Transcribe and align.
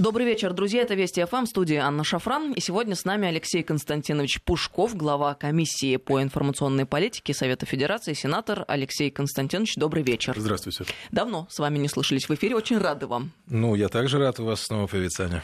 Добрый 0.00 0.24
вечер, 0.24 0.54
друзья. 0.54 0.80
Это 0.80 0.94
Вести 0.94 1.22
ФМ, 1.22 1.44
студия 1.44 1.82
Анна 1.84 2.04
Шафран. 2.04 2.54
И 2.54 2.60
сегодня 2.60 2.94
с 2.94 3.04
нами 3.04 3.28
Алексей 3.28 3.62
Константинович 3.62 4.40
Пушков, 4.40 4.96
глава 4.96 5.34
комиссии 5.34 5.98
по 5.98 6.22
информационной 6.22 6.86
политике 6.86 7.34
Совета 7.34 7.66
Федерации, 7.66 8.14
сенатор 8.14 8.64
Алексей 8.66 9.10
Константинович. 9.10 9.74
Добрый 9.76 10.02
вечер. 10.02 10.32
Здравствуйте. 10.34 10.86
Давно 11.10 11.46
с 11.50 11.58
вами 11.58 11.76
не 11.76 11.86
слышались 11.86 12.30
в 12.30 12.34
эфире. 12.34 12.56
Очень 12.56 12.78
рады 12.78 13.06
вам. 13.06 13.32
Ну, 13.46 13.74
я 13.74 13.88
также 13.88 14.18
рад 14.18 14.38
вас 14.38 14.62
снова 14.62 14.86
появиться, 14.86 15.24
Аня. 15.26 15.42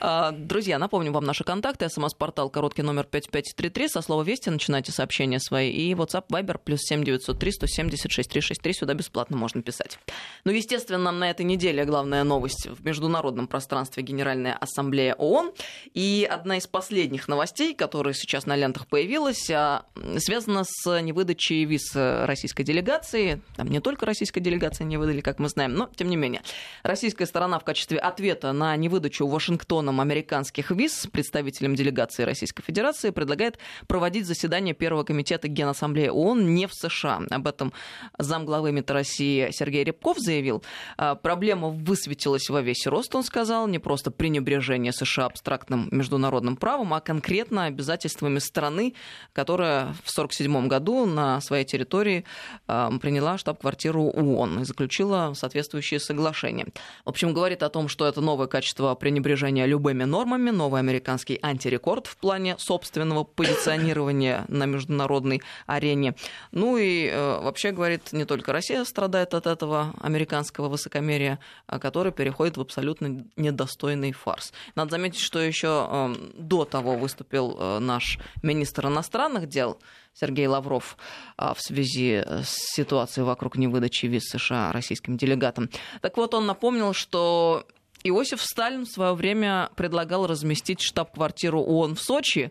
А, 0.00 0.32
друзья, 0.32 0.78
напомню 0.78 1.12
вам 1.12 1.24
наши 1.24 1.44
контакты. 1.44 1.90
СМС-портал 1.90 2.48
короткий 2.48 2.80
номер 2.80 3.04
5533. 3.04 3.88
Со 3.88 4.00
слова 4.00 4.22
«Вести» 4.22 4.48
начинайте 4.48 4.90
сообщения 4.90 5.38
свои. 5.38 5.70
И 5.70 5.92
WhatsApp 5.92 6.28
Viber 6.30 6.58
плюс 6.64 6.80
7903 6.80 7.52
176 7.52 8.30
363. 8.30 8.72
Сюда 8.72 8.94
бесплатно 8.94 9.36
можно 9.36 9.60
писать. 9.60 9.98
Ну, 10.44 10.52
естественно, 10.52 11.12
на 11.12 11.28
этой 11.28 11.44
неделе 11.44 11.84
главная 11.84 12.24
новость 12.24 12.68
в 12.68 12.82
международном 12.86 13.46
пространстве 13.46 13.97
Генеральная 14.02 14.54
Ассамблея 14.54 15.14
ООН. 15.14 15.52
И 15.94 16.28
одна 16.30 16.58
из 16.58 16.66
последних 16.66 17.28
новостей, 17.28 17.74
которая 17.74 18.14
сейчас 18.14 18.46
на 18.46 18.56
лентах 18.56 18.86
появилась, 18.86 19.50
а, 19.50 19.84
связана 20.18 20.64
с 20.64 21.00
невыдачей 21.00 21.64
виз 21.64 21.92
российской 21.94 22.62
делегации. 22.64 23.40
Там 23.56 23.68
не 23.68 23.80
только 23.80 24.06
российской 24.06 24.40
делегации 24.40 24.84
не 24.84 24.96
выдали, 24.96 25.20
как 25.20 25.38
мы 25.38 25.48
знаем, 25.48 25.74
но 25.74 25.88
тем 25.94 26.08
не 26.08 26.16
менее. 26.16 26.42
Российская 26.82 27.26
сторона 27.26 27.58
в 27.58 27.64
качестве 27.64 27.98
ответа 27.98 28.52
на 28.52 28.76
невыдачу 28.76 29.26
Вашингтоном 29.26 30.00
американских 30.00 30.70
виз 30.70 31.06
представителям 31.10 31.74
делегации 31.74 32.22
Российской 32.22 32.62
Федерации 32.62 33.10
предлагает 33.10 33.58
проводить 33.86 34.26
заседание 34.26 34.74
Первого 34.74 35.04
комитета 35.04 35.48
Генассамблеи 35.48 36.08
ООН 36.08 36.54
не 36.54 36.66
в 36.66 36.74
США. 36.74 37.20
Об 37.30 37.46
этом 37.46 37.72
замглавы 38.18 38.72
МИД 38.72 38.90
России 38.90 39.50
Сергей 39.50 39.84
Рябков 39.84 40.18
заявил. 40.18 40.62
А, 40.96 41.14
проблема 41.14 41.68
высветилась 41.68 42.48
во 42.48 42.60
весь 42.60 42.86
рост, 42.86 43.14
он 43.14 43.24
сказал, 43.24 43.66
не 43.66 43.78
просто 43.88 44.10
пренебрежение 44.10 44.92
США 44.92 45.24
абстрактным 45.24 45.88
международным 45.90 46.56
правом, 46.56 46.92
а 46.92 47.00
конкретно 47.00 47.64
обязательствами 47.64 48.38
страны, 48.38 48.92
которая 49.32 49.94
в 50.04 50.12
1947 50.12 50.68
году 50.68 51.06
на 51.06 51.40
своей 51.40 51.64
территории 51.64 52.26
э, 52.66 52.90
приняла 53.00 53.38
штаб-квартиру 53.38 54.02
ООН 54.02 54.60
и 54.60 54.64
заключила 54.64 55.32
соответствующие 55.34 56.00
соглашения. 56.00 56.66
В 57.06 57.08
общем, 57.08 57.32
говорит 57.32 57.62
о 57.62 57.70
том, 57.70 57.88
что 57.88 58.06
это 58.06 58.20
новое 58.20 58.46
качество 58.46 58.94
пренебрежения 58.94 59.64
любыми 59.64 60.04
нормами, 60.04 60.50
новый 60.50 60.80
американский 60.80 61.38
антирекорд 61.40 62.08
в 62.08 62.18
плане 62.18 62.56
собственного 62.58 63.24
позиционирования 63.24 64.44
на 64.48 64.66
международной 64.66 65.40
арене. 65.66 66.14
Ну 66.52 66.76
и 66.76 67.06
э, 67.06 67.40
вообще, 67.40 67.70
говорит, 67.70 68.12
не 68.12 68.26
только 68.26 68.52
Россия 68.52 68.84
страдает 68.84 69.32
от 69.32 69.46
этого 69.46 69.94
американского 69.98 70.68
высокомерия, 70.68 71.38
а 71.66 71.78
который 71.78 72.12
переходит 72.12 72.58
в 72.58 72.60
абсолютно 72.60 73.24
недостойный 73.36 73.77
достойный 73.78 74.12
фарс. 74.12 74.52
Надо 74.74 74.90
заметить, 74.90 75.20
что 75.20 75.38
еще 75.38 75.88
эм, 75.90 76.32
до 76.34 76.64
того 76.64 76.96
выступил 76.96 77.56
э, 77.58 77.78
наш 77.78 78.18
министр 78.42 78.88
иностранных 78.88 79.48
дел 79.48 79.78
Сергей 80.14 80.48
Лавров 80.48 80.96
а, 81.36 81.54
в 81.54 81.60
связи 81.60 82.24
с 82.26 82.74
ситуацией 82.74 83.24
вокруг 83.24 83.56
невыдачи 83.56 84.06
виз 84.06 84.24
США 84.24 84.72
российским 84.72 85.16
делегатам. 85.16 85.70
Так 86.00 86.16
вот, 86.16 86.34
он 86.34 86.46
напомнил, 86.46 86.92
что 86.92 87.64
Иосиф 88.02 88.42
Сталин 88.42 88.84
в 88.84 88.88
свое 88.88 89.14
время 89.14 89.70
предлагал 89.76 90.26
разместить 90.26 90.80
штаб-квартиру 90.80 91.60
ООН 91.60 91.94
в 91.94 92.00
Сочи. 92.00 92.50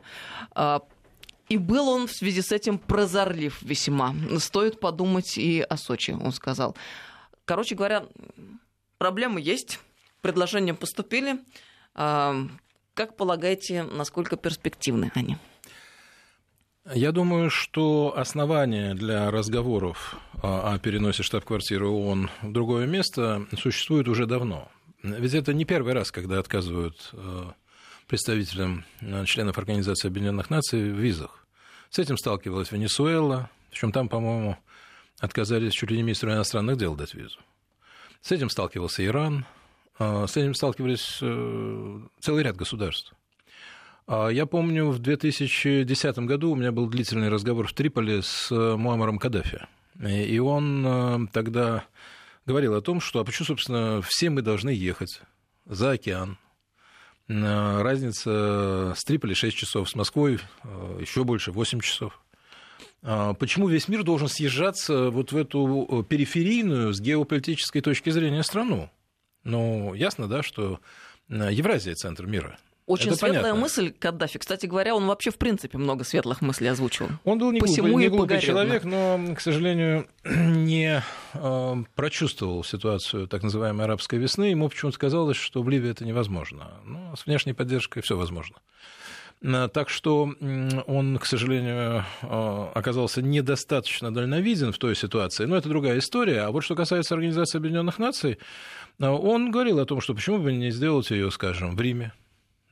А, 0.52 0.82
и 1.50 1.58
был 1.58 1.90
он 1.90 2.08
в 2.08 2.12
связи 2.12 2.42
с 2.42 2.54
этим 2.54 2.78
прозорлив 2.78 3.62
весьма. 3.62 4.16
Стоит 4.40 4.80
подумать 4.80 5.38
и 5.38 5.60
о 5.60 5.76
Сочи, 5.76 6.12
он 6.12 6.32
сказал. 6.32 6.78
Короче 7.44 7.76
говоря, 7.76 8.06
проблемы 8.98 9.42
есть 9.42 9.80
предложения 10.22 10.74
поступили. 10.74 11.40
Как 11.94 13.16
полагаете, 13.16 13.84
насколько 13.84 14.38
перспективны 14.38 15.12
они? 15.16 15.38
Я 16.94 17.12
думаю, 17.12 17.50
что 17.50 18.14
основания 18.16 18.94
для 18.94 19.30
разговоров 19.30 20.16
о 20.42 20.78
переносе 20.80 21.22
штаб-квартиры 21.22 21.88
ООН 21.88 22.30
в 22.44 22.52
другое 22.52 22.88
место 22.88 23.46
существуют 23.58 24.08
уже 24.08 24.26
давно. 24.26 24.72
Ведь 25.04 25.34
это 25.34 25.54
не 25.54 25.66
первый 25.66 25.94
раз, 25.94 26.12
когда 26.12 26.40
отказывают 26.40 27.10
э, 27.14 27.52
представителям 28.08 28.86
членов 29.26 29.58
Организации 29.58 30.08
Объединенных 30.08 30.50
Наций 30.50 30.92
в 30.92 30.98
визах. 30.98 31.46
С 31.90 32.00
этим 32.00 32.18
сталкивалась 32.18 32.72
Венесуэла, 32.72 33.50
причем 33.70 33.92
там, 33.92 34.10
по-моему, 34.10 34.58
отказались 35.20 35.74
чуть 35.74 35.92
ли 35.92 35.98
не 35.98 36.04
министру 36.04 36.32
иностранных 36.32 36.78
дел 36.78 36.96
дать 36.96 37.14
визу. 37.14 37.40
С 38.22 38.32
этим 38.32 38.50
сталкивался 38.50 39.06
Иран, 39.06 39.46
а, 39.46 39.57
с 40.00 40.38
этим 40.38 40.54
сталкивались 40.54 41.20
э, 41.22 42.00
целый 42.20 42.44
ряд 42.44 42.56
государств. 42.56 43.14
А, 44.06 44.28
я 44.28 44.46
помню, 44.46 44.90
в 44.90 45.00
2010 45.00 46.20
году 46.20 46.52
у 46.52 46.56
меня 46.56 46.72
был 46.72 46.88
длительный 46.88 47.30
разговор 47.30 47.68
в 47.68 47.74
Триполи 47.74 48.22
с 48.22 48.52
э, 48.52 48.76
Муамаром 48.76 49.18
Каддафи. 49.18 49.62
И 50.00 50.38
он 50.38 50.86
э, 50.86 51.28
тогда 51.34 51.84
говорил 52.46 52.76
о 52.76 52.82
том, 52.82 53.02
что, 53.02 53.20
а 53.20 53.24
почему, 53.24 53.48
собственно, 53.48 54.02
все 54.04 54.30
мы 54.30 54.42
должны 54.42 54.70
ехать 54.70 55.22
за 55.66 55.92
океан. 55.92 56.38
Разница 57.28 58.94
с 58.96 59.04
Триполи 59.04 59.34
6 59.34 59.58
часов, 59.58 59.90
с 59.90 59.96
Москвой 59.96 60.40
еще 61.02 61.26
больше, 61.26 61.52
8 61.52 61.82
часов. 61.82 62.22
А, 63.04 63.34
почему 63.34 63.68
весь 63.68 63.90
мир 63.90 64.04
должен 64.04 64.30
съезжаться 64.30 65.10
вот 65.10 65.34
в 65.34 65.38
эту 65.38 66.06
периферийную 66.08 66.94
с 66.94 67.02
геополитической 67.02 67.82
точки 67.82 68.12
зрения 68.12 68.44
страну? 68.44 68.90
Ну, 69.48 69.94
ясно, 69.94 70.28
да, 70.28 70.44
что 70.44 70.80
Евразия– 71.30 71.94
центр 71.96 72.26
мира. 72.26 72.58
Очень 72.86 73.08
это 73.08 73.18
светлая 73.18 73.42
понятно. 73.42 73.62
мысль 73.62 73.92
Каддафи. 73.92 74.40
Кстати 74.40 74.66
говоря, 74.66 74.96
он 74.96 75.06
вообще, 75.08 75.30
в 75.30 75.38
принципе, 75.38 75.78
много 75.78 76.06
светлых 76.06 76.42
мыслей 76.42 76.70
озвучивал. 76.70 77.10
Он 77.26 77.38
был 77.38 77.52
не 77.52 77.60
глупый, 77.60 77.96
не 77.96 78.08
глупый 78.08 78.40
человек, 78.40 78.86
но, 78.86 79.20
к 79.36 79.42
сожалению, 79.42 80.08
не 80.24 81.04
э, 81.34 81.76
прочувствовал 81.96 82.64
ситуацию 82.64 83.28
так 83.28 83.44
называемой 83.44 83.86
арабской 83.86 84.20
весны. 84.20 84.46
Ему 84.46 84.70
почему-то 84.70 84.98
казалось, 84.98 85.36
что 85.36 85.64
в 85.64 85.70
Ливии 85.70 85.92
это 85.92 86.06
невозможно. 86.06 86.72
Ну, 86.86 87.14
с 87.18 87.26
внешней 87.26 87.52
поддержкой 87.52 88.00
все 88.02 88.16
возможно. 88.16 88.56
Э, 89.42 89.68
так 89.72 89.90
что 89.90 90.32
он, 90.88 91.18
к 91.18 91.26
сожалению, 91.26 92.06
э, 92.22 92.68
оказался 92.74 93.22
недостаточно 93.22 94.14
дальновиден 94.14 94.72
в 94.72 94.78
той 94.78 94.96
ситуации. 94.96 95.44
Но 95.44 95.58
это 95.58 95.68
другая 95.68 96.00
история. 96.00 96.44
А 96.44 96.52
вот 96.52 96.64
что 96.64 96.76
касается 96.76 97.16
Организации 97.16 97.58
Объединенных 97.58 98.00
Наций, 98.00 98.38
он 99.00 99.52
говорил 99.52 99.80
о 99.80 99.86
том, 99.86 100.02
что 100.02 100.16
почему 100.16 100.40
бы 100.40 100.52
не 100.54 100.72
сделать 100.72 101.12
ее, 101.12 101.30
скажем, 101.32 101.76
в 101.76 101.82
Риме, 101.82 102.14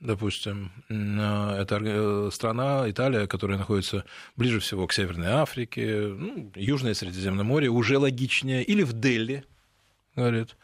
допустим, 0.00 0.72
это 0.88 2.30
страна, 2.32 2.90
Италия, 2.90 3.26
которая 3.26 3.58
находится 3.58 4.04
ближе 4.36 4.60
всего 4.60 4.86
к 4.86 4.92
Северной 4.92 5.28
Африке, 5.28 6.08
ну, 6.08 6.52
Южное 6.54 6.94
Средиземное 6.94 7.44
море, 7.44 7.68
уже 7.68 7.98
логичнее, 7.98 8.62
или 8.62 8.82
в 8.82 8.92
Дели, 8.92 9.44
говорит. 10.14 10.56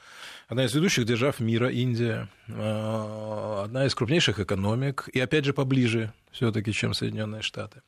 Одна 0.48 0.64
из 0.64 0.74
ведущих 0.74 1.06
держав 1.06 1.40
мира, 1.40 1.70
Индия, 1.70 2.28
а, 2.48 3.62
одна 3.64 3.86
из 3.86 3.94
крупнейших 3.94 4.38
экономик, 4.38 5.08
и 5.12 5.20
опять 5.20 5.44
же 5.44 5.54
поближе 5.54 6.12
все-таки, 6.30 6.72
чем 6.72 6.92
Соединенные 6.92 7.42
Штаты. 7.42 7.82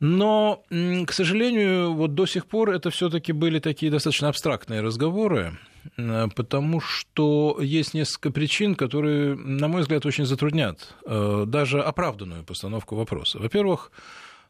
Но, 0.00 0.64
к 0.70 1.12
сожалению, 1.12 1.92
вот 1.92 2.14
до 2.14 2.26
сих 2.26 2.46
пор 2.46 2.70
это 2.70 2.90
все-таки 2.90 3.32
были 3.32 3.58
такие 3.58 3.92
достаточно 3.92 4.28
абстрактные 4.28 4.80
разговоры, 4.80 5.58
потому 5.96 6.80
что 6.80 7.58
есть 7.60 7.94
несколько 7.94 8.30
причин, 8.30 8.74
которые, 8.74 9.34
на 9.36 9.68
мой 9.68 9.82
взгляд, 9.82 10.06
очень 10.06 10.26
затруднят 10.26 10.94
э, 11.04 11.44
даже 11.46 11.82
оправданную 11.82 12.44
постановку 12.44 12.96
вопроса. 12.96 13.38
Во-первых, 13.38 13.92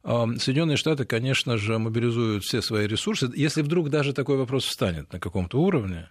э, 0.05 0.27
Соединенные 0.39 0.77
Штаты, 0.77 1.05
конечно 1.05 1.59
же, 1.59 1.79
мобилизуют 1.79 2.45
все 2.45 2.63
свои 2.63 2.87
ресурсы. 2.87 3.31
Если 3.35 3.63
вдруг 3.63 3.91
даже 3.91 4.13
такой 4.13 4.37
вопрос 4.37 4.65
встанет 4.65 5.13
на 5.13 5.21
каком-то 5.21 5.61
уровне, 5.61 6.09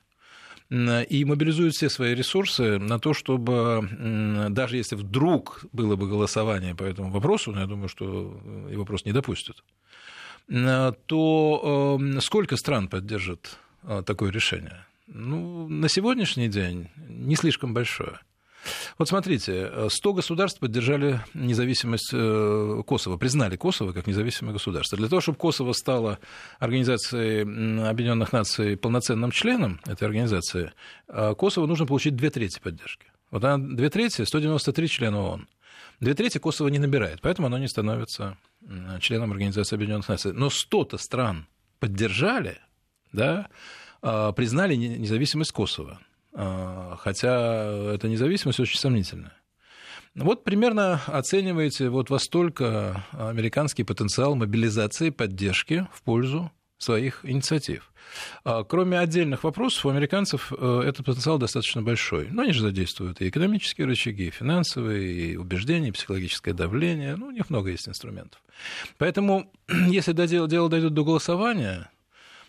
и 0.70 1.26
мобилизуют 1.26 1.76
все 1.76 1.90
свои 1.90 2.16
ресурсы 2.16 2.80
на 2.80 2.98
то, 2.98 3.14
чтобы 3.14 3.88
даже 4.50 4.78
если 4.78 4.96
вдруг 4.96 5.66
было 5.72 5.96
бы 5.96 6.08
голосование 6.08 6.74
по 6.74 6.84
этому 6.84 7.12
вопросу, 7.12 7.52
но 7.52 7.60
я 7.60 7.68
думаю, 7.68 7.90
что 7.90 8.42
и 8.72 8.76
вопрос 8.76 9.06
не 9.06 9.12
допустят, 9.12 9.64
то 10.48 12.00
сколько 12.22 12.58
стран 12.58 12.88
поддержит 12.88 13.60
э, 13.84 14.04
такое 14.06 14.32
решение? 14.32 14.86
Ну, 15.16 15.68
на 15.68 15.90
сегодняшний 15.90 16.48
день 16.48 16.90
не 17.08 17.36
слишком 17.36 17.74
большое. 17.74 18.20
Вот 18.98 19.10
смотрите, 19.10 19.90
100 19.90 20.14
государств 20.14 20.60
поддержали 20.60 21.20
независимость 21.36 22.12
э, 22.14 22.82
Косово, 22.88 23.18
признали 23.18 23.56
Косово 23.56 23.92
как 23.92 24.08
независимое 24.08 24.54
государство. 24.54 24.98
Для 24.98 25.10
того, 25.10 25.22
чтобы 25.22 25.38
Косово 25.38 25.74
стало 25.74 26.18
Организацией 26.60 27.42
Объединенных 27.88 28.32
Наций 28.32 28.76
полноценным 28.76 29.30
членом 29.30 29.80
этой 29.86 30.06
организации, 30.06 30.72
э, 31.10 31.36
Косово 31.38 31.68
нужно 31.68 31.86
получить 31.86 32.16
две 32.16 32.32
трети 32.32 32.60
поддержки. 32.60 33.06
Вот 33.30 33.44
она 33.44 33.64
две 33.64 33.92
трети, 33.92 34.24
193 34.24 34.88
члена 34.88 35.20
ООН. 35.20 35.48
Две 36.00 36.16
трети 36.16 36.40
Косово 36.40 36.70
не 36.70 36.80
набирает, 36.80 37.22
поэтому 37.22 37.48
оно 37.48 37.60
не 37.60 37.68
становится 37.68 38.38
членом 39.00 39.32
Организации 39.32 39.76
Объединенных 39.76 40.08
Наций. 40.08 40.34
Но 40.34 40.48
100-то 40.48 40.98
стран 40.98 41.48
поддержали, 41.80 42.58
да, 43.12 43.50
признали 44.04 44.76
независимость 44.76 45.52
Косово. 45.52 46.00
Хотя 46.34 47.94
эта 47.94 48.08
независимость 48.08 48.60
очень 48.60 48.78
сомнительная. 48.78 49.34
Вот 50.16 50.44
примерно 50.44 51.02
оцениваете 51.08 51.90
вот 51.90 52.10
во 52.10 52.20
столько 52.20 53.04
американский 53.14 53.84
потенциал 53.84 54.36
мобилизации, 54.36 55.10
поддержки 55.10 55.88
в 55.92 56.04
пользу 56.04 56.52
своих 56.78 57.22
инициатив. 57.24 57.92
А, 58.44 58.64
кроме 58.64 59.00
отдельных 59.00 59.44
вопросов, 59.44 59.86
у 59.86 59.90
американцев 59.90 60.52
э, 60.52 60.84
этот 60.86 61.06
потенциал 61.06 61.38
достаточно 61.38 61.82
большой. 61.82 62.28
Но 62.30 62.44
они 62.44 62.52
же 62.52 62.62
задействуют 62.62 63.22
и 63.22 63.30
экономические 63.30 63.88
рычаги, 63.88 64.28
и 64.28 64.32
финансовые, 64.32 65.12
и 65.12 65.36
убеждения, 65.38 65.90
и 65.90 65.92
психологическое 65.92 66.54
давление. 66.54 67.16
Ну, 67.16 67.28
у 67.28 67.32
них 67.32 67.50
много 67.50 67.72
есть 67.72 67.88
инструментов. 67.88 68.42
Поэтому, 68.98 69.52
если 69.88 70.14
дело 70.14 70.70
дойдет 70.70 70.94
до 70.94 71.04
голосования, 71.04 71.90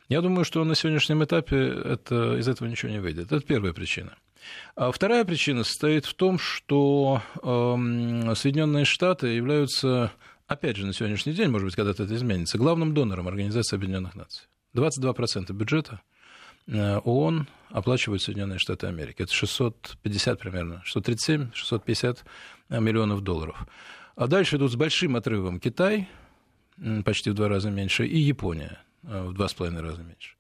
я 0.09 0.21
думаю, 0.21 0.45
что 0.45 0.63
на 0.65 0.75
сегодняшнем 0.75 1.25
этапе 1.25 1.57
это, 1.57 2.37
из 2.37 2.49
этого 2.49 2.69
ничего 2.69 2.93
не 2.93 3.01
выйдет. 3.01 3.33
Это 3.33 3.45
первая 3.45 3.73
причина. 3.73 4.17
А 4.77 4.93
вторая 4.93 5.25
причина 5.25 5.65
состоит 5.65 6.05
в 6.05 6.15
том, 6.15 6.39
что 6.39 7.23
э, 7.37 8.35
Соединенные 8.35 8.85
Штаты 8.85 9.29
являются, 9.29 10.13
опять 10.47 10.77
же, 10.77 10.87
на 10.87 10.93
сегодняшний 10.93 11.33
день, 11.33 11.49
может 11.49 11.67
быть, 11.67 11.77
когда-то 11.77 12.03
это 12.05 12.15
изменится, 12.15 12.59
главным 12.59 12.93
донором 12.93 13.29
Организации 13.29 13.77
Объединенных 13.77 14.15
Наций. 14.15 14.47
22% 14.75 15.53
бюджета 15.53 16.03
э, 16.67 16.99
ООН 16.99 17.47
оплачивают 17.71 18.23
Соединенные 18.23 18.59
Штаты 18.59 18.87
Америки. 18.87 19.23
Это 19.23 19.33
650 19.33 20.39
примерно, 20.39 20.83
637, 20.85 21.53
650 21.55 22.25
миллионов 22.69 23.23
долларов. 23.23 23.67
А 24.17 24.27
дальше 24.27 24.57
идут 24.57 24.73
с 24.73 24.77
большим 24.77 25.17
отрывом 25.17 25.59
Китай, 25.59 26.09
почти 27.05 27.31
в 27.31 27.35
два 27.35 27.49
раза 27.49 27.71
меньше, 27.71 28.07
и 28.07 28.19
Япония 28.19 28.79
э, 28.79 28.94
в 29.05 29.33
два 29.33 29.49
с 29.49 29.55
половиной 29.55 29.83
раза 29.83 30.03
меньше. 30.03 30.35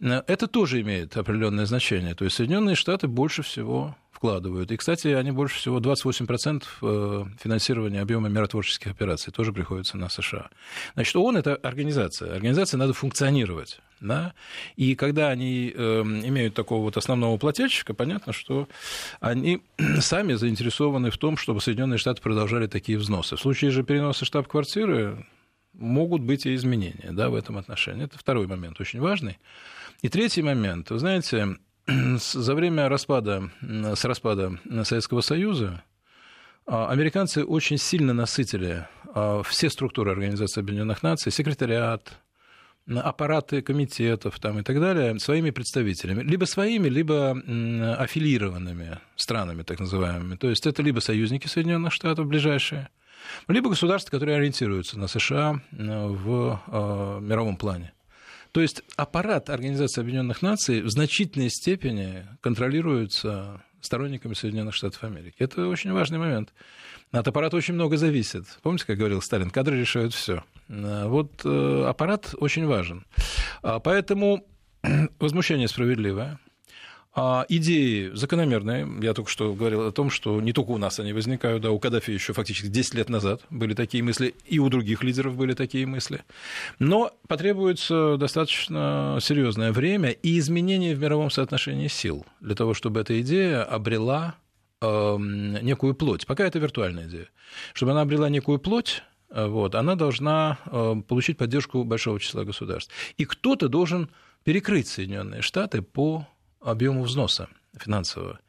Э, 0.00 0.22
это 0.26 0.46
тоже 0.46 0.80
имеет 0.80 1.16
определенное 1.16 1.66
значение. 1.66 2.14
То 2.14 2.24
есть 2.24 2.36
Соединенные 2.36 2.76
Штаты 2.76 3.08
больше 3.08 3.42
всего 3.42 3.96
вкладывают. 4.22 4.70
И, 4.70 4.76
кстати, 4.76 5.08
они 5.08 5.32
больше 5.32 5.56
всего 5.56 5.80
28% 5.80 6.62
э, 6.82 7.24
финансирования 7.42 8.00
объема 8.00 8.28
миротворческих 8.28 8.92
операций 8.92 9.32
тоже 9.32 9.52
приходится 9.52 9.96
на 9.96 10.08
США. 10.08 10.48
Значит, 10.94 11.16
ООН– 11.16 11.36
это 11.38 11.56
организация. 11.56 12.32
Организации 12.32 12.76
надо 12.76 12.92
функционировать. 12.92 13.80
Да? 14.00 14.34
И 14.76 14.94
когда 14.94 15.30
они 15.30 15.72
э, 15.74 16.02
имеют 16.02 16.54
такого 16.54 16.82
вот 16.82 16.96
основного 16.96 17.36
плательщика, 17.36 17.94
понятно, 17.94 18.32
что 18.32 18.68
они 19.18 19.62
сами 20.00 20.34
заинтересованы 20.34 21.10
в 21.10 21.18
том, 21.18 21.36
чтобы 21.36 21.60
Соединенные 21.60 21.98
Штаты 21.98 22.22
продолжали 22.22 22.68
такие 22.68 22.98
взносы. 22.98 23.34
В 23.34 23.40
случае 23.40 23.72
же 23.72 23.82
переноса 23.82 24.24
штаб-квартиры 24.24 25.26
могут 25.74 26.22
быть 26.22 26.46
и 26.46 26.54
изменения 26.54 27.10
да, 27.12 27.30
в 27.30 27.34
этом 27.34 27.58
отношении. 27.58 28.04
Это 28.04 28.18
второй 28.18 28.46
момент 28.46 28.80
очень 28.80 29.00
важный. 29.00 29.38
И 30.02 30.08
третий 30.08 30.42
момент. 30.42 30.90
Вы 30.90 30.98
знаете, 30.98 31.56
за 31.86 32.54
время 32.54 32.88
распада, 32.88 33.50
с 33.60 34.04
распада 34.04 34.58
Советского 34.84 35.20
Союза 35.20 35.82
а, 36.66 36.90
американцы 36.90 37.44
очень 37.44 37.78
сильно 37.78 38.12
насытили 38.12 38.86
а, 39.14 39.42
все 39.42 39.70
структуры 39.70 40.12
Организации 40.12 40.60
Объединенных 40.60 41.02
Наций, 41.02 41.32
секретариат, 41.32 42.18
аппараты 42.88 43.62
комитетов 43.62 44.38
там, 44.40 44.58
и 44.58 44.62
так 44.62 44.80
далее 44.80 45.18
своими 45.18 45.50
представителями. 45.50 46.22
Либо 46.22 46.44
своими, 46.44 46.88
либо 46.88 47.30
аффилированными 47.98 48.98
странами, 49.16 49.62
так 49.62 49.80
называемыми. 49.80 50.36
То 50.36 50.50
есть 50.50 50.66
это 50.66 50.82
либо 50.82 51.00
союзники 51.00 51.46
Соединенных 51.46 51.92
Штатов 51.92 52.26
ближайшие, 52.26 52.88
либо 53.48 53.70
государства, 53.70 54.10
которые 54.10 54.38
ориентируются 54.38 54.98
на 54.98 55.08
США 55.08 55.60
в 55.70 56.60
а, 56.66 57.20
мировом 57.20 57.56
плане. 57.56 57.92
То 58.52 58.60
есть 58.60 58.82
аппарат 58.96 59.48
Организации 59.48 60.00
Объединенных 60.00 60.42
Наций 60.42 60.82
в 60.82 60.90
значительной 60.90 61.48
степени 61.48 62.26
контролируется 62.40 63.62
сторонниками 63.80 64.34
Соединенных 64.34 64.74
Штатов 64.74 65.02
Америки. 65.04 65.36
Это 65.38 65.66
очень 65.66 65.92
важный 65.92 66.18
момент. 66.18 66.52
От 67.10 67.26
аппарата 67.26 67.56
очень 67.56 67.74
много 67.74 67.96
зависит. 67.96 68.44
Помните, 68.62 68.86
как 68.86 68.98
говорил 68.98 69.20
Сталин, 69.20 69.50
кадры 69.50 69.78
решают 69.78 70.14
все. 70.14 70.44
Вот 70.68 71.42
э, 71.44 71.84
аппарат 71.86 72.34
очень 72.38 72.66
важен. 72.66 73.04
А 73.62 73.80
поэтому 73.80 74.46
возмущение 75.18 75.68
справедливое. 75.68 76.38
А 77.14 77.44
идеи 77.50 78.10
закономерные. 78.14 78.88
Я 79.02 79.12
только 79.12 79.30
что 79.30 79.52
говорил 79.52 79.86
о 79.86 79.92
том, 79.92 80.08
что 80.08 80.40
не 80.40 80.54
только 80.54 80.70
у 80.70 80.78
нас 80.78 80.98
они 80.98 81.12
возникают, 81.12 81.62
да, 81.62 81.70
у 81.70 81.78
Каддафи 81.78 82.10
еще 82.10 82.32
фактически 82.32 82.68
10 82.68 82.94
лет 82.94 83.10
назад 83.10 83.42
были 83.50 83.74
такие 83.74 84.02
мысли, 84.02 84.34
и 84.46 84.58
у 84.58 84.70
других 84.70 85.02
лидеров 85.02 85.36
были 85.36 85.52
такие 85.52 85.84
мысли. 85.84 86.24
Но 86.78 87.12
потребуется 87.28 88.16
достаточно 88.16 89.18
серьезное 89.20 89.72
время 89.72 90.10
и 90.10 90.38
изменение 90.38 90.94
в 90.94 91.00
мировом 91.00 91.30
соотношении 91.30 91.88
сил 91.88 92.24
для 92.40 92.54
того, 92.54 92.72
чтобы 92.72 93.00
эта 93.00 93.20
идея 93.20 93.62
обрела 93.62 94.36
э, 94.80 95.16
некую 95.18 95.94
плоть. 95.94 96.26
Пока 96.26 96.46
это 96.46 96.58
виртуальная 96.58 97.08
идея. 97.08 97.28
Чтобы 97.74 97.92
она 97.92 98.00
обрела 98.00 98.30
некую 98.30 98.58
плоть, 98.58 99.02
э, 99.28 99.46
вот, 99.46 99.74
она 99.74 99.96
должна 99.96 100.58
э, 100.64 100.94
получить 101.06 101.36
поддержку 101.36 101.84
большого 101.84 102.18
числа 102.18 102.44
государств. 102.44 102.90
И 103.18 103.26
кто-то 103.26 103.68
должен 103.68 104.08
перекрыть 104.44 104.88
Соединенные 104.88 105.42
Штаты 105.42 105.82
по 105.82 106.26
объему 106.62 107.02
взноса 107.02 107.48
финансового. 107.74 108.40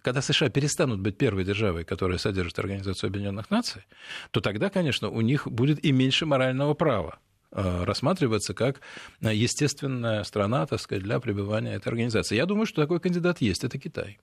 Когда 0.00 0.22
США 0.22 0.48
перестанут 0.48 1.00
быть 1.00 1.18
первой 1.18 1.44
державой, 1.44 1.84
которая 1.84 2.18
содержит 2.18 2.58
Организацию 2.58 3.08
Объединенных 3.08 3.50
Наций, 3.50 3.82
то 4.30 4.40
тогда, 4.40 4.70
конечно, 4.70 5.10
у 5.10 5.20
них 5.20 5.46
будет 5.46 5.84
и 5.84 5.92
меньше 5.92 6.24
морального 6.24 6.72
права 6.72 7.18
э, 7.50 7.84
рассматриваться 7.84 8.54
как 8.54 8.80
естественная 9.20 10.24
страна, 10.24 10.66
так 10.66 10.80
сказать, 10.80 11.04
для 11.04 11.20
пребывания 11.20 11.74
этой 11.74 11.88
организации. 11.88 12.36
Я 12.36 12.46
думаю, 12.46 12.64
что 12.64 12.80
такой 12.80 12.98
кандидат 12.98 13.42
есть, 13.42 13.62
это 13.62 13.78
Китай. 13.78 14.18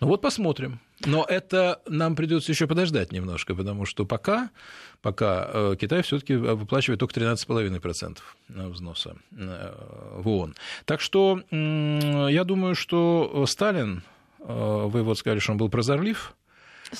Ну 0.00 0.08
вот 0.08 0.20
посмотрим. 0.20 0.80
Но 1.04 1.24
это 1.28 1.80
нам 1.86 2.14
придется 2.16 2.52
еще 2.52 2.66
подождать 2.66 3.12
немножко, 3.12 3.54
потому 3.54 3.86
что 3.86 4.04
пока, 4.04 4.50
пока 5.00 5.48
э, 5.52 5.76
Китай 5.80 6.02
все-таки 6.02 6.34
выплачивает 6.36 7.00
только 7.00 7.18
13,5% 7.20 8.18
взноса 8.48 9.16
э, 9.36 9.74
в 10.18 10.28
ООН. 10.28 10.54
Так 10.84 11.00
что 11.00 11.40
я 11.50 12.44
думаю, 12.44 12.74
что 12.74 13.44
Сталин, 13.46 14.02
э, 14.40 14.84
вы 14.86 15.02
вот 15.02 15.18
сказали, 15.18 15.40
что 15.40 15.52
он 15.52 15.58
был 15.58 15.68
прозорлив, 15.68 16.34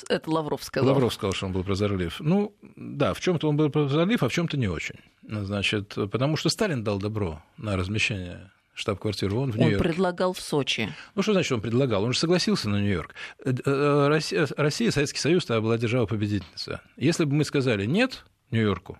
это 0.09 0.31
Лавров 0.31 0.65
сказал. 0.65 0.89
Лавров 0.89 1.13
сказал, 1.13 1.33
что 1.35 1.47
он 1.47 1.53
был 1.53 1.65
прозорлив. 1.65 2.17
Ну, 2.21 2.55
да, 2.77 3.13
в 3.13 3.21
чем-то 3.21 3.49
он 3.49 3.59
был 3.59 3.69
прозорлив, 3.69 4.23
а 4.23 4.29
в 4.29 4.33
чем-то 4.33 4.57
не 4.57 4.67
очень. 4.67 4.95
Значит, 5.23 5.95
потому 6.11 6.37
что 6.37 6.49
Сталин 6.49 6.83
дал 6.83 6.99
добро 6.99 7.43
на 7.59 7.77
размещение 7.77 8.51
штаб-квартиру 8.75 9.38
ООН 9.38 9.52
в 9.52 9.57
Нью-Йорке. 9.57 9.76
Он 9.76 9.93
предлагал 9.93 10.33
в 10.33 10.41
Сочи. 10.41 10.88
Ну, 11.14 11.23
что 11.23 11.33
значит 11.33 11.52
он 11.52 11.61
предлагал? 11.61 12.05
Он 12.05 12.12
же 12.12 12.19
согласился 12.19 12.69
на 12.69 12.81
Нью-Йорк. 12.81 13.14
Э, 13.45 13.52
э, 13.64 14.09
Россия, 14.09 14.49
Россия, 14.57 14.91
Советский 14.91 15.21
Союз 15.21 15.45
тогда 15.45 15.61
была 15.61 15.79
держава-победительница. 15.79 16.81
Если 16.97 17.25
бы 17.25 17.35
мы 17.35 17.45
сказали 17.45 17.85
«нет» 17.87 18.25
Нью-Йорку, 18.50 18.99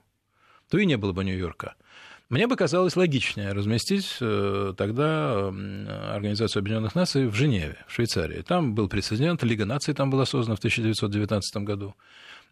то 0.69 0.79
и 0.79 0.87
не 0.87 0.97
было 0.97 1.13
бы 1.13 1.25
Нью-Йорка. 1.25 1.75
Мне 2.29 2.47
бы 2.47 2.57
казалось 2.57 2.97
логичнее 2.97 3.53
разместить 3.53 4.17
э, 4.21 4.73
тогда 4.77 5.49
Организацию 5.49 6.61
Объединенных 6.61 6.95
Наций 6.95 7.27
в 7.27 7.35
Женеве, 7.35 7.77
в 7.87 7.93
Швейцарии. 7.93 8.41
Там 8.43 8.75
был 8.75 8.89
прецедент, 8.89 9.43
Лига 9.43 9.67
наций 9.67 9.93
там 9.93 10.11
была 10.11 10.25
создана 10.25 10.57
в 10.57 10.59
1919 10.59 11.57
году. 11.59 11.95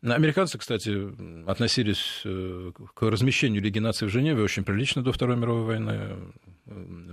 Американцы, 0.02 0.56
кстати, 0.56 1.10
относились 1.46 2.22
к 2.22 3.02
размещению 3.02 3.62
Лиги 3.62 3.78
наций 3.78 4.08
в 4.08 4.10
Женеве 4.10 4.42
очень 4.42 4.64
прилично 4.64 5.02
до 5.02 5.12
Второй 5.12 5.36
мировой 5.36 5.64
войны, 5.64 6.16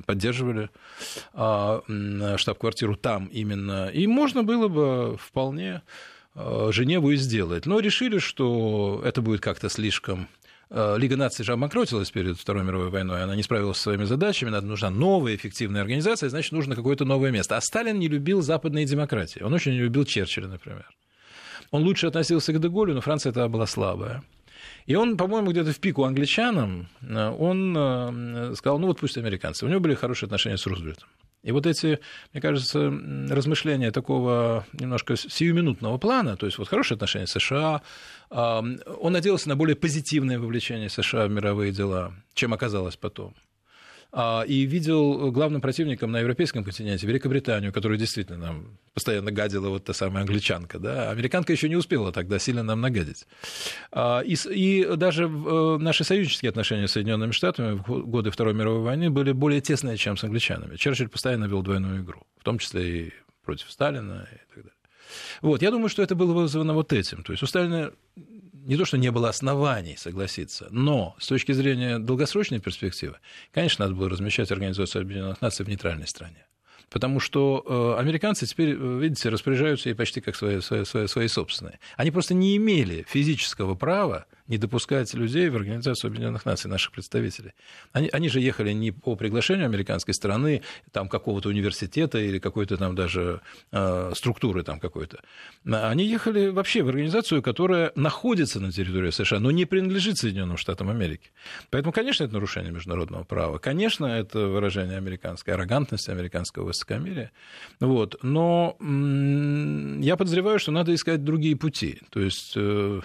поддерживали 0.06 0.70
а, 1.34 1.82
штаб-квартиру 2.38 2.96
там 2.96 3.26
именно. 3.28 3.90
И 3.90 4.08
можно 4.08 4.44
было 4.44 4.68
бы 4.68 5.18
вполне 5.18 5.82
э, 6.36 6.70
Женеву 6.72 7.12
и 7.12 7.16
сделать. 7.16 7.66
Но 7.66 7.80
решили, 7.80 8.20
что 8.20 9.02
это 9.04 9.22
будет 9.22 9.42
как-то 9.42 9.70
слишком 9.70 10.28
э, 10.70 10.96
Лига 10.98 11.18
наций 11.18 11.44
же 11.44 11.54
обмокротилась 11.54 12.12
перед 12.12 12.38
Второй 12.38 12.64
мировой 12.64 12.90
войной, 12.90 13.24
она 13.24 13.36
не 13.36 13.44
справилась 13.44 13.78
со 13.78 13.84
своими 13.84 14.06
задачами, 14.06 14.50
надо 14.50 14.68
нужна 14.68 14.90
новая 14.90 15.36
эффективная 15.36 15.82
организация, 15.82 16.30
значит, 16.30 16.52
нужно 16.52 16.76
какое-то 16.76 17.06
новое 17.06 17.32
место. 17.32 17.58
А 17.58 17.62
Сталин 17.62 18.00
не 18.00 18.08
любил 18.08 18.42
западные 18.42 18.86
демократии, 18.86 19.42
он 19.42 19.54
очень 19.54 19.74
не 19.74 19.80
любил 19.80 20.06
Черчилля, 20.06 20.48
например. 20.48 20.88
Он 21.72 21.84
лучше 21.84 22.08
относился 22.08 22.54
к 22.54 22.60
Деголю, 22.60 22.94
но 22.94 23.02
Франция 23.02 23.32
тогда 23.34 23.50
была 23.50 23.68
слабая. 23.68 24.24
И 24.88 24.96
он, 24.96 25.17
по-моему, 25.17 25.51
где-то 25.51 25.74
в 25.74 25.79
пику 25.79 26.06
англичанам, 26.06 26.88
э, 27.01 27.29
он 27.29 27.75
э, 27.77 28.56
сказал, 28.56 28.79
ну 28.79 28.88
вот 28.88 29.00
пусть 29.00 29.17
американцы. 29.17 29.65
У 29.65 29.70
него 29.70 29.82
были 29.82 29.96
хорошие 29.96 30.27
отношения 30.27 30.58
с 30.58 30.65
Рузвельтом. 30.65 31.10
И 31.44 31.51
вот 31.51 31.67
эти, 31.67 32.00
мне 32.34 32.41
кажется, 32.41 32.89
размышления 33.29 33.91
такого 33.91 34.65
немножко 34.74 35.15
сиюминутного 35.15 35.98
плана, 35.98 36.36
то 36.36 36.46
есть 36.46 36.58
вот 36.58 36.67
хорошие 36.67 36.96
отношения 36.96 37.27
с 37.27 37.32
США, 37.32 37.82
он 38.29 39.13
надеялся 39.13 39.48
на 39.48 39.56
более 39.56 39.75
позитивное 39.75 40.39
вовлечение 40.39 40.89
США 40.89 41.27
в 41.27 41.32
мировые 41.32 41.72
дела, 41.72 42.13
чем 42.34 42.53
оказалось 42.53 42.98
потом. 42.98 43.34
А, 44.12 44.44
и 44.48 44.66
видел 44.66 45.32
главным 45.32 45.62
противником 45.62 46.12
на 46.12 46.20
европейском 46.20 46.64
континенте 46.64 47.06
Великобританию, 47.08 47.74
которая 47.74 47.98
действительно 47.98 48.38
нам 48.38 48.78
постоянно 48.94 49.32
гадила 49.32 49.70
вот 49.70 49.86
та 49.86 49.94
самая 49.94 50.24
англичанка. 50.24 50.80
Да? 50.80 51.12
Американка 51.12 51.52
еще 51.52 51.70
не 51.70 51.76
успела 51.76 52.12
тогда 52.12 52.40
сильно 52.40 52.64
нам 52.64 52.82
нагадить. 52.82 53.28
А, 53.92 54.22
и, 54.22 54.36
и 54.50 54.96
даже 54.96 55.26
э, 55.26 55.78
наши 55.80 56.04
союзнические 56.04 56.50
отношения 56.50 56.88
с 56.88 56.94
Соединенными 56.94 57.32
Штатами 57.32 57.82
в 57.86 58.08
годы 58.08 58.32
Второй 58.32 58.54
мировой 58.54 58.82
войны 58.82 59.10
были 59.10 59.34
более 59.34 59.62
тесные, 59.62 59.98
чем 59.98 60.18
с 60.18 60.24
англичанами. 60.24 60.78
Черчилль 60.78 61.10
постоянно 61.10 61.46
вел 61.46 61.62
двойную 61.62 62.02
игру, 62.02 62.24
в 62.40 62.44
том 62.44 62.60
числе 62.60 63.08
и 63.08 63.14
против 63.46 63.72
Сталина 63.72 64.28
и 64.32 64.54
так 64.54 64.64
далее. 64.64 64.72
Вот, 65.42 65.62
я 65.62 65.72
думаю, 65.72 65.90
что 65.90 66.02
это 66.02 66.16
было 66.16 66.34
вызвано 66.34 66.74
вот 66.74 66.94
этим. 66.94 67.24
То 67.24 67.32
есть 67.34 67.44
у 67.44 67.48
Сталина 67.48 67.92
не 68.68 68.76
то, 68.76 68.84
что 68.84 68.98
не 68.98 69.12
было 69.12 69.30
оснований 69.30 69.96
согласиться, 69.98 70.68
но 70.72 71.16
с 71.20 71.28
точки 71.28 71.54
зрения 71.54 72.00
долгосрочной 72.00 72.60
перспективы, 72.60 73.16
конечно, 73.54 73.86
надо 73.86 73.98
было 73.98 74.10
размещать 74.10 74.52
Организацию 74.52 75.04
Объединенных 75.04 75.42
Наций 75.42 75.66
в 75.66 75.70
нейтральной 75.70 76.08
стране. 76.08 76.46
Потому 76.90 77.22
что 77.22 77.96
э, 77.98 78.00
американцы 78.02 78.46
теперь, 78.46 78.72
э, 78.72 79.00
видите, 79.00 79.30
распоряжаются 79.30 79.90
и 79.90 79.94
почти 79.94 80.20
как 80.20 80.36
свои, 80.36 80.60
свои, 80.60 80.84
свои, 80.84 81.08
свои 81.08 81.28
собственные. 81.28 81.80
Они 81.96 82.12
просто 82.12 82.34
не 82.34 82.58
имели 82.58 83.06
физического 83.08 83.76
права 83.76 84.26
не 84.48 84.58
допускать 84.58 85.13
людей 85.13 85.50
в 85.50 85.56
Организацию 85.56 86.10
Объединенных 86.10 86.46
Наций, 86.46 86.70
наших 86.70 86.92
представителей. 86.92 87.54
Они, 87.92 88.10
они 88.10 88.30
же 88.30 88.39
ехали 88.39 88.72
не 88.72 88.92
по 88.92 89.16
приглашению 89.16 89.66
американской 89.66 90.13
стороны, 90.13 90.62
там 90.92 91.10
какого-то 91.10 91.50
университета 91.50 92.20
или 92.20 92.39
какой-то 92.39 92.77
там 92.77 92.96
даже 92.96 93.42
э, 93.72 94.12
структуры 94.16 94.63
там 94.63 94.80
какой-то. 94.80 95.20
Они 95.66 96.06
ехали 96.06 96.48
вообще 96.48 96.84
в 96.84 96.89
организацию, 96.89 97.42
которая 97.42 97.92
находится 97.96 98.60
на 98.60 98.72
территории 98.72 99.12
США, 99.12 99.39
но 99.39 99.51
не 99.51 99.66
принадлежит 99.66 100.18
Соединенным 100.18 100.58
Штатам 100.58 100.89
Америки. 100.89 101.32
Поэтому, 101.70 101.92
конечно, 101.92 102.24
это 102.24 102.34
нарушение 102.34 102.72
международного 102.72 103.24
права. 103.24 103.58
Конечно, 103.58 104.06
это 104.06 104.48
выражение 104.48 104.98
американской 104.98 105.54
аррогантности, 105.54 106.12
американского 106.12 106.66
высокомерия. 106.66 107.32
Вот. 107.80 108.18
Но 108.24 108.77
я 110.01 110.16
подозреваю, 110.16 110.60
что 110.60 110.72
надо 110.72 110.94
искать 110.94 111.24
другие 111.24 111.56
пути. 111.56 112.00
То 112.10 112.20
есть 112.20 112.54
э, 112.56 113.01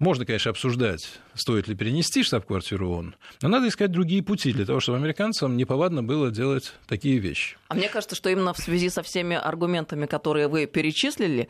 можно, 0.00 0.24
конечно, 0.24 0.50
обсуждать, 0.50 1.20
стоит 1.40 1.68
ли 1.68 1.74
перенести 1.74 2.22
штаб-квартиру 2.22 2.90
ООН, 2.90 3.14
но 3.42 3.48
надо 3.48 3.68
искать 3.68 3.90
другие 3.90 4.22
пути 4.22 4.52
для 4.52 4.66
того, 4.66 4.80
чтобы 4.80 4.98
американцам 4.98 5.56
неповадно 5.56 6.02
было 6.02 6.30
делать 6.30 6.74
такие 6.86 7.18
вещи. 7.18 7.56
А 7.68 7.74
мне 7.74 7.88
кажется, 7.88 8.14
что 8.14 8.28
именно 8.28 8.52
в 8.52 8.58
связи 8.58 8.90
со 8.90 9.02
всеми 9.02 9.36
аргументами, 9.36 10.06
которые 10.06 10.48
вы 10.48 10.66
перечислили, 10.66 11.48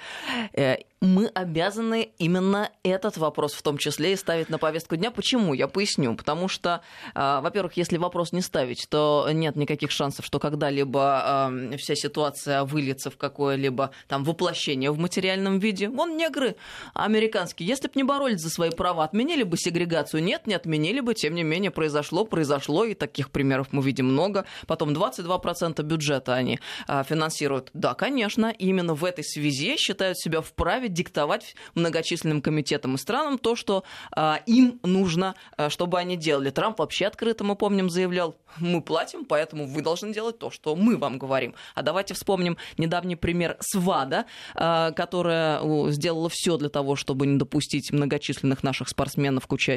э, 0.53 0.77
мы 1.01 1.29
обязаны 1.29 2.11
именно 2.19 2.71
этот 2.83 3.17
вопрос 3.17 3.55
в 3.55 3.63
том 3.63 3.79
числе 3.79 4.13
и 4.13 4.17
ставить 4.17 4.51
на 4.51 4.59
повестку 4.59 4.97
дня. 4.97 5.11
Почему? 5.11 5.55
Я 5.55 5.67
поясню. 5.67 6.15
Потому 6.15 6.47
что, 6.47 6.83
а, 7.15 7.41
во-первых, 7.41 7.79
если 7.79 7.97
вопрос 7.97 8.33
не 8.33 8.43
ставить, 8.43 8.87
то 8.91 9.27
нет 9.33 9.57
никаких 9.57 9.91
шансов, 9.93 10.27
что 10.27 10.39
когда-либо 10.39 11.51
вся 11.79 11.95
ситуация 11.95 12.65
выльется 12.65 13.11
в 13.11 13.17
какое-либо 13.17 13.93
там 14.09 14.25
воплощение 14.25 14.91
в 14.91 14.99
материальном 14.99 15.59
виде. 15.59 15.89
Вон 15.89 16.19
негры 16.19 16.57
американские, 16.93 17.67
если 17.67 17.87
бы 17.89 17.95
не 17.95 18.03
боролись 18.03 18.41
за 18.41 18.51
свои 18.51 18.71
права, 18.71 19.05
отменили 19.05 19.43
бы 19.43 19.57
сегрегацию? 19.57 19.80
Нет, 20.21 20.47
не 20.47 20.55
отменили 20.55 21.01
бы. 21.01 21.15
Тем 21.15 21.35
не 21.35 21.43
менее, 21.43 21.71
произошло, 21.71 22.25
произошло, 22.25 22.85
и 22.85 22.95
таких 22.95 23.31
примеров 23.31 23.69
мы 23.73 23.83
видим 23.83 24.07
много. 24.07 24.45
Потом 24.67 24.91
22% 24.91 25.83
бюджета 25.83 26.35
они 26.35 26.61
а, 26.87 27.03
финансируют. 27.03 27.71
Да, 27.75 27.95
конечно, 27.95 28.55
именно 28.59 28.95
в 28.95 29.05
этой 29.05 29.25
связи 29.25 29.77
считают 29.77 30.19
себя 30.19 30.41
вправе 30.41 30.89
диктовать 30.89 31.55
многочисленным 31.75 32.43
комитетам 32.43 32.95
и 32.95 32.99
странам 32.99 33.39
то, 33.39 33.57
что 33.57 33.85
а, 34.13 34.41
им 34.47 34.79
нужно, 34.83 35.35
а, 35.57 35.71
чтобы 35.71 35.99
они 35.99 36.17
делали. 36.17 36.51
Трамп 36.51 36.79
вообще 36.79 37.07
открыто, 37.07 37.45
мы 37.45 37.57
помним, 37.57 37.91
заявлял, 37.91 38.37
мы 38.59 38.83
платим, 38.83 39.25
поэтому 39.25 39.67
вы 39.67 39.83
должны 39.83 40.13
делать 40.13 40.39
то, 40.39 40.51
что 40.51 40.77
мы 40.77 40.97
вам 40.97 41.19
говорим. 41.19 41.55
А 41.75 41.83
давайте 41.83 42.15
вспомним 42.15 42.57
недавний 42.79 43.17
пример 43.17 43.57
СВАДа, 43.61 44.27
которая 44.55 45.61
сделала 45.91 46.29
все 46.29 46.57
для 46.57 46.69
того, 46.69 46.97
чтобы 46.97 47.27
не 47.27 47.39
допустить 47.39 47.93
многочисленных 47.93 48.63
наших 48.63 48.89
спортсменов 48.89 49.47
к 49.47 49.53
участию 49.53 49.70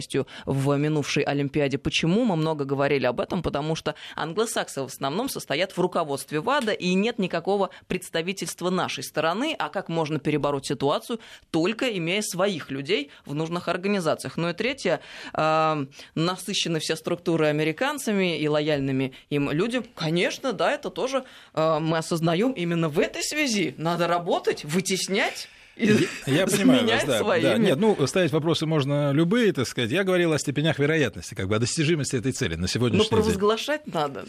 в 0.45 0.75
минувшей 0.77 1.23
Олимпиаде. 1.23 1.77
Почему? 1.77 2.23
Мы 2.25 2.35
много 2.35 2.65
говорили 2.65 3.05
об 3.05 3.19
этом, 3.19 3.41
потому 3.41 3.75
что 3.75 3.95
англосаксы 4.15 4.81
в 4.81 4.85
основном 4.85 5.29
состоят 5.29 5.71
в 5.71 5.79
руководстве 5.79 6.39
ВАДА, 6.39 6.71
и 6.73 6.93
нет 6.93 7.19
никакого 7.19 7.69
представительства 7.87 8.69
нашей 8.69 9.03
стороны, 9.03 9.55
а 9.57 9.69
как 9.69 9.89
можно 9.89 10.19
перебороть 10.19 10.65
ситуацию, 10.65 11.19
только 11.51 11.85
имея 11.97 12.21
своих 12.21 12.71
людей 12.71 13.11
в 13.25 13.33
нужных 13.33 13.67
организациях. 13.67 14.37
Ну 14.37 14.49
и 14.49 14.53
третье, 14.53 15.01
э, 15.33 15.85
насыщены 16.15 16.79
все 16.79 16.95
структуры 16.95 17.47
американцами 17.47 18.37
и 18.37 18.47
лояльными 18.47 19.13
им 19.29 19.51
людям. 19.51 19.83
Конечно, 19.95 20.53
да, 20.53 20.71
это 20.71 20.89
тоже 20.89 21.23
э, 21.53 21.79
мы 21.79 21.97
осознаем 21.97 22.51
именно 22.51 22.89
в 22.89 22.99
этой 22.99 23.23
связи. 23.23 23.75
Надо 23.77 24.07
работать, 24.07 24.63
вытеснять 24.63 25.49
я 25.75 26.45
понимаю 26.47 26.87
вас, 26.87 27.03
да, 27.05 27.23
да. 27.23 27.57
Нет, 27.57 27.79
ну, 27.79 27.97
ставить 28.05 28.31
вопросы 28.31 28.65
можно 28.65 29.11
любые, 29.11 29.51
так 29.53 29.67
сказать. 29.67 29.91
Я 29.91 30.03
говорил 30.03 30.33
о 30.33 30.39
степенях 30.39 30.77
вероятности, 30.77 31.33
как 31.33 31.47
бы 31.47 31.55
о 31.55 31.59
достижимости 31.59 32.15
этой 32.15 32.31
цели 32.31 32.55
на 32.55 32.67
сегодняшний 32.67 33.03
день. 33.03 33.09
Ну, 33.11 33.17
провозглашать 33.17 33.85
день. 33.85 33.93
надо, 33.93 34.25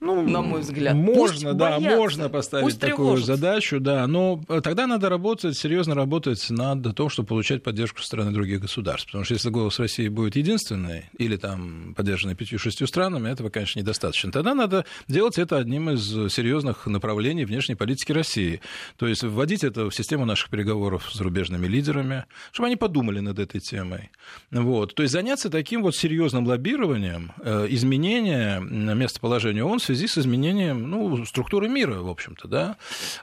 ну, 0.00 0.22
на 0.22 0.40
мой 0.40 0.60
взгляд. 0.60 0.94
Можно, 0.94 1.20
Пусть 1.20 1.42
да, 1.42 1.78
боятся. 1.78 1.96
можно 1.96 2.28
поставить 2.28 2.64
Пусть 2.64 2.80
такую 2.80 2.96
тревожатся. 2.96 3.36
задачу, 3.36 3.80
да, 3.80 4.06
но 4.06 4.42
тогда 4.62 4.86
надо 4.86 5.08
работать, 5.08 5.58
серьезно 5.58 5.94
работать 5.94 6.48
над 6.48 6.94
том, 6.96 7.10
чтобы 7.10 7.28
получать 7.28 7.62
поддержку 7.62 8.00
со 8.00 8.06
стороны 8.06 8.30
других 8.30 8.60
государств. 8.60 9.08
Потому 9.08 9.24
что 9.24 9.34
если 9.34 9.50
голос 9.50 9.78
России 9.78 10.08
будет 10.08 10.36
единственный, 10.36 11.10
или 11.18 11.36
там 11.36 11.94
поддержанный 11.96 12.34
пятью-шестью 12.34 12.86
странами, 12.86 13.30
этого, 13.30 13.50
конечно, 13.50 13.78
недостаточно. 13.78 14.32
Тогда 14.32 14.54
надо 14.54 14.86
делать 15.06 15.38
это 15.38 15.58
одним 15.58 15.90
из 15.90 16.32
серьезных 16.32 16.86
направлений 16.86 17.44
внешней 17.44 17.74
политики 17.74 18.12
России. 18.12 18.60
То 18.96 19.06
есть 19.06 19.22
вводить 19.22 19.64
это 19.64 19.90
в 19.90 19.94
систему 19.94 20.24
наших 20.24 20.48
переговоров 20.48 20.77
переговоров 20.78 21.10
с 21.10 21.16
зарубежными 21.16 21.66
лидерами, 21.66 22.24
чтобы 22.52 22.68
они 22.68 22.76
подумали 22.76 23.20
над 23.20 23.38
этой 23.38 23.60
темой. 23.60 24.10
Вот. 24.50 24.94
То 24.94 25.02
есть 25.02 25.12
заняться 25.12 25.50
таким 25.50 25.82
вот 25.82 25.96
серьезным 25.96 26.46
лоббированием 26.46 27.32
э, 27.42 27.66
изменения 27.70 28.60
местоположения 28.60 29.64
ООН 29.64 29.78
в 29.78 29.82
связи 29.82 30.06
с 30.06 30.18
изменением 30.18 30.90
ну, 30.90 31.24
структуры 31.24 31.68
мира, 31.68 32.00
в 32.02 32.08
общем-то. 32.08 32.48
Да? 32.48 32.76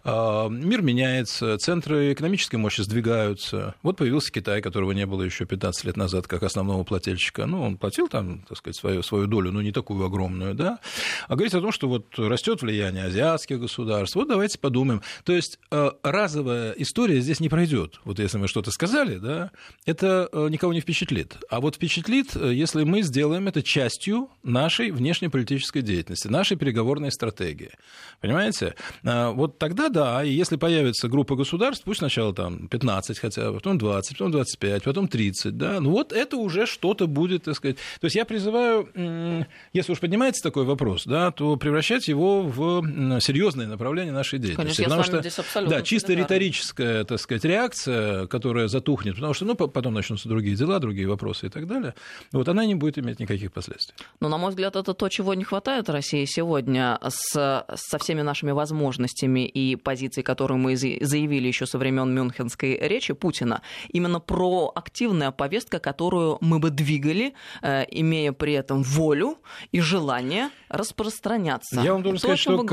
Э, 0.03 0.47
мир 0.49 0.81
меняется, 0.81 1.57
центры 1.57 2.13
экономической 2.13 2.57
мощи 2.57 2.81
сдвигаются. 2.81 3.75
Вот 3.83 3.97
появился 3.97 4.31
Китай, 4.31 4.61
которого 4.61 4.91
не 4.91 5.05
было 5.05 5.23
еще 5.23 5.45
15 5.45 5.85
лет 5.85 5.97
назад 5.97 6.27
как 6.27 6.43
основного 6.43 6.83
плательщика. 6.83 7.45
Ну, 7.45 7.63
он 7.63 7.77
платил 7.77 8.07
там, 8.07 8.41
так 8.47 8.57
сказать, 8.57 8.75
свою, 8.75 9.03
свою 9.03 9.27
долю, 9.27 9.51
но 9.51 9.61
не 9.61 9.71
такую 9.71 10.05
огромную, 10.05 10.53
да. 10.53 10.79
А 11.27 11.35
говорить 11.35 11.53
о 11.53 11.61
том, 11.61 11.71
что 11.71 11.87
вот 11.87 12.17
растет 12.17 12.61
влияние 12.61 13.05
азиатских 13.05 13.59
государств, 13.59 14.15
вот 14.15 14.27
давайте 14.27 14.59
подумаем. 14.59 15.01
То 15.23 15.33
есть 15.33 15.59
э, 15.71 15.91
разовая 16.03 16.73
история 16.73 17.21
здесь 17.21 17.39
не 17.39 17.44
пройдет. 17.49 17.99
Вот 18.03 18.19
если 18.19 18.37
мы 18.37 18.47
что-то 18.47 18.71
сказали, 18.71 19.17
да, 19.17 19.51
это 19.85 20.29
э, 20.31 20.47
никого 20.49 20.73
не 20.73 20.81
впечатлит. 20.81 21.37
А 21.49 21.59
вот 21.59 21.75
впечатлит, 21.75 22.35
э, 22.35 22.53
если 22.53 22.83
мы 22.83 23.01
сделаем 23.01 23.47
это 23.47 23.61
частью 23.61 24.29
нашей 24.43 24.91
внешнеполитической 24.91 25.81
деятельности, 25.81 26.27
нашей 26.27 26.57
переговорной 26.57 27.11
стратегии. 27.11 27.71
Понимаете? 28.21 28.75
А, 29.03 29.31
вот 29.31 29.59
тогда 29.59 29.89
да, 29.89 30.23
и 30.23 30.31
если 30.31 30.55
появится 30.55 31.07
группа 31.07 31.35
государств, 31.35 31.83
пусть 31.85 31.99
сначала 31.99 32.33
там 32.33 32.67
15 32.67 33.19
хотя 33.19 33.51
бы, 33.51 33.55
потом 33.55 33.77
20, 33.77 34.17
потом 34.17 34.31
25, 34.31 34.83
потом 34.83 35.07
30, 35.07 35.57
да, 35.57 35.79
ну 35.79 35.91
вот 35.91 36.13
это 36.13 36.37
уже 36.37 36.65
что-то 36.65 37.07
будет, 37.07 37.43
так 37.43 37.55
сказать. 37.55 37.77
То 37.99 38.05
есть 38.05 38.15
я 38.15 38.25
призываю, 38.25 38.89
если 39.73 39.91
уж 39.91 39.99
поднимается 39.99 40.43
такой 40.43 40.65
вопрос, 40.65 41.03
да, 41.05 41.31
то 41.31 41.55
превращать 41.57 42.07
его 42.07 42.43
в 42.43 42.81
серьезное 43.19 43.67
направление 43.67 44.13
нашей 44.13 44.39
деятельности. 44.39 44.83
Конечно, 44.83 45.03
Потому 45.03 45.23
что, 45.33 45.69
да, 45.69 45.81
чисто 45.81 46.13
риторическое, 46.13 47.03
так 47.03 47.19
сказать, 47.19 47.34
сказать, 47.39 47.45
реакция, 47.45 48.27
которая 48.27 48.67
затухнет, 48.67 49.15
потому 49.15 49.33
что 49.33 49.45
ну, 49.45 49.55
потом 49.55 49.93
начнутся 49.93 50.29
другие 50.29 50.55
дела, 50.55 50.79
другие 50.79 51.07
вопросы 51.07 51.47
и 51.47 51.49
так 51.49 51.67
далее, 51.67 51.93
вот 52.31 52.47
она 52.47 52.65
не 52.65 52.75
будет 52.75 52.97
иметь 52.97 53.19
никаких 53.19 53.51
последствий. 53.51 53.95
Но, 54.19 54.29
на 54.29 54.37
мой 54.37 54.49
взгляд, 54.49 54.75
это 54.75 54.93
то, 54.93 55.09
чего 55.09 55.33
не 55.33 55.43
хватает 55.43 55.89
России 55.89 56.25
сегодня 56.25 56.99
с, 57.07 57.65
со 57.75 57.97
всеми 57.97 58.21
нашими 58.21 58.51
возможностями 58.51 59.45
и 59.45 59.75
позицией, 59.75 60.23
которую 60.23 60.57
мы 60.57 60.75
заявили 60.75 61.47
еще 61.47 61.65
со 61.65 61.77
времен 61.77 62.13
Мюнхенской 62.13 62.77
речи 62.81 63.13
Путина. 63.13 63.61
Именно 63.89 64.19
проактивная 64.19 65.31
повестка, 65.31 65.79
которую 65.79 66.37
мы 66.41 66.59
бы 66.59 66.69
двигали, 66.69 67.33
э, 67.61 67.85
имея 67.91 68.31
при 68.31 68.53
этом 68.53 68.83
волю 68.83 69.37
и 69.71 69.79
желание 69.79 70.49
распространяться. 70.69 71.81
Я 71.81 71.93
вам 71.93 72.03
должен 72.03 72.19
то, 72.19 72.35
сказать, 72.35 72.39
что 72.39 72.63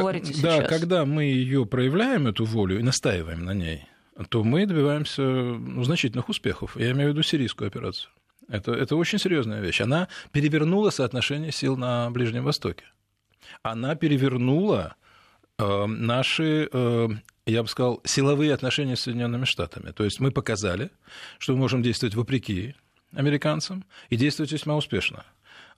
да, 0.43 0.57
сейчас. 0.59 0.69
когда 0.69 1.05
мы 1.05 1.25
ее 1.25 1.67
проявляем, 1.67 2.27
эту 2.27 2.45
волю, 2.45 2.79
и 2.79 2.83
настаиваем 2.83 3.45
на 3.45 3.55
ней, 3.55 3.87
то 4.29 4.45
мы 4.45 4.67
добиваемся 4.67 5.23
ну, 5.23 5.83
значительных 5.85 6.29
успехов. 6.29 6.77
Я 6.77 6.91
имею 6.93 7.11
в 7.11 7.13
виду 7.13 7.23
сирийскую 7.23 7.69
операцию. 7.69 8.11
Это, 8.49 8.73
это 8.73 8.97
очень 8.97 9.19
серьезная 9.19 9.61
вещь. 9.61 9.81
Она 9.81 10.09
перевернула 10.33 10.91
соотношение 10.91 11.53
сил 11.53 11.77
на 11.77 12.11
Ближнем 12.11 12.45
Востоке. 12.45 12.85
Она 13.63 13.95
перевернула 13.95 14.97
э, 15.59 15.87
наши, 15.87 16.69
э, 16.71 17.09
я 17.47 17.63
бы 17.63 17.69
сказал, 17.69 18.01
силовые 18.05 18.53
отношения 18.53 18.97
с 18.97 19.03
Соединенными 19.03 19.45
Штатами. 19.45 19.93
То 19.93 20.05
есть 20.05 20.21
мы 20.21 20.31
показали, 20.31 20.91
что 21.39 21.55
мы 21.55 21.61
можем 21.61 21.83
действовать 21.83 22.15
вопреки 22.15 22.75
американцам 23.15 23.85
и 24.11 24.17
действовать 24.17 24.53
весьма 24.53 24.77
успешно. 24.77 25.25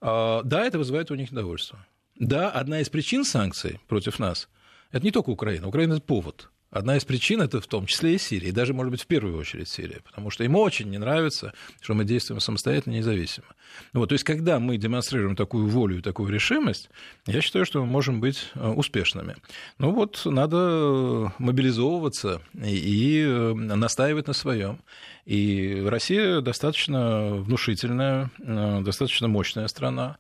Э, 0.01 0.41
да, 0.45 0.65
это 0.65 0.79
вызывает 0.79 1.11
у 1.11 1.15
них 1.15 1.31
недовольство. 1.31 1.87
Да, 2.19 2.51
одна 2.51 2.81
из 2.81 2.89
причин 2.89 3.25
санкций 3.25 3.81
против 3.87 4.19
нас– 4.19 4.49
это 4.93 5.05
не 5.05 5.11
только 5.11 5.31
Украина. 5.31 5.69
Украина– 5.69 5.93
это 5.95 6.03
повод– 6.03 6.51
Одна 6.75 6.97
из 6.97 7.05
причин 7.05 7.41
это 7.41 7.61
в 7.61 7.69
том 7.69 7.87
числе 7.87 8.17
и 8.17 8.19
Сирия, 8.19 8.49
и 8.49 8.53
даже, 8.53 8.75
может 8.75 8.91
быть, 8.91 9.03
в 9.03 9.07
первую 9.07 9.39
очередь 9.39 9.69
Сирия, 9.69 10.01
потому 10.05 10.31
что 10.31 10.43
им 10.43 10.57
очень 10.57 10.91
не 10.91 10.99
нравится, 10.99 11.53
что 11.81 11.95
мы 11.95 12.05
действуем 12.05 12.41
самостоятельно, 12.41 12.95
независимо. 12.95 13.47
Вот, 13.93 14.09
то 14.09 14.15
есть, 14.15 14.25
когда 14.25 14.59
мы 14.59 14.77
демонстрируем 14.77 15.37
такую 15.37 15.69
волю 15.69 15.99
и 15.99 16.03
такую 16.03 16.33
решимость, 16.33 16.91
я 17.27 17.41
считаю, 17.43 17.65
что 17.65 17.81
мы 17.81 17.87
можем 17.87 18.21
быть 18.21 18.51
э, 18.57 18.69
успешными. 18.69 19.37
Ну 19.79 19.93
вот, 19.93 20.23
надо 20.25 21.33
мобилизовываться 21.39 22.43
и 22.61 23.25
э, 23.25 23.55
настаивать 23.55 24.27
на 24.27 24.33
своем. 24.33 24.81
И 25.27 25.81
Россия 25.87 26.41
достаточно 26.41 27.37
внушительная, 27.37 28.33
э, 28.41 28.81
достаточно 28.81 29.29
мощная 29.29 29.69
страна. 29.69 30.19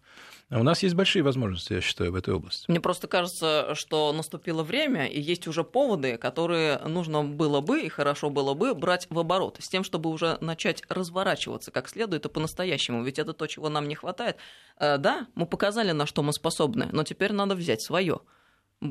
У 0.50 0.62
нас 0.62 0.82
есть 0.82 0.94
большие 0.94 1.22
возможности, 1.22 1.74
я 1.74 1.80
считаю, 1.80 2.12
в 2.12 2.14
этой 2.14 2.34
области. 2.34 2.64
Мне 2.68 2.80
просто 2.80 3.08
кажется, 3.08 3.74
что 3.74 4.12
наступило 4.12 4.62
время, 4.62 5.06
и 5.06 5.20
есть 5.20 5.46
уже 5.46 5.64
поводы, 5.64 6.16
которые 6.16 6.78
нужно 6.78 7.24
было 7.24 7.60
бы 7.60 7.80
и 7.80 7.88
хорошо 7.88 8.30
было 8.30 8.54
бы 8.54 8.74
брать 8.74 9.06
в 9.10 9.18
оборот, 9.18 9.56
с 9.60 9.68
тем, 9.68 9.84
чтобы 9.84 10.10
уже 10.10 10.38
начать 10.40 10.82
разворачиваться 10.88 11.70
как 11.70 11.88
следует 11.88 12.26
и 12.26 12.28
по-настоящему. 12.28 13.02
Ведь 13.02 13.18
это 13.18 13.32
то, 13.32 13.46
чего 13.46 13.68
нам 13.68 13.88
не 13.88 13.94
хватает. 13.94 14.36
Э, 14.78 14.98
да, 14.98 15.26
мы 15.34 15.46
показали, 15.46 15.92
на 15.92 16.06
что 16.06 16.22
мы 16.22 16.32
способны, 16.32 16.88
но 16.92 17.04
теперь 17.04 17.32
надо 17.32 17.54
взять 17.54 17.82
свое 17.82 18.20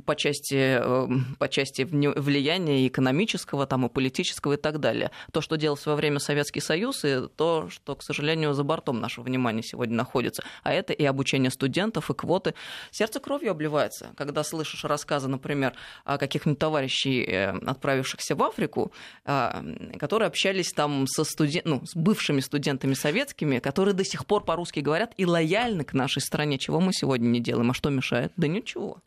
по 0.01 0.15
части, 0.15 0.55
эм, 0.55 1.35
по 1.39 1.47
части 1.47 1.83
влияния 1.83 2.87
экономического, 2.87 3.65
там, 3.65 3.85
и 3.85 3.89
политического 3.89 4.53
и 4.53 4.57
так 4.57 4.79
далее. 4.79 5.11
То, 5.31 5.41
что 5.41 5.55
делал 5.55 5.75
в 5.75 5.81
свое 5.81 5.95
время 5.95 6.19
Советский 6.19 6.59
Союз, 6.59 7.05
и 7.05 7.27
то, 7.35 7.69
что, 7.69 7.95
к 7.95 8.03
сожалению, 8.03 8.53
за 8.53 8.63
бортом 8.63 8.99
нашего 8.99 9.25
внимания 9.25 9.63
сегодня 9.63 9.95
находится. 9.95 10.43
А 10.63 10.73
это 10.73 10.93
и 10.93 11.03
обучение 11.05 11.51
студентов, 11.51 12.09
и 12.09 12.13
квоты. 12.13 12.53
Сердце 12.91 13.19
кровью 13.19 13.51
обливается, 13.51 14.11
когда 14.17 14.43
слышишь 14.43 14.83
рассказы, 14.83 15.27
например, 15.27 15.73
о 16.05 16.17
каких-нибудь 16.17 16.59
товарищей, 16.59 17.23
э, 17.23 17.57
отправившихся 17.65 18.35
в 18.35 18.43
Африку, 18.43 18.91
а, 19.25 19.63
которые 19.99 20.27
общались 20.27 20.71
там 20.71 21.07
со 21.07 21.23
студен... 21.23 21.61
ну, 21.65 21.81
с 21.85 21.95
бывшими 21.95 22.39
студентами 22.39 22.93
советскими, 22.93 23.59
которые 23.59 23.93
до 23.93 24.03
сих 24.03 24.25
пор 24.25 24.43
по-русски 24.43 24.79
говорят 24.79 25.13
и 25.17 25.25
лояльны 25.25 25.83
к 25.83 25.93
нашей 25.93 26.21
стране, 26.21 26.57
чего 26.57 26.79
мы 26.79 26.93
сегодня 26.93 27.27
не 27.27 27.39
делаем. 27.39 27.71
А 27.71 27.73
что 27.73 27.89
мешает? 27.89 28.31
Да 28.35 28.47
ничего. 28.47 28.97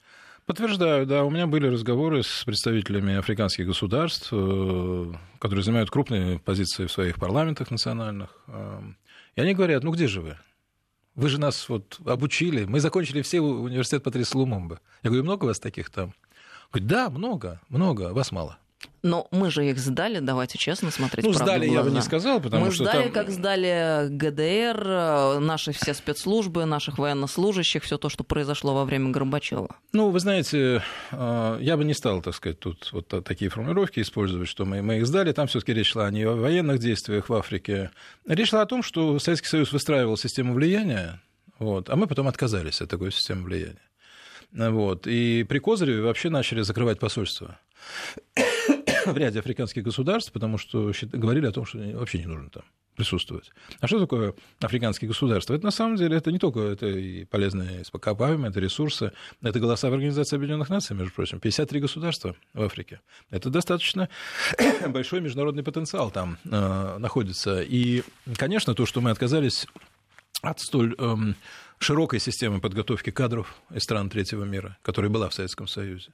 Подтверждаю, 0.47 1.07
да. 1.07 1.25
У 1.25 1.31
меня 1.31 1.49
были 1.49 1.67
разговоры 1.67 2.23
с 2.23 2.45
представителями 2.45 3.17
африканских 3.17 3.67
государств, 3.67 4.29
э, 4.31 5.13
которые 5.41 5.65
занимают 5.65 5.91
крупные 5.91 6.39
позиции 6.39 6.87
в 6.87 6.93
своих 6.93 7.17
парламентах 7.17 7.73
национальных. 7.73 8.31
Э, 8.47 8.81
и 9.35 9.41
они 9.41 9.55
говорят, 9.55 9.83
ну 9.83 9.91
где 9.91 10.07
же 10.07 10.21
вы? 10.21 10.39
Вы 11.17 11.31
же 11.31 11.41
нас 11.41 11.69
вот 11.69 11.99
обучили, 12.07 12.65
мы 12.65 12.79
закончили 12.79 13.23
все 13.23 13.41
университет 13.41 14.05
Патрис 14.05 14.35
Лумумба. 14.37 14.81
Я 15.03 15.11
говорю, 15.11 15.25
много 15.25 15.47
вас 15.47 15.59
таких 15.59 15.91
там? 15.91 16.15
Говорит, 16.71 16.89
да, 16.89 17.11
много, 17.11 17.61
много, 17.69 18.13
вас 18.13 18.31
мало. 18.31 18.59
Но 19.03 19.29
мы 19.31 19.51
же 19.51 19.69
их 19.69 19.79
сдали, 19.79 20.19
давайте 20.19 20.59
честно 20.59 20.91
смотреть. 20.91 21.25
Ну, 21.25 21.33
сдали 21.33 21.69
я 21.69 21.83
бы 21.83 21.91
не 21.91 22.03
сказал, 22.03 22.41
потому 22.41 22.67
мы 22.67 22.73
что. 22.73 22.85
Мы 22.85 22.91
сдали, 22.91 23.03
там... 23.05 23.13
как 23.13 23.31
сдали 23.31 24.09
ГДР, 24.09 25.41
наши 25.41 25.73
все 25.73 25.95
спецслужбы, 25.95 26.65
наших 26.65 26.99
военнослужащих, 26.99 27.85
все 27.85 27.99
то, 27.99 28.09
что 28.09 28.25
произошло 28.25 28.75
во 28.75 28.85
время 28.85 29.11
Горбачева. 29.11 29.77
Ну, 29.93 30.11
вы 30.11 30.21
знаете, 30.21 30.83
э, 31.13 31.59
я 31.61 31.77
бы 31.77 31.85
не 31.85 31.95
стал, 31.95 32.21
так 32.21 32.35
сказать, 32.35 32.59
тут 32.59 32.91
вот 32.93 33.09
такие 33.25 33.51
формулировки 33.51 34.01
использовать, 34.01 34.49
что 34.49 34.65
мы, 34.65 34.83
мы 34.83 34.99
их 34.99 35.07
сдали. 35.07 35.33
Там 35.33 35.47
все-таки 35.47 35.73
речь 35.73 35.93
шла 35.93 36.11
не 36.11 36.25
о 36.25 36.35
военных 36.35 36.81
действиях 36.81 37.29
в 37.29 37.35
Африке. 37.35 37.91
Речь 38.27 38.51
шла 38.51 38.63
о 38.63 38.67
том, 38.67 38.83
что 38.83 39.19
Советский 39.19 39.49
Союз 39.49 39.73
выстраивал 39.73 40.17
систему 40.17 40.55
влияния, 40.55 41.21
вот, 41.59 41.91
а 41.91 41.97
мы 41.97 42.07
потом 42.07 42.27
отказались 42.29 42.81
от 42.81 42.91
такой 42.91 43.13
системы 43.13 43.45
влияния. 43.45 43.81
Вот. 44.53 45.07
И 45.07 45.45
при 45.49 45.59
Козыреве 45.59 46.03
вообще 46.03 46.31
начали 46.31 46.63
закрывать 46.63 46.99
посольство 46.99 47.59
в 49.13 49.17
ряде 49.17 49.39
африканских 49.39 49.83
государств, 49.83 50.33
потому 50.33 50.59
что 50.59 50.93
говорили 51.13 51.47
о 51.47 51.53
том, 51.53 51.65
что 51.65 51.79
вообще 51.79 52.19
не 52.19 52.27
нужно 52.27 52.51
там 52.51 52.63
присутствовать. 52.97 53.51
А 53.81 53.87
что 53.87 54.01
такое 54.01 54.35
африканские 54.61 55.09
государства? 55.09 55.55
Это 55.55 55.65
на 55.65 55.71
самом 55.71 55.97
деле 55.97 56.17
это 56.17 56.33
не 56.33 56.39
только 56.39 56.61
это 56.61 56.87
и 56.87 57.25
полезные 57.25 57.83
ископаемые, 57.83 58.51
это 58.51 58.59
ресурсы, 58.59 59.13
это 59.43 59.61
голоса 59.61 59.91
в 59.91 59.93
Организации 59.93 60.37
Объединенных 60.37 60.71
Наций, 60.71 60.97
между 60.97 61.13
прочим, 61.13 61.39
53 61.39 61.81
государства 61.81 62.35
в 62.55 62.63
Африке. 62.63 63.01
Это 63.31 63.51
достаточно 63.51 64.09
большой 64.89 65.21
международный 65.21 65.63
потенциал 65.63 66.11
там 66.11 66.39
э, 66.45 66.97
находится. 66.99 67.61
И, 67.61 68.03
конечно, 68.37 68.75
то, 68.75 68.87
что 68.87 69.03
мы 69.03 69.11
отказались 69.11 69.67
от 70.41 70.61
столь 70.61 70.95
э, 70.99 71.17
широкой 71.79 72.19
системы 72.19 72.61
подготовки 72.61 73.11
кадров 73.11 73.57
из 73.75 73.83
стран 73.83 74.09
третьего 74.09 74.45
мира, 74.45 74.79
которая 74.83 75.11
была 75.11 75.29
в 75.29 75.35
Советском 75.35 75.67
Союзе, 75.67 76.13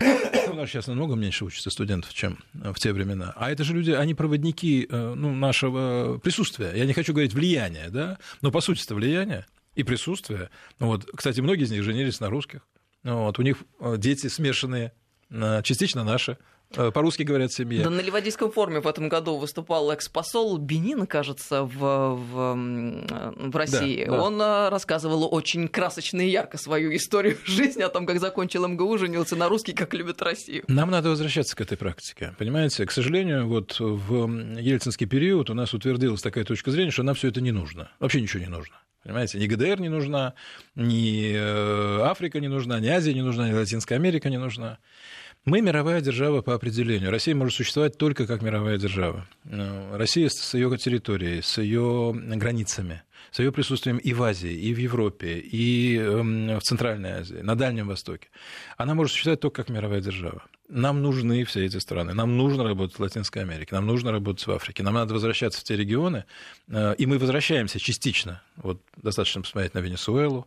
у 0.50 0.54
нас 0.54 0.68
сейчас 0.70 0.86
намного 0.86 1.14
меньше 1.14 1.44
учатся 1.44 1.70
студентов, 1.70 2.12
чем 2.14 2.38
в 2.52 2.74
те 2.74 2.92
времена. 2.92 3.32
А 3.36 3.50
это 3.50 3.64
же 3.64 3.74
люди, 3.74 3.90
они 3.90 4.14
проводники 4.14 4.86
э, 4.88 5.14
ну, 5.14 5.34
нашего 5.34 6.18
присутствия. 6.18 6.72
Я 6.74 6.86
не 6.86 6.92
хочу 6.92 7.12
говорить 7.12 7.34
влияния, 7.34 7.88
да, 7.90 8.18
но 8.40 8.50
по 8.50 8.60
сути 8.60 8.82
это 8.84 8.94
влияние 8.94 9.46
и 9.74 9.82
присутствие. 9.82 10.50
Вот, 10.78 11.08
кстати, 11.14 11.40
многие 11.40 11.64
из 11.64 11.70
них 11.70 11.82
женились 11.82 12.20
на 12.20 12.30
русских. 12.30 12.66
Вот, 13.02 13.38
у 13.38 13.42
них 13.42 13.58
э, 13.80 13.96
дети 13.98 14.28
смешанные, 14.28 14.92
э, 15.30 15.62
частично 15.62 16.04
наши. 16.04 16.38
Э, 16.76 16.90
по-русски 16.90 17.22
говорят 17.22 17.52
семья. 17.52 17.84
Да, 17.84 17.90
на 17.90 18.00
Ливадийском 18.00 18.50
форуме 18.50 18.80
в 18.80 18.86
этом 18.86 19.08
году 19.08 19.36
выступал 19.36 19.90
экс-посол 19.90 20.58
Бенина, 20.58 21.06
кажется, 21.06 21.64
в, 21.64 21.76
в, 21.76 22.54
в 22.56 23.56
России. 23.56 24.04
Да, 24.04 24.12
да. 24.12 24.22
Он 24.22 24.40
э, 24.40 24.68
рассказывал 24.68 25.28
очень 25.32 25.68
красочно 25.68 26.20
и 26.20 26.28
ярко 26.28 26.58
свою 26.58 26.94
историю 26.94 27.38
жизни 27.44 27.82
о 27.82 27.88
том, 27.88 28.06
как 28.06 28.20
закончил 28.20 28.66
МГУ, 28.66 28.98
женился 28.98 29.36
на 29.36 29.48
русский, 29.48 29.72
как 29.72 29.94
любит 29.94 30.22
Россию. 30.22 30.64
Нам 30.68 30.90
надо 30.90 31.10
возвращаться 31.10 31.56
к 31.56 31.60
этой 31.60 31.76
практике. 31.76 32.34
Понимаете, 32.38 32.86
к 32.86 32.90
сожалению, 32.90 33.46
вот 33.46 33.76
в 33.78 34.58
ельцинский 34.58 35.06
период 35.06 35.50
у 35.50 35.54
нас 35.54 35.74
утвердилась 35.74 36.22
такая 36.22 36.44
точка 36.44 36.70
зрения, 36.70 36.90
что 36.90 37.02
нам 37.02 37.14
все 37.14 37.28
это 37.28 37.40
не 37.40 37.52
нужно. 37.52 37.90
Вообще 37.98 38.20
ничего 38.20 38.42
не 38.42 38.48
нужно. 38.48 38.76
Понимаете, 39.02 39.38
ни 39.38 39.46
ГДР 39.46 39.80
не 39.80 39.88
нужна, 39.88 40.34
ни 40.76 41.32
э, 41.34 42.00
Африка 42.02 42.38
не 42.38 42.46
нужна, 42.46 42.78
ни 42.78 42.86
Азия 42.86 43.12
не 43.12 43.22
нужна, 43.22 43.48
ни 43.48 43.52
Латинская 43.52 43.96
Америка 43.96 44.30
не 44.30 44.38
нужна. 44.38 44.78
Мы 45.44 45.60
мировая 45.60 46.00
держава 46.00 46.40
по 46.40 46.54
определению. 46.54 47.10
Россия 47.10 47.34
может 47.34 47.54
существовать 47.54 47.98
только 47.98 48.28
как 48.28 48.42
мировая 48.42 48.78
держава. 48.78 49.26
Ну, 49.42 49.96
Россия 49.96 50.28
с 50.28 50.54
ее 50.54 50.76
территорией, 50.78 51.42
с 51.42 51.58
ее 51.58 52.12
границами, 52.14 53.02
с 53.32 53.40
ее 53.40 53.50
присутствием 53.50 53.98
и 53.98 54.12
в 54.12 54.22
Азии, 54.22 54.52
и 54.52 54.72
в 54.72 54.78
Европе, 54.78 55.38
и 55.38 55.98
эм, 55.98 56.60
в 56.60 56.62
Центральной 56.62 57.10
Азии, 57.10 57.38
на 57.38 57.56
Дальнем 57.56 57.88
Востоке. 57.88 58.28
Она 58.76 58.94
может 58.94 59.10
существовать 59.14 59.40
только 59.40 59.64
как 59.64 59.74
мировая 59.74 60.00
держава. 60.00 60.44
Нам 60.68 61.02
нужны 61.02 61.42
все 61.44 61.66
эти 61.66 61.78
страны. 61.78 62.14
Нам 62.14 62.36
нужно 62.36 62.62
работать 62.62 62.96
в 62.96 63.00
Латинской 63.00 63.42
Америке, 63.42 63.74
нам 63.74 63.84
нужно 63.84 64.12
работать 64.12 64.46
в 64.46 64.50
Африке, 64.52 64.84
нам 64.84 64.94
надо 64.94 65.12
возвращаться 65.12 65.60
в 65.60 65.64
те 65.64 65.76
регионы, 65.76 66.24
э, 66.68 66.94
и 66.96 67.06
мы 67.06 67.18
возвращаемся 67.18 67.80
частично. 67.80 68.42
Вот 68.56 68.80
достаточно 68.96 69.42
посмотреть 69.42 69.74
на 69.74 69.80
Венесуэлу, 69.80 70.46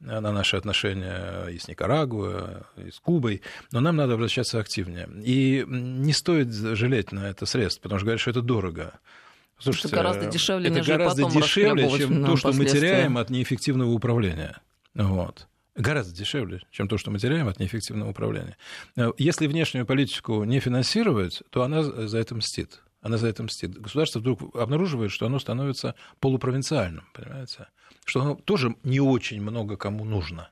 на 0.00 0.20
наши 0.20 0.56
отношения 0.56 1.46
и 1.46 1.58
с 1.58 1.68
Никарагуа, 1.68 2.66
и 2.76 2.90
с 2.90 2.98
Кубой, 3.00 3.42
но 3.72 3.80
нам 3.80 3.96
надо 3.96 4.14
обращаться 4.14 4.60
активнее. 4.60 5.08
И 5.24 5.64
не 5.66 6.12
стоит 6.12 6.52
жалеть 6.52 7.12
на 7.12 7.30
это 7.30 7.46
средств, 7.46 7.80
потому 7.80 7.98
что 7.98 8.06
говорят, 8.06 8.20
что 8.20 8.30
это 8.30 8.42
дорого. 8.42 8.98
Слушайте, 9.58 9.88
это 9.88 9.96
гораздо 9.96 10.26
дешевле, 10.26 10.70
это 10.70 10.82
гораздо 10.82 11.30
дешевле, 11.30 11.88
чем 11.98 12.24
то, 12.24 12.36
что 12.36 12.52
мы 12.52 12.66
теряем 12.66 13.16
от 13.16 13.30
неэффективного 13.30 13.90
управления. 13.90 14.60
Вот. 14.94 15.48
Гораздо 15.74 16.14
дешевле, 16.14 16.62
чем 16.70 16.88
то, 16.88 16.96
что 16.96 17.10
мы 17.10 17.18
теряем 17.18 17.48
от 17.48 17.58
неэффективного 17.58 18.10
управления. 18.10 18.56
Если 19.18 19.46
внешнюю 19.46 19.84
политику 19.86 20.44
не 20.44 20.60
финансировать, 20.60 21.42
то 21.50 21.62
она 21.62 21.82
за 21.82 22.18
это 22.18 22.34
мстит. 22.34 22.80
Она 23.06 23.18
за 23.18 23.28
это 23.28 23.42
мстит. 23.42 23.78
Государство 23.80 24.18
вдруг 24.18 24.54
обнаруживает, 24.56 25.12
что 25.12 25.26
оно 25.26 25.38
становится 25.38 25.94
полупровинциальным, 26.20 27.04
понимаете? 27.14 27.68
что 28.06 28.22
оно 28.22 28.34
тоже 28.36 28.74
не 28.84 29.00
очень 29.00 29.42
много 29.42 29.76
кому 29.76 30.04
нужно. 30.04 30.48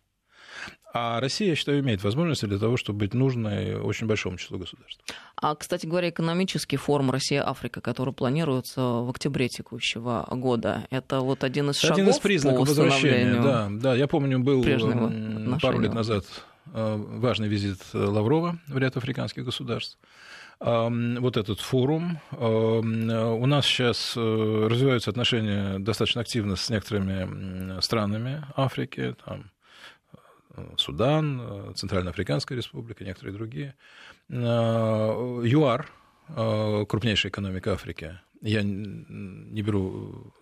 А 0.93 1.21
Россия, 1.21 1.49
я 1.49 1.57
считаю, 1.57 1.81
имеет 1.81 2.05
возможности 2.05 2.47
для 2.47 2.59
того, 2.59 2.77
чтобы 2.77 3.01
быть 3.01 3.15
нужной 3.15 3.75
очень 3.75 4.07
большому 4.07 4.37
числу 4.37 4.59
государств. 4.59 5.03
А, 5.35 5.57
кстати 5.57 5.87
говоря, 5.87 6.11
экономический 6.11 6.77
форум 6.77 7.11
Россия-Африка, 7.11 7.81
который 7.81 8.15
планируется 8.15 8.81
в 8.81 9.11
октябре 9.11 9.49
текущего 9.49 10.25
года, 10.31 10.87
это 10.91 11.21
вот 11.21 11.43
один 11.43 11.71
из 11.71 11.79
шагов 11.79 11.99
Один 11.99 12.11
из 12.11 12.19
признаков 12.19 12.69
возвращения, 12.69 13.43
да, 13.43 13.69
да. 13.71 13.95
Я 13.97 14.07
помню, 14.07 14.39
был 14.39 14.63
пару 15.61 15.81
лет 15.81 15.95
назад 15.95 16.25
э, 16.73 16.97
важный 16.97 17.49
визит 17.49 17.81
Лаврова 17.93 18.61
в 18.69 18.79
ряд 18.79 18.97
африканских 18.97 19.45
государств 19.45 19.99
вот 20.61 21.37
этот 21.37 21.61
форум. 21.61 22.21
У 22.33 23.47
нас 23.47 23.67
сейчас 23.67 24.15
э, 24.17 24.67
развиваются 24.71 25.11
отношения 25.11 25.79
достаточно 25.79 26.21
активно 26.21 26.57
с 26.57 26.71
некоторыми 26.71 27.81
странами 27.81 28.45
Африки, 28.57 29.15
там, 29.25 29.51
э, 30.57 30.75
Судан, 30.77 31.41
э, 31.43 31.73
Центральноафриканская 31.75 32.57
республика, 32.57 33.05
некоторые 33.05 33.35
другие. 33.35 33.75
ЮАР, 34.31 35.91
крупнейшая 36.89 37.31
экономика 37.31 37.75
Африки, 37.75 38.19
я 38.41 38.63
не 38.63 39.61
беру 39.61 40.33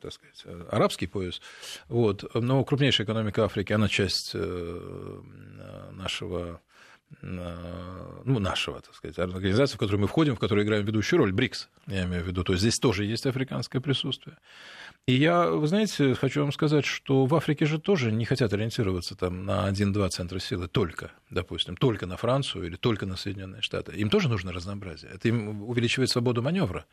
так 0.00 0.12
сказать, 0.12 0.44
арабский 0.70 1.06
пояс, 1.06 1.40
вот, 1.88 2.24
но 2.34 2.64
крупнейшая 2.64 3.04
экономика 3.04 3.44
Африки, 3.44 3.72
она 3.72 3.88
часть 3.88 4.34
нашего 5.92 6.60
ну, 7.22 8.38
нашего, 8.38 8.80
так 8.80 8.94
сказать, 8.94 9.18
организации, 9.18 9.76
в 9.76 9.78
которую 9.78 10.00
мы 10.02 10.06
входим, 10.06 10.36
в 10.36 10.38
которой 10.38 10.64
играем 10.64 10.84
ведущую 10.84 11.18
роль, 11.18 11.32
БРИКС, 11.32 11.68
я 11.86 12.04
имею 12.04 12.22
в 12.22 12.26
виду. 12.26 12.44
То 12.44 12.52
есть 12.52 12.62
здесь 12.62 12.78
тоже 12.78 13.04
есть 13.04 13.26
африканское 13.26 13.80
присутствие. 13.80 14.36
И 15.08 15.14
я, 15.14 15.48
вы 15.48 15.66
знаете, 15.66 16.12
хочу 16.12 16.42
вам 16.42 16.52
сказать, 16.52 16.84
что 16.84 17.24
в 17.24 17.34
Африке 17.34 17.64
же 17.64 17.78
тоже 17.78 18.12
не 18.12 18.26
хотят 18.26 18.52
ориентироваться 18.52 19.16
там 19.16 19.46
на 19.46 19.64
один-два 19.64 20.10
центра 20.10 20.38
силы 20.38 20.68
только, 20.68 21.12
допустим, 21.30 21.78
только 21.78 22.04
на 22.04 22.18
Францию 22.18 22.66
или 22.66 22.76
только 22.76 23.06
на 23.06 23.16
Соединенные 23.16 23.62
Штаты. 23.62 23.92
Им 23.92 24.10
тоже 24.10 24.28
нужно 24.28 24.52
разнообразие. 24.52 25.10
Это 25.14 25.28
им 25.28 25.62
увеличивает 25.62 26.10
свободу 26.10 26.42
маневра. 26.42 26.84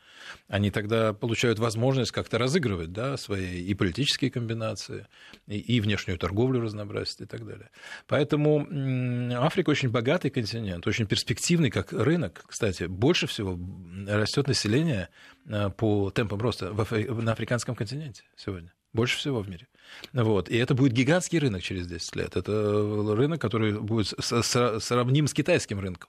Они 0.48 0.70
тогда 0.70 1.12
получают 1.12 1.58
возможность 1.58 2.10
как-то 2.10 2.38
разыгрывать 2.38 2.90
да, 2.90 3.18
свои 3.18 3.60
и 3.60 3.74
политические 3.74 4.30
комбинации, 4.30 5.08
и, 5.46 5.58
и 5.58 5.78
внешнюю 5.82 6.18
торговлю 6.18 6.62
разнообразить 6.62 7.20
и 7.20 7.26
так 7.26 7.46
далее. 7.46 7.68
Поэтому 8.06 8.66
Африка 9.44 9.68
очень 9.68 9.90
богатый 9.90 10.30
континент, 10.30 10.86
очень 10.86 11.06
перспективный 11.06 11.68
как 11.68 11.92
рынок. 11.92 12.46
Кстати, 12.46 12.84
больше 12.84 13.26
всего 13.26 13.58
растет 14.08 14.48
население 14.48 15.10
по 15.76 16.10
темпам 16.10 16.40
роста 16.40 16.72
на 16.72 17.32
африканском 17.32 17.74
континенте 17.74 18.24
сегодня. 18.36 18.72
Больше 18.92 19.18
всего 19.18 19.40
в 19.42 19.48
мире. 19.48 19.68
Вот. 20.14 20.48
И 20.48 20.56
это 20.56 20.74
будет 20.74 20.92
гигантский 20.92 21.38
рынок 21.38 21.62
через 21.62 21.86
10 21.86 22.16
лет. 22.16 22.34
Это 22.34 23.14
рынок, 23.14 23.40
который 23.40 23.78
будет 23.78 24.14
сравним 24.18 25.26
с 25.26 25.34
китайским 25.34 25.80
рынком. 25.80 26.08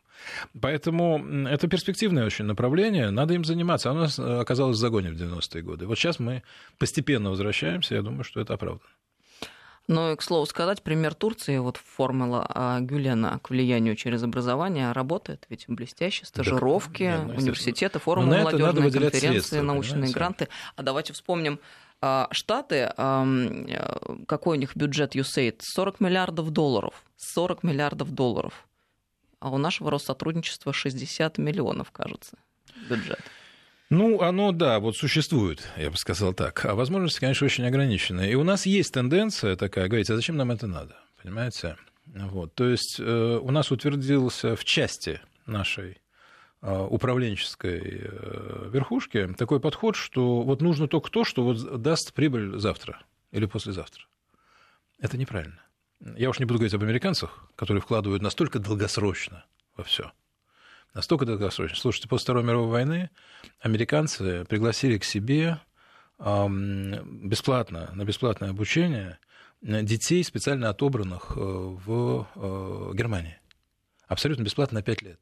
Поэтому 0.62 1.46
это 1.48 1.68
перспективное 1.68 2.26
очень 2.26 2.46
направление, 2.46 3.12
надо 3.12 3.34
им 3.34 3.44
заниматься. 3.44 3.92
Оно 3.92 4.08
оказалось 4.40 4.78
в 4.78 4.80
загоне 4.80 5.12
в 5.12 5.16
90-е 5.16 5.62
годы. 5.64 5.86
Вот 5.86 5.98
сейчас 5.98 6.20
мы 6.20 6.44
постепенно 6.78 7.30
возвращаемся, 7.30 7.96
я 7.96 8.02
думаю, 8.02 8.24
что 8.24 8.40
это 8.40 8.54
оправдано. 8.54 8.90
Ну 9.88 10.12
и, 10.12 10.16
к 10.18 10.22
слову 10.22 10.46
сказать, 10.46 10.84
пример 10.84 11.14
Турции, 11.14 11.58
вот 11.60 11.78
формула 11.78 12.46
а, 12.50 12.80
Гюлена 12.82 13.40
к 13.40 13.50
влиянию 13.50 13.96
через 13.96 14.22
образование 14.22 14.92
работает, 14.92 15.46
ведь 15.50 15.64
блестяще, 15.70 16.26
стажировки, 16.26 17.04
да, 17.04 17.18
нет, 17.18 17.28
ну, 17.28 17.36
университеты, 17.36 18.00
форумы 18.00 18.38
молодежные, 18.38 18.92
конференции, 18.92 19.30
средства, 19.30 19.62
научные 19.62 19.94
понимаете? 19.94 20.14
гранты. 20.14 20.48
А 20.76 20.84
давайте 20.84 21.14
вспомним 21.14 21.60
а, 22.02 22.28
Штаты, 22.32 22.92
какой 24.28 24.58
у 24.58 24.60
них 24.60 24.76
бюджет 24.76 25.16
USAID? 25.16 25.60
40 25.62 26.02
миллиардов 26.02 26.52
долларов. 26.52 27.04
40 27.16 27.64
миллиардов 27.64 28.12
долларов. 28.12 28.68
А 29.40 29.50
у 29.50 29.58
нашего 29.58 29.90
Россотрудничества 29.90 30.74
60 30.74 31.38
миллионов, 31.38 31.92
кажется, 31.92 32.38
бюджет. 32.90 33.22
Ну, 33.90 34.22
оно, 34.22 34.52
да, 34.52 34.80
вот 34.80 34.98
существует, 34.98 35.66
я 35.78 35.90
бы 35.90 35.98
сказал 35.98 36.34
так. 36.34 36.66
А 36.66 36.76
возможности, 36.76 37.22
конечно, 37.22 37.46
очень 37.46 37.66
ограниченные. 37.66 38.32
И 38.32 38.36
у 38.36 38.44
нас 38.44 38.66
есть 38.66 38.94
тенденция 38.94 39.56
такая, 39.56 39.88
говорить, 39.88 40.10
а 40.10 40.16
зачем 40.16 40.36
нам 40.36 40.52
это 40.52 40.68
надо? 40.68 40.98
Понимаете? 41.22 41.78
Вот. 42.06 42.54
То 42.54 42.68
есть 42.68 43.00
э, 43.00 43.40
у 43.42 43.50
нас 43.52 43.72
утвердился 43.72 44.58
в 44.58 44.66
части 44.66 45.22
нашей 45.46 46.02
э, 46.62 46.88
управленческой 46.90 47.82
э, 47.82 48.70
верхушки 48.74 49.34
такой 49.38 49.62
подход, 49.62 49.96
что 49.96 50.42
вот 50.42 50.62
нужно 50.62 50.90
только 50.90 51.10
то, 51.10 51.24
что 51.24 51.44
вот 51.44 51.82
даст 51.82 52.14
прибыль 52.14 52.60
завтра 52.60 53.02
или 53.32 53.46
послезавтра. 53.46 54.04
Это 55.00 55.18
неправильно. 55.18 55.62
Я 56.18 56.30
уж 56.30 56.40
не 56.40 56.46
буду 56.46 56.60
говорить 56.60 56.74
об 56.74 56.84
американцах, 56.84 57.48
которые 57.56 57.82
вкладывают 57.82 58.22
настолько 58.22 58.60
долгосрочно 58.60 59.46
во 59.78 59.86
все 59.86 60.12
настолько 60.98 61.26
долгосрочно. 61.26 61.78
Слушайте, 61.78 62.10
после 62.10 62.26
Второй 62.26 62.44
мировой 62.44 62.70
войны 62.70 63.10
американцы 63.60 64.46
пригласили 64.46 64.98
к 64.98 65.04
себе 65.04 65.60
бесплатно, 66.20 67.92
на 67.94 68.04
бесплатное 68.04 68.50
обучение 68.50 69.20
детей, 69.62 70.24
специально 70.24 70.70
отобранных 70.70 71.34
э, 71.36 71.40
в 71.40 72.28
э, 72.36 72.92
Германии. 72.96 73.40
Абсолютно 74.08 74.44
бесплатно 74.44 74.80
на 74.80 74.84
5 74.84 75.02
лет. 75.02 75.20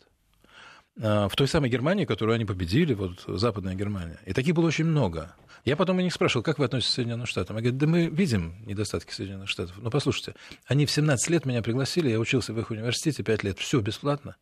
А, 1.01 1.27
в 1.27 1.35
той 1.35 1.47
самой 1.47 1.69
Германии, 1.69 2.05
которую 2.05 2.35
они 2.35 2.45
победили, 2.45 2.93
вот 2.93 3.23
Западная 3.27 3.75
Германия. 3.75 4.19
И 4.25 4.33
таких 4.33 4.53
было 4.53 4.67
очень 4.67 4.85
много. 4.85 5.35
Я 5.65 5.75
потом 5.75 5.97
у 5.97 6.01
них 6.01 6.13
спрашивал, 6.13 6.43
как 6.43 6.59
вы 6.59 6.65
относитесь 6.65 6.91
к 6.91 6.95
Соединенным 6.95 7.25
Штатам? 7.25 7.57
Они 7.57 7.63
говорят, 7.63 7.79
да 7.79 7.87
мы 7.87 8.07
видим 8.07 8.55
недостатки 8.65 9.11
Соединенных 9.11 9.49
Штатов. 9.49 9.75
Но 9.77 9.89
послушайте, 9.89 10.35
они 10.65 10.85
в 10.85 10.91
17 10.91 11.29
лет 11.29 11.45
меня 11.45 11.61
пригласили, 11.61 12.09
я 12.09 12.19
учился 12.19 12.53
в 12.53 12.59
их 12.59 12.69
университете 12.71 13.23
5 13.23 13.43
лет, 13.43 13.59
все 13.59 13.79
бесплатно. 13.79 14.35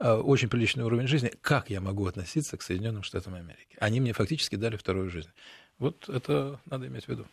Э, 0.00 0.14
очень 0.14 0.48
приличный 0.48 0.84
уровень 0.84 1.06
жизни, 1.06 1.30
как 1.42 1.68
я 1.68 1.80
могу 1.80 2.06
относиться 2.06 2.56
к 2.56 2.62
Соединенным 2.62 3.02
Штатам 3.02 3.34
Америки? 3.34 3.76
Они 3.78 4.00
мне 4.00 4.14
фактически 4.14 4.56
дали 4.56 4.76
вторую 4.76 5.10
жизнь. 5.10 5.28
Вот 5.78 6.08
это 6.08 6.58
надо 6.64 6.86
иметь 6.86 7.04
в 7.04 7.08
виду. 7.08 7.26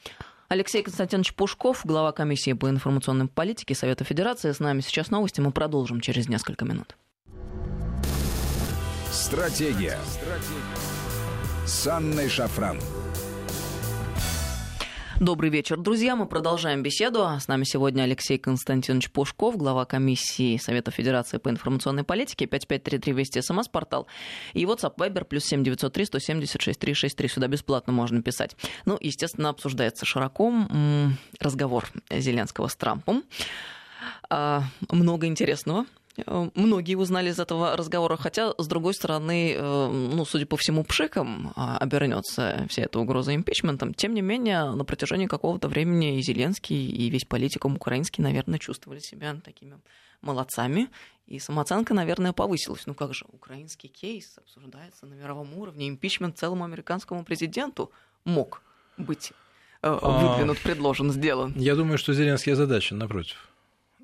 Алексей 0.50 0.84
Константинович 0.84 1.34
Пушков, 1.34 1.86
глава 1.86 2.12
комиссии 2.12 2.54
по 2.54 2.70
информационной 2.70 3.28
политике 3.28 3.74
Совета 3.74 4.04
Федерации. 4.04 4.52
С 4.52 4.60
нами 4.60 4.82
сейчас 4.82 5.12
новости. 5.12 5.42
Мы 5.42 5.52
продолжим 5.52 6.02
через 6.02 6.28
несколько 6.28 6.66
минут. 6.66 6.98
Стратегия. 9.12 9.98
Стратегия. 10.06 11.66
С 11.66 11.88
Анной 11.88 12.30
Шафран. 12.30 12.80
Добрый 15.20 15.50
вечер, 15.50 15.78
друзья. 15.78 16.16
Мы 16.16 16.28
продолжаем 16.28 16.84
беседу. 16.84 17.28
С 17.40 17.48
нами 17.48 17.64
сегодня 17.64 18.04
Алексей 18.04 18.38
Константинович 18.38 19.10
Пушков, 19.10 19.58
глава 19.58 19.86
комиссии 19.86 20.58
Совета 20.58 20.92
Федерации 20.92 21.40
по 21.40 21.50
информационной 21.50 22.04
политике, 22.04 22.46
5533 22.46 23.14
Вести 23.14 23.42
СМС-портал. 23.42 24.06
И 24.54 24.64
WhatsApp 24.66 24.96
Viber 24.96 25.24
плюс 25.24 25.46
7903 25.46 26.06
176 26.06 26.80
363. 26.80 27.30
Сюда 27.30 27.48
бесплатно 27.48 27.94
можно 27.94 28.22
писать. 28.22 28.56
Ну, 28.86 28.96
естественно, 29.02 29.50
обсуждается 29.50 30.06
широко 30.06 30.54
разговор 31.40 31.88
Зеленского 32.12 32.68
с 32.68 32.76
Трампом. 32.76 33.24
А, 34.30 34.66
много 34.92 35.26
интересного 35.26 35.86
многие 36.26 36.96
узнали 36.96 37.30
из 37.30 37.40
этого 37.40 37.76
разговора, 37.78 38.18
хотя, 38.18 38.54
с 38.58 38.68
другой 38.68 38.94
стороны, 38.94 39.54
э, 39.54 39.88
ну, 39.88 40.26
судя 40.26 40.46
по 40.46 40.58
всему, 40.58 40.84
пшиком 40.84 41.54
а, 41.56 41.78
обернется 41.78 42.66
вся 42.70 42.84
эта 42.84 43.00
угроза 43.00 43.36
импичментом. 43.36 43.94
Тем 43.94 44.14
не 44.14 44.22
менее, 44.22 44.72
на 44.72 44.84
протяжении 44.84 45.28
какого-то 45.28 45.68
времени 45.68 46.18
и 46.18 46.22
Зеленский, 46.22 46.90
и 46.90 47.10
весь 47.10 47.26
политикум 47.26 47.76
украинский, 47.76 48.24
наверное, 48.24 48.60
чувствовали 48.60 49.00
себя 49.00 49.36
такими 49.44 49.80
молодцами, 50.22 50.90
и 51.28 51.40
самооценка, 51.40 51.94
наверное, 51.94 52.34
повысилась. 52.34 52.88
Ну 52.88 52.94
как 52.94 53.14
же, 53.14 53.26
украинский 53.32 53.90
кейс 53.90 54.38
обсуждается 54.38 55.06
на 55.06 55.14
мировом 55.14 55.54
уровне, 55.56 55.88
импичмент 55.88 56.38
целому 56.38 56.64
американскому 56.64 57.24
президенту 57.24 57.92
мог 58.24 58.62
быть 58.98 59.32
э, 59.82 59.88
а, 60.02 60.36
выдвинут, 60.36 60.58
предложен, 60.60 61.12
сделан. 61.12 61.54
Я 61.56 61.76
думаю, 61.76 61.98
что 61.98 62.14
Зеленский 62.14 62.54
озадачен, 62.54 62.98
напротив. 62.98 63.50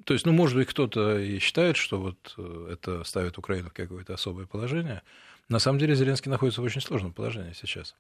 То 0.06 0.14
есть, 0.14 0.26
ну, 0.26 0.32
может 0.32 0.56
быть, 0.56 0.68
кто-то 0.68 1.18
и 1.18 1.40
считает, 1.40 1.78
что 1.78 2.00
вот 2.00 2.34
э, 2.38 2.74
это 2.74 3.04
ставит 3.04 3.38
Украину 3.38 3.70
в 3.70 3.74
какое-то 3.74 4.14
особое 4.14 4.46
положение. 4.46 5.02
На 5.50 5.60
самом 5.60 5.80
деле 5.80 5.96
Зеленский 5.96 6.32
находится 6.32 6.62
в 6.62 6.64
очень 6.64 6.82
сложном 6.82 7.14
положении 7.14 7.54
сейчас. 7.54 7.96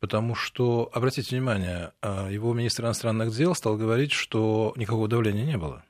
Потому 0.00 0.34
что, 0.34 0.90
обратите 0.92 1.36
внимание, 1.36 1.92
а, 2.00 2.28
его 2.28 2.52
министр 2.52 2.84
иностранных 2.84 3.34
дел 3.34 3.54
стал 3.54 3.76
говорить, 3.76 4.12
что 4.12 4.72
никакого 4.76 5.08
давления 5.08 5.44
не 5.44 5.56
было. 5.56 5.84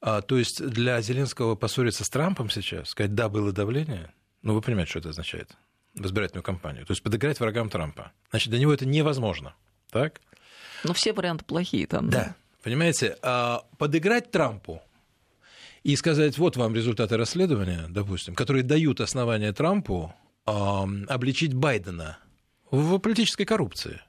А, 0.00 0.22
то 0.22 0.38
есть 0.38 0.64
для 0.64 1.00
Зеленского 1.00 1.56
поссориться 1.56 2.04
с 2.04 2.10
Трампом 2.10 2.50
сейчас, 2.50 2.90
сказать, 2.90 3.14
да, 3.14 3.28
было 3.28 3.52
давление, 3.52 4.12
ну, 4.42 4.54
вы 4.54 4.60
понимаете, 4.60 4.90
что 4.90 4.98
это 5.00 5.08
означает 5.08 5.56
в 5.94 6.04
избирательную 6.04 6.44
кампанию. 6.44 6.86
То 6.86 6.92
есть 6.92 7.02
подыграть 7.02 7.40
врагам 7.40 7.70
Трампа. 7.70 8.12
Значит, 8.30 8.50
для 8.50 8.60
него 8.60 8.72
это 8.72 8.86
невозможно. 8.86 9.54
Так? 9.90 10.20
Но 10.84 10.92
все 10.92 11.12
варианты 11.12 11.44
плохие 11.44 11.86
там. 11.86 12.10
Да. 12.10 12.18
да. 12.18 12.36
Понимаете, 12.66 13.16
а 13.22 13.62
подыграть 13.78 14.32
Трампу 14.32 14.82
и 15.84 15.94
сказать, 15.94 16.36
вот 16.36 16.56
вам 16.56 16.74
результаты 16.74 17.16
расследования, 17.16 17.86
допустим, 17.88 18.34
которые 18.34 18.64
дают 18.64 19.00
основания 19.00 19.52
Трампу 19.52 20.12
обличить 20.44 21.54
Байдена 21.54 22.18
в 22.72 22.98
политической 22.98 23.44
коррупции. 23.44 24.00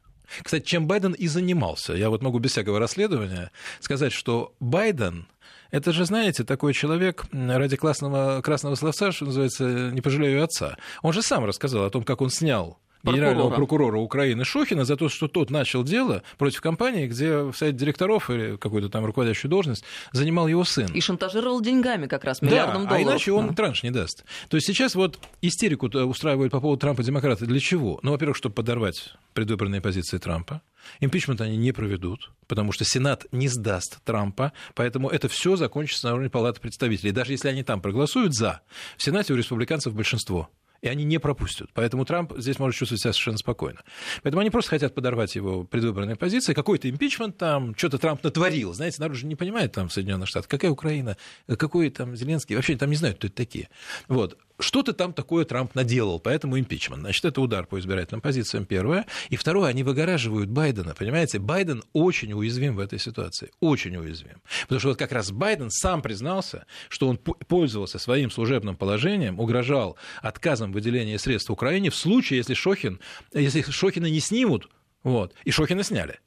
Кстати, 0.41 0.65
чем 0.65 0.87
Байден 0.87 1.11
и 1.11 1.27
занимался. 1.27 1.93
Я 1.93 2.09
вот 2.09 2.23
могу 2.23 2.39
без 2.39 2.49
всякого 2.49 2.79
расследования 2.79 3.51
сказать, 3.79 4.11
что 4.11 4.55
Байден 4.59 5.27
это 5.69 5.91
же, 5.91 6.05
знаете, 6.05 6.43
такой 6.43 6.73
человек 6.73 7.27
ради 7.31 7.75
классного, 7.75 8.41
красного 8.41 8.73
словца, 8.73 9.11
что 9.11 9.25
называется, 9.25 9.91
не 9.91 10.01
пожалею 10.01 10.43
отца. 10.43 10.77
Он 11.03 11.13
же 11.13 11.21
сам 11.21 11.45
рассказал 11.45 11.85
о 11.85 11.91
том, 11.91 12.03
как 12.03 12.21
он 12.21 12.31
снял 12.31 12.79
генерального 13.03 13.49
прокурора 13.49 13.97
Украины 13.97 14.43
Шохина 14.45 14.85
за 14.85 14.97
то, 14.97 15.09
что 15.09 15.27
тот 15.27 15.49
начал 15.49 15.83
дело 15.83 16.23
против 16.37 16.61
компании, 16.61 17.07
где 17.07 17.39
в 17.39 17.53
совете 17.53 17.77
директоров 17.77 18.29
или 18.29 18.57
какую-то 18.57 18.89
там 18.89 19.05
руководящую 19.05 19.49
должность 19.49 19.83
занимал 20.11 20.47
его 20.47 20.63
сын. 20.63 20.87
И 20.93 21.01
шантажировал 21.01 21.61
деньгами 21.61 22.07
как 22.07 22.23
раз, 22.23 22.41
миллиардом 22.41 22.83
да, 22.83 22.89
долларов. 22.89 23.07
а 23.07 23.11
иначе 23.11 23.31
он 23.31 23.47
да. 23.49 23.53
транш 23.53 23.83
не 23.83 23.91
даст. 23.91 24.23
То 24.49 24.57
есть 24.57 24.67
сейчас 24.67 24.95
вот 24.95 25.19
истерику 25.41 25.87
устраивают 25.87 26.51
по 26.51 26.59
поводу 26.59 26.79
Трампа 26.79 27.03
демократы. 27.03 27.45
Для 27.45 27.59
чего? 27.59 27.99
Ну, 28.03 28.11
во-первых, 28.11 28.37
чтобы 28.37 28.55
подорвать 28.55 29.13
предвыборные 29.33 29.81
позиции 29.81 30.17
Трампа. 30.17 30.61
Импичмент 30.99 31.41
они 31.41 31.57
не 31.57 31.71
проведут, 31.71 32.31
потому 32.47 32.71
что 32.71 32.85
Сенат 32.85 33.25
не 33.31 33.47
сдаст 33.47 33.99
Трампа, 34.03 34.53
поэтому 34.73 35.09
это 35.09 35.27
все 35.27 35.55
закончится 35.55 36.07
на 36.07 36.13
уровне 36.13 36.29
Палаты 36.29 36.61
представителей. 36.61 37.11
Даже 37.11 37.33
если 37.33 37.49
они 37.49 37.63
там 37.63 37.81
проголосуют 37.81 38.33
за, 38.33 38.61
в 38.97 39.03
Сенате 39.03 39.33
у 39.33 39.35
республиканцев 39.35 39.93
большинство. 39.93 40.49
И 40.81 40.87
они 40.87 41.03
не 41.03 41.19
пропустят. 41.19 41.69
Поэтому 41.73 42.05
Трамп 42.05 42.33
здесь 42.37 42.59
может 42.59 42.77
чувствовать 42.77 43.01
себя 43.01 43.13
совершенно 43.13 43.37
спокойно. 43.37 43.81
Поэтому 44.23 44.41
они 44.41 44.49
просто 44.49 44.71
хотят 44.71 44.93
подорвать 44.93 45.35
его 45.35 45.63
предвыборные 45.63 46.15
позиции. 46.15 46.53
Какой-то 46.53 46.89
импичмент 46.89 47.37
там, 47.37 47.75
что-то 47.75 47.97
Трамп 47.97 48.23
натворил. 48.23 48.73
Знаете, 48.73 49.01
народ 49.01 49.17
же 49.17 49.25
не 49.25 49.35
понимает 49.35 49.71
там 49.73 49.89
в 49.89 49.93
Соединенных 49.93 50.27
Штатах, 50.27 50.49
какая 50.49 50.71
Украина, 50.71 51.17
какой 51.57 51.89
там 51.89 52.15
Зеленский. 52.15 52.55
Вообще 52.55 52.75
там 52.75 52.89
не 52.89 52.95
знают, 52.95 53.17
кто 53.17 53.27
это 53.27 53.35
такие. 53.35 53.69
Вот 54.07 54.37
что-то 54.59 54.93
там 54.93 55.13
такое 55.13 55.45
Трамп 55.45 55.75
наделал, 55.75 56.19
поэтому 56.19 56.59
импичмент. 56.59 57.01
Значит, 57.01 57.25
это 57.25 57.41
удар 57.41 57.65
по 57.65 57.79
избирательным 57.79 58.21
позициям, 58.21 58.65
первое. 58.65 59.05
И 59.29 59.35
второе, 59.35 59.69
они 59.69 59.83
выгораживают 59.83 60.49
Байдена, 60.49 60.95
понимаете? 60.95 61.39
Байден 61.39 61.83
очень 61.93 62.33
уязвим 62.33 62.75
в 62.75 62.79
этой 62.79 62.99
ситуации, 62.99 63.51
очень 63.59 63.95
уязвим. 63.95 64.41
Потому 64.63 64.79
что 64.79 64.89
вот 64.89 64.97
как 64.97 65.11
раз 65.11 65.31
Байден 65.31 65.69
сам 65.69 66.01
признался, 66.01 66.65
что 66.89 67.07
он 67.07 67.17
пользовался 67.17 67.99
своим 67.99 68.31
служебным 68.31 68.75
положением, 68.75 69.39
угрожал 69.39 69.97
отказом 70.21 70.71
выделения 70.71 71.19
средств 71.19 71.51
Украине 71.51 71.89
в 71.89 71.95
случае, 71.95 72.37
если 72.37 72.53
Шохин, 72.53 72.99
если 73.33 73.61
Шохина 73.61 74.07
не 74.07 74.19
снимут, 74.19 74.69
вот, 75.03 75.33
и 75.43 75.51
Шохина 75.51 75.83
сняли. 75.83 76.19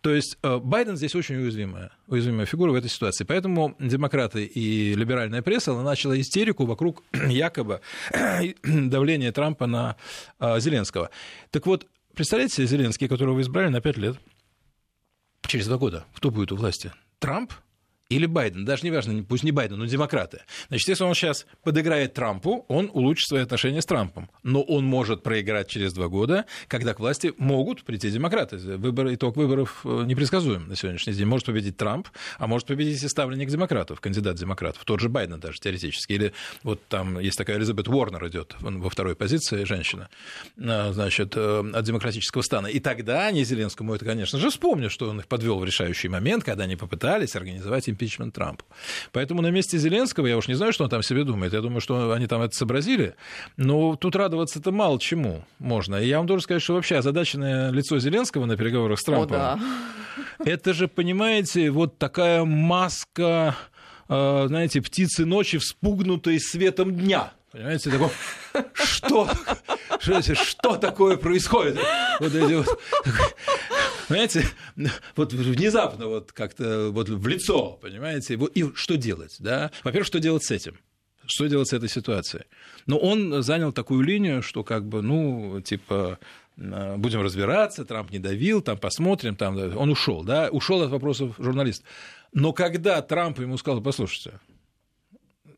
То 0.00 0.14
есть 0.14 0.38
э, 0.42 0.58
Байден 0.58 0.96
здесь 0.96 1.14
очень 1.14 1.36
уязвимая, 1.36 1.90
уязвимая 2.06 2.46
фигура 2.46 2.72
в 2.72 2.74
этой 2.74 2.90
ситуации. 2.90 3.24
Поэтому 3.24 3.76
демократы 3.78 4.44
и 4.44 4.94
либеральная 4.94 5.42
пресса 5.42 5.74
начала 5.74 6.20
истерику 6.20 6.66
вокруг 6.66 7.02
якобы 7.28 7.80
давления 8.62 9.32
Трампа 9.32 9.66
на 9.66 9.96
э, 10.38 10.60
Зеленского. 10.60 11.10
Так 11.50 11.66
вот, 11.66 11.86
представляете 12.14 12.56
себе 12.56 12.66
Зеленский, 12.66 13.08
которого 13.08 13.40
избрали 13.40 13.68
на 13.68 13.80
5 13.80 13.96
лет, 13.98 14.16
через 15.46 15.66
два 15.66 15.78
года, 15.78 16.04
кто 16.14 16.30
будет 16.30 16.52
у 16.52 16.56
власти? 16.56 16.92
Трамп 17.18 17.52
или 18.14 18.26
Байден, 18.26 18.64
даже 18.64 18.86
неважно, 18.86 19.24
пусть 19.24 19.42
не 19.42 19.50
Байден, 19.50 19.76
но 19.76 19.86
демократы. 19.86 20.42
Значит, 20.68 20.88
если 20.88 21.02
он 21.02 21.14
сейчас 21.14 21.46
подыграет 21.64 22.14
Трампу, 22.14 22.64
он 22.68 22.88
улучшит 22.92 23.28
свои 23.28 23.42
отношения 23.42 23.82
с 23.82 23.86
Трампом. 23.86 24.30
Но 24.44 24.62
он 24.62 24.84
может 24.84 25.24
проиграть 25.24 25.68
через 25.68 25.92
два 25.92 26.06
года, 26.06 26.44
когда 26.68 26.94
к 26.94 27.00
власти 27.00 27.32
могут 27.38 27.82
прийти 27.82 28.10
демократы. 28.10 28.56
Выбор, 28.56 29.12
итог 29.12 29.36
выборов 29.36 29.80
э, 29.84 30.04
непредсказуем 30.06 30.68
на 30.68 30.76
сегодняшний 30.76 31.12
день. 31.12 31.26
Может 31.26 31.46
победить 31.46 31.76
Трамп, 31.76 32.08
а 32.38 32.46
может 32.46 32.68
победить 32.68 33.02
и 33.02 33.08
ставленник 33.08 33.48
демократов, 33.48 34.00
кандидат 34.00 34.36
демократов. 34.36 34.84
Тот 34.84 35.00
же 35.00 35.08
Байден 35.08 35.40
даже 35.40 35.58
теоретически. 35.58 36.12
Или 36.12 36.32
вот 36.62 36.86
там 36.86 37.18
есть 37.18 37.36
такая 37.36 37.58
Элизабет 37.58 37.88
Уорнер 37.88 38.28
идет 38.28 38.54
во 38.60 38.90
второй 38.90 39.16
позиции, 39.16 39.64
женщина, 39.64 40.08
э, 40.56 40.92
значит, 40.92 41.32
э, 41.34 41.64
от 41.74 41.84
демократического 41.84 42.42
стана. 42.42 42.68
И 42.68 42.78
тогда 42.78 43.26
они 43.26 43.42
Зеленскому 43.42 43.92
это, 43.94 44.04
конечно 44.04 44.38
же, 44.38 44.50
вспомнят, 44.50 44.92
что 44.92 45.08
он 45.10 45.18
их 45.18 45.26
подвел 45.26 45.58
в 45.58 45.64
решающий 45.64 46.06
момент, 46.06 46.44
когда 46.44 46.62
они 46.62 46.76
попытались 46.76 47.34
организовать 47.34 47.88
импичмент 47.88 48.03
Трампу. 48.32 48.64
Поэтому 49.12 49.42
на 49.42 49.50
месте 49.50 49.78
Зеленского, 49.78 50.26
я 50.26 50.36
уж 50.36 50.48
не 50.48 50.54
знаю, 50.54 50.72
что 50.72 50.84
он 50.84 50.90
там 50.90 51.02
себе 51.02 51.24
думает, 51.24 51.52
я 51.52 51.60
думаю, 51.60 51.80
что 51.80 52.12
они 52.12 52.26
там 52.26 52.42
это 52.42 52.54
сообразили, 52.54 53.14
но 53.56 53.96
тут 53.96 54.16
радоваться-то 54.16 54.72
мало 54.72 54.98
чему 54.98 55.44
можно. 55.58 55.96
И 55.96 56.06
я 56.06 56.18
вам 56.18 56.26
должен 56.26 56.42
сказать, 56.42 56.62
что 56.62 56.74
вообще 56.74 56.96
озадаченное 56.96 57.70
лицо 57.70 57.98
Зеленского 57.98 58.44
на 58.46 58.56
переговорах 58.56 58.98
с 59.00 59.04
Трампом, 59.04 59.36
О, 59.36 59.58
да. 59.58 59.58
это 60.44 60.72
же, 60.74 60.88
понимаете, 60.88 61.70
вот 61.70 61.98
такая 61.98 62.44
маска, 62.44 63.56
э, 64.08 64.44
знаете, 64.48 64.80
птицы 64.80 65.24
ночи, 65.24 65.58
вспугнутой 65.58 66.40
светом 66.40 66.94
дня. 66.94 67.32
Понимаете, 67.54 67.88
такое, 67.88 68.10
что, 68.72 69.30
что, 70.00 70.34
что 70.34 70.76
такое 70.76 71.16
происходит? 71.16 71.78
Вот 72.18 72.34
эти 72.34 72.52
вот, 72.54 72.80
Понимаете, 74.08 74.44
вот 75.16 75.32
внезапно 75.32 76.08
вот 76.08 76.32
как-то 76.32 76.90
вот 76.90 77.08
в 77.08 77.26
лицо, 77.26 77.78
понимаете, 77.80 78.34
и 78.54 78.64
что 78.74 78.96
делать, 78.96 79.36
да? 79.38 79.70
Во-первых, 79.82 80.06
что 80.06 80.20
делать 80.20 80.44
с 80.44 80.50
этим? 80.50 80.78
Что 81.26 81.46
делать 81.46 81.68
с 81.68 81.72
этой 81.72 81.88
ситуацией? 81.88 82.44
Но 82.86 82.98
он 82.98 83.42
занял 83.42 83.72
такую 83.72 84.02
линию, 84.02 84.42
что 84.42 84.62
как 84.62 84.86
бы, 84.86 85.00
ну, 85.00 85.60
типа, 85.62 86.18
э, 86.56 86.96
будем 86.96 87.22
разбираться, 87.22 87.84
Трамп 87.84 88.10
не 88.10 88.18
давил, 88.18 88.60
там 88.60 88.76
посмотрим, 88.76 89.34
там 89.34 89.56
он 89.56 89.90
ушел, 89.90 90.22
да, 90.22 90.48
ушел 90.50 90.82
от 90.82 90.90
вопросов 90.90 91.34
журналист. 91.38 91.82
Но 92.32 92.52
когда 92.52 93.00
Трамп 93.00 93.38
ему 93.38 93.56
сказал, 93.56 93.80
послушайте, 93.80 94.38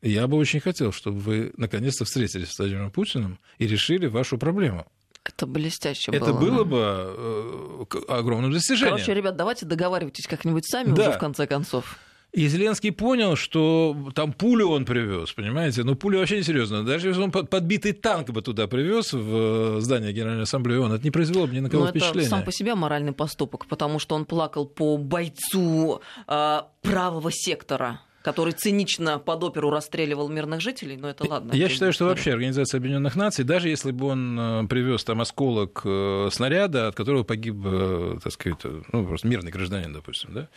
я 0.02 0.28
бы 0.28 0.36
очень 0.36 0.60
хотел, 0.60 0.92
чтобы 0.92 1.18
вы 1.18 1.52
наконец-то 1.56 2.04
встретились 2.04 2.50
с 2.50 2.58
Владимиром 2.58 2.92
Путиным 2.92 3.38
и 3.58 3.66
решили 3.66 4.06
вашу 4.06 4.38
проблему. 4.38 4.86
Это 5.30 5.46
блестяще 5.46 6.10
было. 6.10 6.18
Это 6.18 6.32
было 6.32 6.64
бы 6.64 6.78
э, 6.80 7.84
огромным 8.08 8.52
достижением. 8.52 8.96
Короче, 8.96 9.14
ребят, 9.14 9.36
давайте 9.36 9.66
договаривайтесь 9.66 10.26
как-нибудь 10.26 10.66
сами 10.66 10.92
да. 10.92 11.02
уже 11.02 11.12
в 11.12 11.18
конце 11.18 11.46
концов. 11.46 11.98
И 12.32 12.48
Зеленский 12.48 12.92
понял, 12.92 13.34
что 13.34 13.96
там 14.14 14.34
пулю 14.34 14.68
он 14.68 14.84
привез, 14.84 15.32
понимаете? 15.32 15.84
Но 15.84 15.94
пуля 15.94 16.18
вообще 16.18 16.36
не 16.36 16.42
серьезно. 16.42 16.84
Даже 16.84 17.08
если 17.08 17.22
он 17.22 17.30
подбитый 17.30 17.92
танк 17.92 18.28
бы 18.28 18.42
туда 18.42 18.66
привез 18.66 19.14
в 19.14 19.80
здание 19.80 20.12
Генеральной 20.12 20.42
Ассамблеи 20.42 20.76
ООН, 20.76 20.92
это 20.92 21.04
не 21.04 21.10
произвело 21.10 21.46
бы 21.46 21.54
ни 21.54 21.60
на 21.60 21.70
кого 21.70 21.84
Но 21.84 21.90
впечатления. 21.90 22.26
Это 22.26 22.36
сам 22.36 22.44
по 22.44 22.52
себе 22.52 22.74
моральный 22.74 23.12
поступок, 23.12 23.64
потому 23.66 23.98
что 23.98 24.14
он 24.14 24.26
плакал 24.26 24.66
по 24.66 24.98
бойцу 24.98 26.02
э, 26.28 26.60
правого 26.82 27.30
сектора 27.32 28.00
который 28.26 28.54
цинично 28.54 29.20
под 29.20 29.44
оперу 29.44 29.70
расстреливал 29.70 30.28
мирных 30.28 30.60
жителей, 30.60 30.96
но 30.96 31.10
это 31.10 31.30
ладно. 31.30 31.52
Я 31.52 31.68
считаю, 31.68 31.92
что 31.92 32.06
вообще 32.06 32.32
Организация 32.32 32.78
Объединенных 32.78 33.14
Наций, 33.14 33.44
даже 33.44 33.68
если 33.68 33.92
бы 33.92 34.06
он 34.08 34.36
э, 34.36 34.66
привез 34.66 35.04
там 35.04 35.20
осколок 35.20 35.82
э, 35.84 36.28
снаряда, 36.32 36.88
от 36.88 36.96
которого 36.96 37.22
погиб, 37.22 37.54
э, 37.64 38.18
так 38.20 38.32
сказать, 38.32 38.58
ну, 38.90 39.06
просто 39.06 39.28
мирный 39.28 39.52
гражданин, 39.52 39.92
допустим, 39.92 40.32
да, 40.32 40.48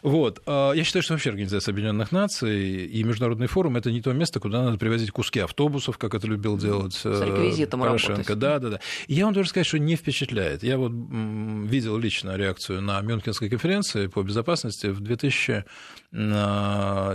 вот, 0.00 0.40
я 0.46 0.82
считаю, 0.84 1.02
что 1.02 1.12
вообще 1.12 1.28
Организация 1.28 1.72
Объединенных 1.72 2.12
Наций 2.12 2.86
и 2.86 3.04
Международный 3.04 3.46
форум 3.46 3.76
это 3.76 3.90
не 3.90 4.00
то 4.00 4.10
место, 4.14 4.40
куда 4.40 4.62
надо 4.62 4.78
привозить 4.78 5.10
куски 5.10 5.40
автобусов, 5.40 5.98
как 5.98 6.14
это 6.14 6.26
любил 6.26 6.56
делать 6.56 6.94
С 6.94 7.04
реквизитом 7.04 7.80
Порошенко. 7.80 8.12
Работать. 8.20 8.38
Да, 8.38 8.58
да, 8.58 8.68
да. 8.70 8.80
Я 9.06 9.26
вам 9.26 9.34
должен 9.34 9.50
сказать, 9.50 9.66
что 9.66 9.78
не 9.78 9.96
впечатляет. 9.96 10.62
Я 10.62 10.78
вот 10.78 10.92
видел 10.92 11.98
лично 11.98 12.38
реакцию 12.38 12.80
на 12.80 12.98
Мюнхенской 13.02 13.50
конференции 13.50 14.06
по 14.06 14.22
безопасности 14.22 14.86
в 14.86 15.00
2000 15.00 15.66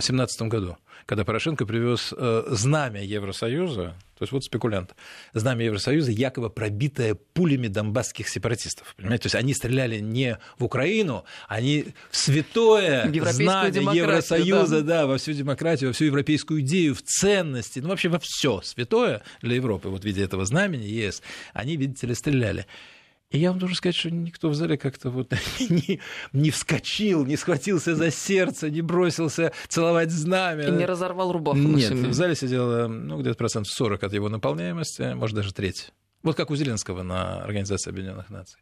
2017 0.07 0.41
году, 0.43 0.77
когда 1.05 1.23
Порошенко 1.23 1.65
привез 1.65 2.13
э, 2.15 2.43
знамя 2.49 3.03
Евросоюза, 3.03 3.95
то 4.17 4.23
есть 4.23 4.31
вот 4.31 4.43
спекулянт, 4.43 4.95
знамя 5.33 5.65
Евросоюза, 5.65 6.11
якобы 6.11 6.49
пробитое 6.49 7.15
пулями 7.15 7.67
донбасских 7.67 8.29
сепаратистов. 8.29 8.93
Понимаете? 8.95 9.23
То 9.23 9.25
есть 9.27 9.35
они 9.35 9.53
стреляли 9.53 9.99
не 9.99 10.37
в 10.57 10.63
Украину, 10.63 11.25
они 11.47 11.87
в 12.11 12.17
святое 12.17 13.11
знамя 13.31 13.93
Евросоюза, 13.93 14.81
да. 14.81 15.01
да, 15.01 15.07
во 15.07 15.17
всю 15.17 15.33
демократию, 15.33 15.89
во 15.89 15.93
всю 15.93 16.05
европейскую 16.05 16.61
идею, 16.61 16.95
в 16.95 17.01
ценности, 17.01 17.79
ну 17.79 17.89
вообще 17.89 18.09
во 18.09 18.19
все 18.19 18.61
святое 18.61 19.23
для 19.41 19.55
Европы, 19.55 19.89
вот 19.89 20.03
в 20.03 20.05
виде 20.05 20.23
этого 20.23 20.45
знамени 20.45 20.85
ЕС, 20.85 21.21
они, 21.53 21.75
видите 21.75 22.07
ли, 22.07 22.15
стреляли. 22.15 22.65
И 23.33 23.39
я 23.39 23.49
вам 23.49 23.57
должен 23.57 23.75
сказать, 23.75 23.95
что 23.95 24.11
никто 24.11 24.47
в 24.47 24.53
зале 24.53 24.77
как-то 24.77 25.09
вот 25.09 25.33
не, 25.59 25.99
не 26.33 26.51
вскочил, 26.51 27.25
не 27.25 27.35
схватился 27.35 27.95
за 27.95 28.11
сердце, 28.11 28.69
не 28.69 28.81
бросился 28.81 29.51
целовать 29.67 30.11
знамя. 30.11 30.67
И 30.67 30.71
не 30.71 30.85
разорвал 30.85 31.31
рубаху. 31.31 31.57
Нет, 31.57 31.91
в 31.91 32.13
зале 32.13 32.35
сидело 32.35 32.87
ну, 32.87 33.19
где-то 33.19 33.35
процентов 33.35 33.73
40 33.73 34.03
от 34.03 34.13
его 34.13 34.29
наполняемости, 34.29 35.13
может, 35.15 35.35
даже 35.35 35.51
треть. 35.51 35.91
Вот 36.21 36.37
как 36.37 36.51
у 36.51 36.55
Зеленского 36.55 37.01
на 37.01 37.43
Организации 37.43 37.89
Объединенных 37.89 38.29
Наций. 38.29 38.61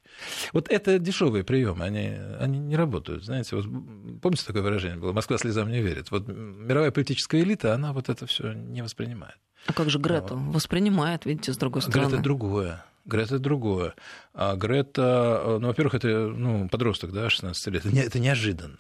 Вот 0.54 0.70
это 0.70 1.00
дешевые 1.00 1.44
приемы, 1.44 1.84
они, 1.84 2.18
они 2.40 2.58
не 2.58 2.78
работают. 2.78 3.26
Знаете, 3.26 3.58
вот, 3.58 3.66
помните 4.22 4.46
такое 4.48 4.64
выражение 4.64 4.98
было? 4.98 5.12
Москва 5.12 5.38
слезам 5.38 5.70
не 5.70 5.82
верит. 5.82 6.12
Вот 6.12 6.30
мировая 6.30 6.92
политическая 6.92 7.42
элита, 7.42 7.74
она 7.76 7.92
вот 7.92 8.08
это 8.08 8.26
все 8.26 8.54
не 8.54 8.82
воспринимает. 8.82 9.36
А 9.68 9.74
как 9.74 9.90
же 9.90 10.00
Грета? 10.00 10.34
Вот. 10.34 10.56
Воспринимает, 10.56 11.26
видите, 11.26 11.52
с 11.52 11.58
другой 11.58 11.82
стороны. 11.82 12.08
Грета 12.08 12.24
другое. 12.24 12.86
Грета 13.06 13.40
другое. 13.40 13.94
А 14.34 14.56
Грета, 14.56 15.42
э, 15.44 15.58
ну, 15.60 15.68
во-первых, 15.68 15.96
это 15.96 16.08
ну, 16.08 16.70
подросток, 16.70 17.12
да, 17.12 17.30
16 17.30 17.68
лет. 17.68 17.86
Это 17.96 18.20
неожиданно. 18.20 18.80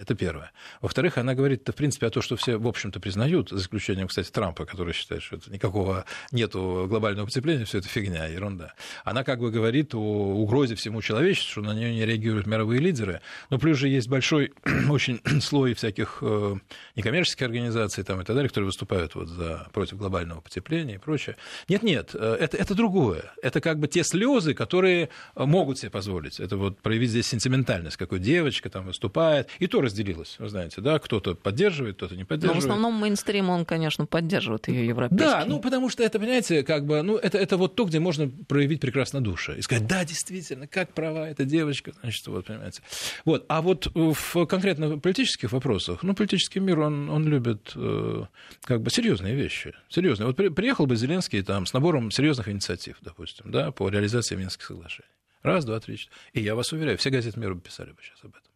Это 0.00 0.14
первое. 0.14 0.50
Во-вторых, 0.80 1.18
она 1.18 1.34
говорит, 1.34 1.68
в 1.68 1.74
принципе, 1.74 2.06
о 2.06 2.10
том, 2.10 2.22
что 2.22 2.34
все, 2.34 2.56
в 2.56 2.66
общем-то, 2.66 3.00
признают, 3.00 3.50
за 3.50 3.58
исключением, 3.58 4.08
кстати, 4.08 4.30
Трампа, 4.30 4.64
который 4.64 4.94
считает, 4.94 5.22
что 5.22 5.36
это 5.36 5.52
никакого 5.52 6.06
нету 6.32 6.86
глобального 6.88 7.26
потепления, 7.26 7.66
все 7.66 7.78
это 7.78 7.88
фигня, 7.88 8.24
ерунда. 8.24 8.72
Она 9.04 9.24
как 9.24 9.40
бы 9.40 9.50
говорит 9.50 9.94
о 9.94 9.98
угрозе 9.98 10.74
всему 10.74 11.02
человечеству, 11.02 11.50
что 11.50 11.60
на 11.60 11.74
нее 11.74 11.92
не 11.92 12.06
реагируют 12.06 12.46
мировые 12.46 12.80
лидеры. 12.80 13.20
Но 13.50 13.58
плюс 13.58 13.76
же 13.76 13.88
есть 13.88 14.08
большой 14.08 14.54
очень 14.88 15.20
слой 15.42 15.74
всяких 15.74 16.20
э, 16.22 16.54
некоммерческих 16.96 17.42
организаций 17.42 18.02
там, 18.02 18.22
и 18.22 18.24
так 18.24 18.34
далее, 18.34 18.48
которые 18.48 18.68
выступают 18.68 19.14
вот 19.14 19.28
за, 19.28 19.68
против 19.74 19.98
глобального 19.98 20.40
потепления 20.40 20.94
и 20.94 20.98
прочее. 20.98 21.36
Нет-нет, 21.68 22.12
э, 22.14 22.38
это, 22.40 22.56
это 22.56 22.74
другое. 22.74 23.34
Это 23.42 23.60
как 23.60 23.78
бы 23.78 23.86
те 23.86 24.02
слезы, 24.02 24.54
которые 24.54 25.10
могут 25.36 25.78
себе 25.78 25.90
позволить. 25.90 26.40
Это 26.40 26.56
вот 26.56 26.78
проявить 26.80 27.10
здесь 27.10 27.26
сентиментальность, 27.26 27.98
какой 27.98 28.18
девочка 28.18 28.70
там 28.70 28.86
выступает. 28.86 29.50
И 29.58 29.66
то 29.66 29.82
разделилась, 29.90 30.36
вы 30.38 30.48
знаете, 30.48 30.80
да, 30.80 30.98
кто-то 30.98 31.34
поддерживает, 31.34 31.96
кто-то 31.96 32.16
не 32.16 32.24
поддерживает. 32.24 32.54
Но 32.56 32.60
в 32.60 32.64
основном 32.64 32.94
мейнстрим, 33.00 33.50
он, 33.50 33.64
конечно, 33.64 34.06
поддерживает 34.06 34.68
ее 34.68 34.86
европейский. 34.86 35.24
Да, 35.24 35.44
ну 35.46 35.60
потому 35.60 35.90
что 35.90 36.02
это, 36.02 36.18
понимаете, 36.18 36.62
как 36.62 36.86
бы, 36.86 37.02
ну 37.02 37.16
это, 37.16 37.38
это 37.38 37.56
вот 37.56 37.74
то, 37.74 37.84
где 37.84 38.00
можно 38.00 38.28
проявить 38.48 38.80
прекрасно 38.80 39.20
душа 39.20 39.54
и 39.54 39.62
сказать, 39.62 39.86
да, 39.86 40.04
действительно, 40.04 40.66
как 40.66 40.92
права 40.94 41.28
эта 41.28 41.44
девочка, 41.44 41.92
значит, 42.00 42.26
вот, 42.26 42.46
понимаете. 42.46 42.82
Вот, 43.24 43.44
а 43.48 43.60
вот 43.60 43.90
в 43.94 44.46
конкретно 44.46 44.98
политических 44.98 45.52
вопросах, 45.52 46.02
ну, 46.02 46.14
политический 46.14 46.60
мир, 46.60 46.80
он, 46.80 47.10
он 47.10 47.26
любит 47.26 47.72
э, 47.74 48.24
как 48.64 48.82
бы 48.82 48.90
серьезные 48.90 49.34
вещи, 49.34 49.74
серьезные. 49.88 50.28
Вот 50.28 50.36
при, 50.36 50.48
приехал 50.48 50.86
бы 50.86 50.96
Зеленский 50.96 51.42
там 51.42 51.66
с 51.66 51.72
набором 51.72 52.10
серьезных 52.10 52.48
инициатив, 52.48 52.96
допустим, 53.02 53.50
да, 53.50 53.70
по 53.72 53.88
реализации 53.88 54.36
Минских 54.36 54.66
соглашений. 54.66 55.08
Раз, 55.42 55.64
два, 55.64 55.80
три, 55.80 55.96
четыре. 55.96 56.16
И 56.34 56.40
я 56.40 56.54
вас 56.54 56.72
уверяю, 56.72 56.98
все 56.98 57.10
газеты 57.10 57.40
мира 57.40 57.54
писали 57.54 57.92
бы 57.92 57.98
сейчас 58.02 58.18
об 58.22 58.30
этом. 58.30 58.49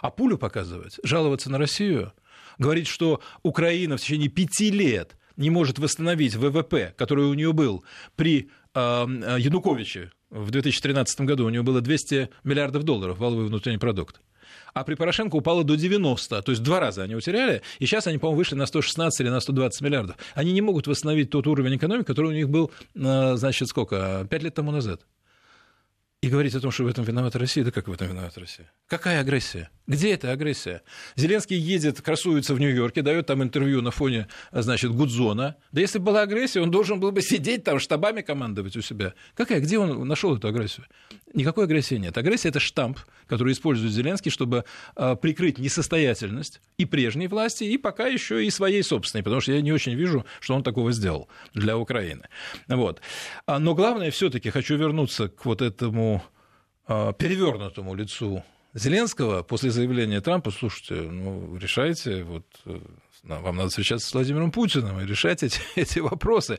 А 0.00 0.10
пулю 0.10 0.38
показывать, 0.38 0.98
жаловаться 1.02 1.50
на 1.50 1.58
Россию, 1.58 2.12
говорить, 2.58 2.86
что 2.86 3.20
Украина 3.42 3.96
в 3.96 4.00
течение 4.00 4.28
пяти 4.28 4.70
лет 4.70 5.16
не 5.36 5.50
может 5.50 5.78
восстановить 5.78 6.34
ВВП, 6.34 6.94
который 6.96 7.26
у 7.26 7.34
нее 7.34 7.52
был 7.52 7.84
при 8.16 8.50
э, 8.74 8.78
Януковиче 8.78 10.12
в 10.30 10.50
2013 10.50 11.20
году, 11.22 11.46
у 11.46 11.50
нее 11.50 11.62
было 11.62 11.80
200 11.80 12.30
миллиардов 12.44 12.82
долларов 12.82 13.18
валовый 13.18 13.46
внутренний 13.46 13.78
продукт. 13.78 14.20
А 14.74 14.84
при 14.84 14.94
Порошенко 14.94 15.36
упало 15.36 15.64
до 15.64 15.76
90, 15.76 16.42
то 16.42 16.52
есть 16.52 16.62
два 16.62 16.80
раза 16.80 17.02
они 17.02 17.14
утеряли, 17.14 17.62
и 17.78 17.86
сейчас 17.86 18.06
они, 18.06 18.18
по-моему, 18.18 18.38
вышли 18.38 18.56
на 18.56 18.66
116 18.66 19.20
или 19.20 19.28
на 19.28 19.40
120 19.40 19.80
миллиардов. 19.80 20.16
Они 20.34 20.52
не 20.52 20.60
могут 20.60 20.86
восстановить 20.86 21.30
тот 21.30 21.46
уровень 21.46 21.76
экономики, 21.76 22.06
который 22.06 22.30
у 22.30 22.34
них 22.34 22.48
был, 22.48 22.70
э, 22.94 23.36
значит, 23.36 23.68
сколько, 23.68 24.26
пять 24.28 24.42
лет 24.42 24.54
тому 24.54 24.72
назад. 24.72 25.02
И 26.22 26.28
говорить 26.28 26.54
о 26.54 26.60
том, 26.60 26.70
что 26.70 26.84
в 26.84 26.86
этом 26.86 27.04
виновата 27.04 27.38
Россия, 27.38 27.62
да 27.62 27.70
как 27.70 27.88
в 27.88 27.92
этом 27.92 28.08
виновата 28.08 28.40
Россия? 28.40 28.72
Какая 28.88 29.20
агрессия? 29.20 29.68
Где 29.86 30.14
эта 30.14 30.32
агрессия? 30.32 30.82
Зеленский 31.14 31.56
едет, 31.56 32.00
красуется 32.00 32.54
в 32.54 32.58
Нью-Йорке, 32.58 33.02
дает 33.02 33.26
там 33.26 33.42
интервью 33.42 33.82
на 33.82 33.90
фоне, 33.90 34.26
значит, 34.50 34.92
Гудзона. 34.92 35.56
Да 35.72 35.80
если 35.80 35.98
была 35.98 36.22
агрессия, 36.22 36.62
он 36.62 36.70
должен 36.70 37.00
был 37.00 37.12
бы 37.12 37.20
сидеть 37.20 37.64
там, 37.64 37.78
штабами 37.78 38.22
командовать 38.22 38.76
у 38.76 38.80
себя. 38.80 39.12
Какая? 39.34 39.60
Где 39.60 39.78
он 39.78 40.08
нашел 40.08 40.34
эту 40.34 40.48
агрессию? 40.48 40.86
Никакой 41.34 41.64
агрессии 41.64 41.96
нет. 41.96 42.16
Агрессия– 42.16 42.48
это 42.50 42.60
штамп, 42.60 42.98
который 43.26 43.52
использует 43.52 43.92
Зеленский, 43.92 44.30
чтобы 44.30 44.64
э, 44.96 45.16
прикрыть 45.16 45.58
несостоятельность 45.58 46.60
и 46.78 46.86
прежней 46.86 47.28
власти, 47.28 47.64
и 47.64 47.76
пока 47.76 48.06
еще 48.06 48.44
и 48.44 48.50
своей 48.50 48.82
собственной, 48.82 49.22
потому 49.22 49.42
что 49.42 49.52
я 49.52 49.60
не 49.60 49.72
очень 49.72 49.94
вижу, 49.94 50.24
что 50.40 50.54
он 50.54 50.62
такого 50.62 50.92
сделал 50.92 51.28
для 51.52 51.76
Украины. 51.76 52.22
Вот. 52.68 53.02
А, 53.46 53.58
но 53.58 53.74
главное, 53.74 54.10
все-таки 54.10 54.50
хочу 54.50 54.76
вернуться 54.76 55.28
к 55.28 55.44
вот 55.44 55.60
этому 55.60 56.15
перевернутому 56.86 57.94
лицу 57.94 58.42
Зеленского 58.74 59.42
после 59.42 59.70
заявления 59.70 60.20
Трампа, 60.20 60.50
слушайте, 60.50 60.94
ну, 60.94 61.56
решайте, 61.56 62.24
вот 62.24 62.44
э, 62.66 62.78
вам 63.26 63.56
надо 63.56 63.70
встречаться 63.70 64.08
с 64.08 64.14
Владимиром 64.14 64.52
Путиным 64.52 65.00
и 65.00 65.06
решать 65.06 65.42
эти, 65.42 65.60
эти 65.76 65.98
вопросы. 65.98 66.58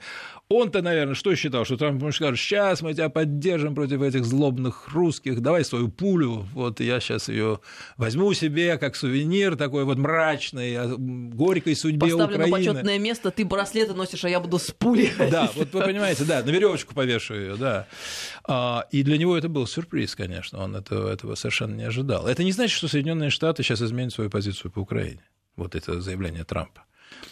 Он-то, 0.49 0.81
наверное, 0.81 1.15
что 1.15 1.35
считал, 1.35 1.65
что 1.65 1.77
Трамп 1.77 2.01
может 2.01 2.17
скажет, 2.17 2.39
сейчас 2.39 2.81
мы 2.81 2.93
тебя 2.93 3.09
поддержим 3.09 3.75
против 3.75 4.01
этих 4.01 4.25
злобных 4.25 4.87
русских, 4.89 5.41
давай 5.41 5.65
свою 5.65 5.89
пулю, 5.89 6.47
вот 6.53 6.79
я 6.79 6.99
сейчас 6.99 7.27
ее 7.27 7.59
возьму 7.97 8.33
себе 8.33 8.77
как 8.77 8.95
сувенир 8.95 9.55
такой 9.55 9.83
вот 9.83 9.97
мрачный, 9.97 10.77
о 10.77 10.95
горькой 10.97 11.75
судьбе 11.75 11.99
Поставлю 11.99 12.37
Украины. 12.37 12.45
на 12.45 12.57
почетное 12.57 12.99
место, 12.99 13.31
ты 13.31 13.45
браслеты 13.45 13.93
носишь, 13.93 14.23
а 14.23 14.29
я 14.29 14.39
буду 14.39 14.59
с 14.59 14.71
пулей. 14.71 15.11
Да, 15.29 15.51
вот 15.55 15.73
вы 15.73 15.81
понимаете, 15.81 16.23
да, 16.23 16.41
на 16.41 16.49
веревочку 16.49 16.95
повешу 16.95 17.35
ее, 17.35 17.55
да. 17.57 17.87
А, 18.45 18.85
и 18.91 19.03
для 19.03 19.17
него 19.17 19.37
это 19.37 19.49
был 19.49 19.67
сюрприз, 19.67 20.15
конечно, 20.15 20.63
он 20.63 20.75
этого, 20.75 21.11
этого 21.11 21.35
совершенно 21.35 21.75
не 21.75 21.83
ожидал. 21.83 22.27
Это 22.27 22.43
не 22.43 22.53
значит, 22.53 22.77
что 22.77 22.87
Соединенные 22.87 23.29
Штаты 23.29 23.63
сейчас 23.63 23.81
изменят 23.81 24.13
свою 24.13 24.29
позицию 24.29 24.71
по 24.71 24.79
Украине 24.79 25.21
вот 25.57 25.75
это 25.75 25.99
заявление 25.99 26.45
Трампа. 26.45 26.85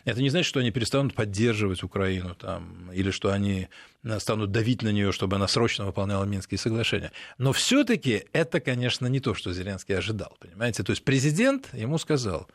Это 0.04 0.22
не 0.22 0.30
значит, 0.30 0.48
что 0.48 0.60
они 0.60 0.72
перестанут 0.72 1.14
поддерживать 1.14 1.84
Украину 1.84 2.36
там, 2.36 2.92
или 2.92 3.12
что 3.12 3.32
они 3.32 3.68
э, 4.04 4.20
станут 4.20 4.52
давить 4.52 4.82
на 4.82 4.90
нее, 4.90 5.12
чтобы 5.12 5.36
она 5.36 5.48
срочно 5.48 5.86
выполняла 5.86 6.26
Минские 6.26 6.58
соглашения. 6.58 7.12
Но 7.38 7.54
все-таки 7.54 8.26
это, 8.34 8.60
конечно, 8.60 9.08
не 9.08 9.20
то, 9.20 9.34
что 9.34 9.54
Зеленский 9.54 9.98
ожидал. 9.98 10.36
Понимаете? 10.40 10.84
То 10.84 10.92
есть 10.92 11.04
президент 11.04 11.74
ему 11.74 11.98
сказал, 11.98 12.48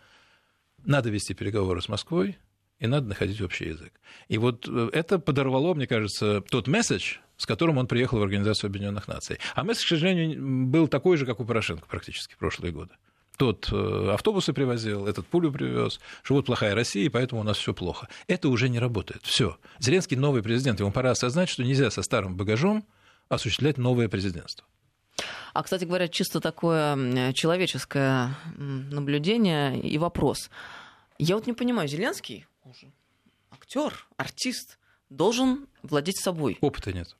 надо 0.84 1.10
вести 1.10 1.34
переговоры 1.34 1.82
с 1.82 1.88
Москвой, 1.88 2.38
и 2.78 2.86
надо 2.86 3.08
находить 3.08 3.40
общий 3.42 3.66
язык. 3.66 3.92
И 4.28 4.38
вот 4.38 4.66
э, 4.68 4.90
это 4.92 5.18
подорвало, 5.18 5.74
мне 5.74 5.86
кажется, 5.86 6.40
тот 6.40 6.68
месседж, 6.68 7.18
с 7.36 7.46
которым 7.46 7.78
он 7.78 7.86
приехал 7.86 8.18
в 8.18 8.22
Организацию 8.22 8.68
Объединенных 8.68 9.08
Наций. 9.08 9.38
А 9.54 9.64
месседж, 9.64 9.84
к 9.84 9.88
сожалению, 9.88 10.66
был 10.66 10.88
такой 10.88 11.16
же, 11.16 11.26
как 11.26 11.40
у 11.40 11.44
Порошенко 11.44 11.86
практически 11.86 12.34
в 12.34 12.38
прошлые 12.38 12.72
годы 12.72 12.94
тот 13.40 13.70
э, 13.72 14.10
автобусы 14.12 14.52
привозил, 14.52 15.06
этот 15.06 15.26
пулю 15.26 15.50
привез, 15.50 15.98
что 16.22 16.34
вот 16.34 16.44
плохая 16.44 16.74
Россия, 16.74 17.06
и 17.06 17.08
поэтому 17.08 17.40
у 17.40 17.44
нас 17.44 17.56
все 17.56 17.72
плохо. 17.72 18.06
Это 18.26 18.50
уже 18.50 18.68
не 18.68 18.78
работает. 18.78 19.22
Все. 19.22 19.56
Зеленский 19.78 20.14
новый 20.14 20.42
президент. 20.42 20.78
Ему 20.78 20.92
пора 20.92 21.12
осознать, 21.12 21.48
что 21.48 21.64
нельзя 21.64 21.90
со 21.90 22.02
старым 22.02 22.36
багажом 22.36 22.84
осуществлять 23.30 23.78
новое 23.78 24.10
президентство. 24.10 24.66
А, 25.54 25.62
кстати 25.62 25.86
говоря, 25.86 26.08
чисто 26.08 26.40
такое 26.40 27.32
человеческое 27.32 28.36
наблюдение 28.58 29.80
и 29.80 29.96
вопрос. 29.96 30.50
Я 31.16 31.36
вот 31.36 31.46
не 31.46 31.54
понимаю, 31.54 31.88
Зеленский, 31.88 32.44
актер, 33.50 34.06
артист, 34.18 34.78
должен 35.08 35.66
владеть 35.82 36.18
собой. 36.18 36.58
Опыта 36.60 36.92
нет. 36.92 37.16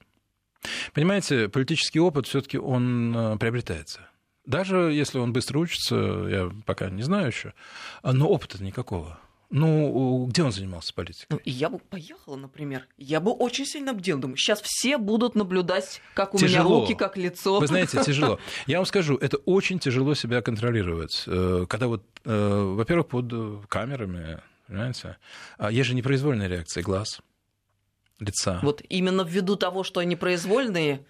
Понимаете, 0.93 1.49
политический 1.49 1.99
опыт 2.01 2.27
все-таки 2.27 2.59
он 2.59 3.17
э, 3.17 3.39
приобретается. 3.39 4.10
Даже 4.47 4.93
если 4.93 5.19
он 5.19 5.33
быстро 5.33 5.59
учится, 5.59 5.95
я 5.97 6.51
пока 6.67 6.91
не 6.91 7.03
знаю 7.03 7.29
еще, 7.29 7.55
но 8.03 8.29
опыта 8.29 8.63
никакого. 8.63 9.21
Ну, 9.51 10.27
где 10.27 10.45
он 10.45 10.53
занимался 10.53 10.95
политикой? 10.95 11.27
Ну, 11.31 11.41
я 11.45 11.69
бы 11.69 11.81
поехала, 11.81 12.37
например. 12.37 12.87
Я 12.97 13.19
бы 13.19 13.33
очень 13.33 13.67
сильно 13.67 13.93
бдел. 13.93 14.17
Думаю, 14.17 14.37
сейчас 14.37 14.63
все 14.63 14.97
будут 14.97 15.35
наблюдать, 15.35 16.01
как 16.15 16.35
у 16.35 16.39
тяжело. 16.39 16.69
меня 16.71 16.81
руки, 16.81 16.95
как 16.95 17.17
лицо. 17.17 17.59
Вы 17.59 17.67
знаете, 17.67 18.01
тяжело. 18.05 18.39
Я 18.69 18.79
вам 18.79 18.87
скажу, 18.87 19.17
это 19.17 19.39
очень 19.39 19.81
тяжело 19.81 20.15
себя 20.15 20.41
контролировать. 20.41 21.25
Э, 21.27 21.67
когда 21.69 21.89
вот, 21.89 22.05
э, 22.25 22.75
во-первых, 22.77 23.09
под 23.09 23.67
камерами, 23.67 24.41
понимаете, 24.69 25.17
а 25.59 25.73
есть 25.73 25.89
же 25.89 25.97
непроизвольная 25.97 26.47
реакция 26.47 26.85
глаз, 26.85 27.21
лица. 28.21 28.61
Вот 28.63 28.83
именно 28.89 29.23
ввиду 29.23 29.57
того, 29.57 29.83
что 29.83 29.99
они 29.99 30.15
произвольные, 30.15 31.05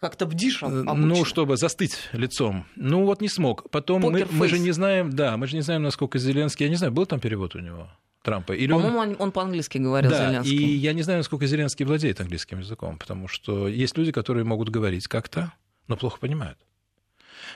как-то 0.00 0.26
бдишь 0.26 0.62
э, 0.62 0.68
Ну, 0.68 1.24
чтобы 1.24 1.56
застыть 1.56 1.96
лицом. 2.12 2.66
Ну, 2.76 3.04
вот 3.04 3.20
не 3.20 3.28
смог. 3.28 3.68
Потом 3.70 4.02
мы, 4.02 4.26
мы 4.30 4.48
же 4.48 4.58
не 4.58 4.72
знаем, 4.72 5.10
да, 5.10 5.36
мы 5.36 5.46
же 5.46 5.56
не 5.56 5.62
знаем, 5.62 5.82
насколько 5.82 6.18
Зеленский, 6.18 6.64
я 6.64 6.70
не 6.70 6.76
знаю, 6.76 6.92
был 6.92 7.06
там 7.06 7.20
перевод 7.20 7.54
у 7.54 7.60
него? 7.60 7.88
Трампа. 8.22 8.52
Или 8.52 8.72
По-моему, 8.72 8.98
он, 8.98 9.16
он 9.18 9.32
по-английски 9.32 9.78
говорил, 9.78 10.10
да, 10.10 10.28
Зеленский. 10.28 10.56
И 10.56 10.76
я 10.76 10.92
не 10.92 11.02
знаю, 11.02 11.20
насколько 11.20 11.46
Зеленский 11.46 11.84
владеет 11.84 12.20
английским 12.20 12.58
языком, 12.58 12.98
потому 12.98 13.28
что 13.28 13.68
есть 13.68 13.96
люди, 13.96 14.10
которые 14.10 14.44
могут 14.44 14.68
говорить 14.68 15.06
как-то, 15.06 15.52
но 15.86 15.96
плохо 15.96 16.18
понимают. 16.18 16.58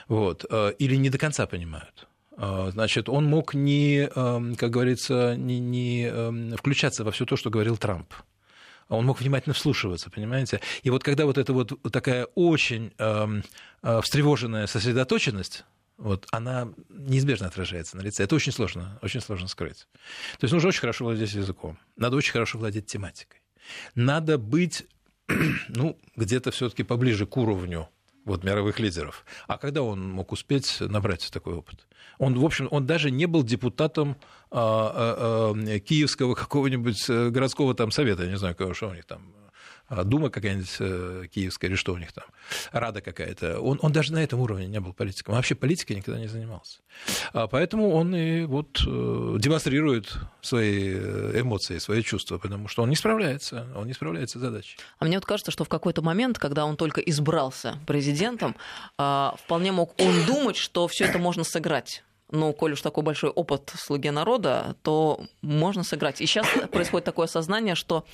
Вот. 0.07 0.45
Э, 0.49 0.71
или 0.79 0.95
не 0.95 1.09
до 1.09 1.17
конца 1.17 1.45
понимают. 1.45 2.07
Э, 2.37 2.69
значит, 2.71 3.09
он 3.09 3.25
мог 3.25 3.53
не, 3.53 4.09
эм, 4.15 4.55
как 4.55 4.69
говорится, 4.69 5.35
не, 5.35 5.59
не 5.59 6.05
эм, 6.05 6.55
включаться 6.55 7.03
во 7.03 7.11
все 7.11 7.25
то, 7.25 7.35
что 7.35 7.49
говорил 7.49 7.75
Трамп 7.77 8.13
он 8.97 9.05
мог 9.05 9.21
внимательно 9.21 9.53
вслушиваться, 9.53 10.09
понимаете? 10.09 10.59
И 10.83 10.89
вот 10.89 11.03
когда 11.03 11.25
вот 11.25 11.37
эта 11.37 11.53
вот 11.53 11.79
такая 11.91 12.25
очень 12.35 12.93
э, 12.97 13.41
э, 13.83 14.01
встревоженная 14.01 14.67
сосредоточенность, 14.67 15.65
вот, 15.97 16.27
она 16.31 16.67
неизбежно 16.89 17.47
отражается 17.47 17.95
на 17.95 18.01
лице. 18.01 18.23
Это 18.23 18.35
очень 18.35 18.51
сложно, 18.51 18.99
очень 19.01 19.21
сложно 19.21 19.47
скрыть. 19.47 19.87
То 20.39 20.45
есть 20.45 20.53
нужно 20.53 20.69
очень 20.69 20.81
хорошо 20.81 21.05
владеть 21.05 21.33
языком, 21.33 21.77
надо 21.95 22.17
очень 22.17 22.33
хорошо 22.33 22.57
владеть 22.57 22.87
тематикой. 22.87 23.41
Надо 23.95 24.37
быть, 24.37 24.85
ну, 25.69 25.97
где-то 26.15 26.51
все 26.51 26.69
таки 26.69 26.83
поближе 26.83 27.25
к 27.25 27.37
уровню 27.37 27.87
вот, 28.25 28.43
мировых 28.43 28.79
лидеров. 28.79 29.25
А 29.47 29.57
когда 29.57 29.81
он 29.81 30.09
мог 30.09 30.31
успеть 30.31 30.77
набрать 30.79 31.29
такой 31.31 31.55
опыт? 31.55 31.87
Он, 32.17 32.37
в 32.37 32.45
общем, 32.45 32.67
он 32.71 32.85
даже 32.85 33.09
не 33.09 33.25
был 33.25 33.43
депутатом 33.43 34.15
а, 34.51 34.93
а, 34.93 35.53
а, 35.53 35.79
Киевского 35.79 36.35
какого-нибудь 36.35 37.09
э, 37.09 37.29
городского 37.29 37.73
там 37.73 37.91
совета, 37.91 38.23
я 38.23 38.29
не 38.29 38.37
знаю, 38.37 38.55
что 38.73 38.89
у 38.89 38.93
них 38.93 39.05
там, 39.05 39.33
Дума 40.03 40.29
какая-нибудь 40.29 40.75
э, 40.79 41.23
киевская 41.33 41.69
или 41.69 41.75
что 41.75 41.93
у 41.93 41.97
них 41.97 42.11
там, 42.11 42.25
Рада 42.71 43.01
какая-то. 43.01 43.59
Он, 43.59 43.79
он 43.81 43.91
даже 43.91 44.13
на 44.13 44.23
этом 44.23 44.39
уровне 44.39 44.67
не 44.67 44.79
был 44.79 44.93
политиком. 44.93 45.33
Он 45.33 45.37
вообще 45.37 45.55
политикой 45.55 45.93
никогда 45.93 46.19
не 46.19 46.27
занимался. 46.27 46.79
А 47.33 47.47
поэтому 47.47 47.91
он 47.91 48.15
и 48.15 48.45
вот 48.45 48.81
э, 48.85 49.37
демонстрирует 49.39 50.13
свои 50.41 50.93
э, 50.95 51.41
эмоции, 51.41 51.77
свои 51.77 52.03
чувства, 52.03 52.37
потому 52.37 52.67
что 52.67 52.83
он 52.83 52.89
не 52.89 52.95
справляется, 52.95 53.67
он 53.75 53.87
не 53.87 53.93
справляется 53.93 54.39
с 54.39 54.41
задачей. 54.41 54.77
А 54.99 55.05
мне 55.05 55.17
вот 55.17 55.25
кажется, 55.25 55.51
что 55.51 55.63
в 55.63 55.69
какой-то 55.69 56.01
момент, 56.01 56.39
когда 56.39 56.65
он 56.65 56.77
только 56.77 57.01
избрался 57.01 57.77
президентом, 57.85 58.55
а, 58.97 59.35
вполне 59.43 59.71
мог 59.71 59.93
он 59.99 60.25
думать, 60.25 60.57
что 60.57 60.87
все 60.87 61.05
это 61.05 61.19
можно 61.19 61.43
сыграть 61.43 62.03
ну, 62.31 62.53
коль 62.53 62.73
уж 62.73 62.81
такой 62.81 63.03
большой 63.03 63.29
опыт 63.29 63.73
слуги 63.75 64.09
народа, 64.09 64.75
то 64.83 65.25
можно 65.41 65.83
сыграть. 65.83 66.21
И 66.21 66.25
сейчас 66.25 66.47
происходит 66.71 67.05
такое 67.05 67.25
осознание, 67.25 67.75
что 67.75 68.05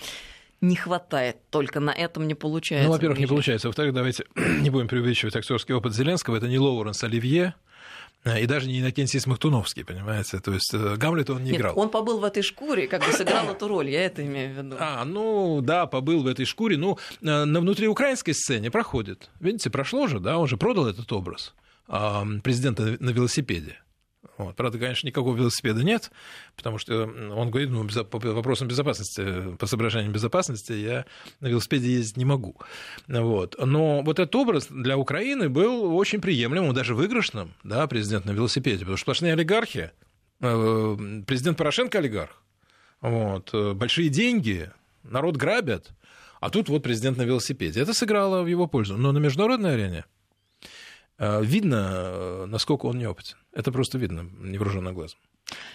не 0.61 0.75
хватает, 0.75 1.37
только 1.49 1.79
на 1.79 1.91
этом 1.91 2.27
не 2.27 2.33
получается. 2.35 2.87
Ну, 2.87 2.93
во-первых, 2.93 3.19
не 3.19 3.27
получается. 3.27 3.67
Во-вторых, 3.67 3.93
давайте 3.93 4.25
не 4.61 4.69
будем 4.69 4.87
преувеличивать 4.87 5.35
актерский 5.35 5.75
опыт 5.75 5.93
Зеленского. 5.93 6.37
Это 6.37 6.47
не 6.47 6.57
Лоуренс 6.57 7.03
Оливье, 7.03 7.53
И 8.25 8.45
даже 8.45 8.67
не 8.67 8.79
Иннокентий 8.79 9.19
Смахтуновский, 9.19 9.85
понимаете? 9.85 10.39
То 10.39 10.53
есть 10.53 10.73
э, 10.73 10.95
Гамлет 10.97 11.29
он 11.29 11.43
не 11.43 11.51
Нет, 11.51 11.59
играл. 11.59 11.79
он 11.79 11.89
побыл 11.89 12.19
в 12.19 12.23
этой 12.23 12.41
шкуре, 12.41 12.87
как 12.87 13.05
бы 13.05 13.11
сыграл 13.11 13.49
эту 13.49 13.67
роль, 13.67 13.89
я 13.89 14.05
это 14.05 14.25
имею 14.25 14.53
в 14.53 14.57
виду. 14.57 14.75
А, 14.79 15.05
ну 15.05 15.61
да, 15.61 15.85
побыл 15.85 16.23
в 16.23 16.27
этой 16.27 16.45
шкуре. 16.45 16.77
Ну, 16.77 16.97
э, 17.21 17.45
на 17.45 17.59
внутриукраинской 17.59 18.33
сцене 18.33 18.71
проходит. 18.71 19.29
Видите, 19.39 19.69
прошло 19.69 20.07
же, 20.07 20.19
да, 20.19 20.37
он 20.37 20.47
же 20.47 20.57
продал 20.57 20.87
этот 20.87 21.11
образ 21.11 21.53
президента 22.43 22.97
на 22.99 23.11
велосипеде. 23.11 23.77
Вот. 24.37 24.55
Правда, 24.55 24.77
конечно, 24.77 25.07
никакого 25.07 25.35
велосипеда 25.35 25.83
нет, 25.83 26.11
потому 26.55 26.77
что 26.77 27.03
он 27.03 27.49
говорит, 27.49 27.69
ну, 27.69 27.87
по 28.05 28.19
вопросам 28.19 28.67
безопасности, 28.67 29.55
по 29.57 29.65
соображениям 29.65 30.13
безопасности 30.13 30.73
я 30.73 31.05
на 31.39 31.47
велосипеде 31.47 31.91
ездить 31.91 32.17
не 32.17 32.25
могу. 32.25 32.55
Вот. 33.07 33.55
Но 33.57 34.01
вот 34.01 34.19
этот 34.19 34.35
образ 34.35 34.67
для 34.69 34.97
Украины 34.97 35.49
был 35.49 35.95
очень 35.95 36.21
приемлемым, 36.21 36.73
даже 36.73 36.95
выигрышным, 36.95 37.53
да, 37.63 37.87
президент 37.87 38.25
на 38.25 38.31
велосипеде, 38.31 38.79
потому 38.79 38.97
что 38.97 39.03
сплошные 39.03 39.33
олигархи, 39.33 39.91
э, 40.41 40.97
президент 41.25 41.57
Порошенко 41.57 41.97
олигарх, 41.97 42.43
вот, 43.01 43.49
э, 43.53 43.73
большие 43.73 44.09
деньги, 44.09 44.71
народ 45.03 45.37
грабят, 45.37 45.91
а 46.39 46.49
тут 46.49 46.69
вот 46.69 46.83
президент 46.83 47.17
на 47.17 47.23
велосипеде. 47.23 47.81
Это 47.81 47.93
сыграло 47.93 48.43
в 48.43 48.47
его 48.47 48.67
пользу. 48.67 48.97
Но 48.97 49.11
на 49.11 49.17
международной 49.17 49.73
арене 49.73 50.05
видно, 51.19 51.89
э, 51.91 52.45
насколько 52.47 52.85
он 52.85 52.99
неопытен. 52.99 53.37
Это 53.53 53.71
просто 53.71 53.97
видно 53.97 54.29
невооруженным 54.39 54.93
глазом. 54.93 55.19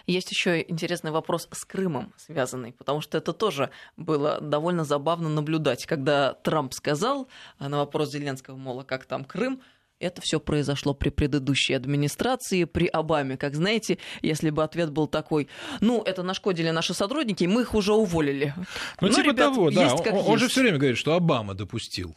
Есть 0.06 0.30
еще 0.30 0.60
интересный 0.60 1.10
вопрос 1.10 1.48
с 1.50 1.64
Крымом 1.64 2.12
связанный, 2.16 2.72
потому 2.72 3.00
что 3.00 3.18
это 3.18 3.32
тоже 3.32 3.70
было 3.96 4.40
довольно 4.40 4.84
забавно 4.84 5.28
наблюдать, 5.28 5.86
когда 5.86 6.34
Трамп 6.34 6.74
сказал 6.74 7.28
э, 7.58 7.68
на 7.68 7.78
вопрос 7.78 8.10
Зеленского, 8.10 8.56
мол, 8.56 8.80
а 8.80 8.84
как 8.84 9.06
там 9.06 9.24
Крым, 9.24 9.62
это 9.98 10.20
все 10.20 10.40
произошло 10.40 10.94
при 10.94 11.10
предыдущей 11.10 11.74
администрации, 11.74 12.64
при 12.64 12.86
Обаме. 12.86 13.36
Как 13.36 13.54
знаете, 13.54 13.98
если 14.20 14.50
бы 14.50 14.64
ответ 14.64 14.90
был 14.90 15.06
такой, 15.06 15.48
ну, 15.80 16.02
это 16.02 16.22
нашкодили 16.22 16.70
наши 16.70 16.92
сотрудники, 16.92 17.44
мы 17.44 17.62
их 17.62 17.74
уже 17.74 17.92
уволили. 17.92 18.52
Ну, 19.00 19.08
ну 19.08 19.08
типа 19.08 19.26
ребят, 19.26 19.54
того, 19.54 19.70
да. 19.70 19.94
Он, 19.94 20.32
он 20.32 20.38
же 20.38 20.48
все 20.48 20.62
время 20.62 20.78
говорит, 20.78 20.98
что 20.98 21.14
Обама 21.14 21.54
допустил. 21.54 22.16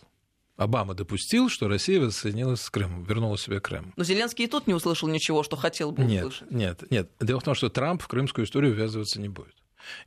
Обама 0.58 0.94
допустил, 0.94 1.50
что 1.50 1.68
Россия 1.68 2.00
воссоединилась 2.00 2.62
с 2.62 2.70
Крымом, 2.70 3.04
вернула 3.04 3.38
себе 3.38 3.60
Крым. 3.60 3.94
Но 3.98 4.04
Зеленский 4.04 4.46
и 4.46 4.48
тут 4.48 4.68
не 4.68 4.74
услышал 4.74 5.10
ничего, 5.10 5.44
что 5.44 5.58
хотел 5.58 5.92
бы 5.92 6.04
нет, 6.04 6.26
услышать. 6.26 6.52
Нет, 6.52 6.84
нет. 6.90 7.10
Дело 7.20 7.42
в 7.42 7.44
том, 7.44 7.56
что 7.56 7.70
Трамп 7.70 8.02
в 8.02 8.08
крымскую 8.08 8.46
историю 8.46 8.74
ввязываться 8.74 9.20
не 9.20 9.28
будет. 9.28 9.54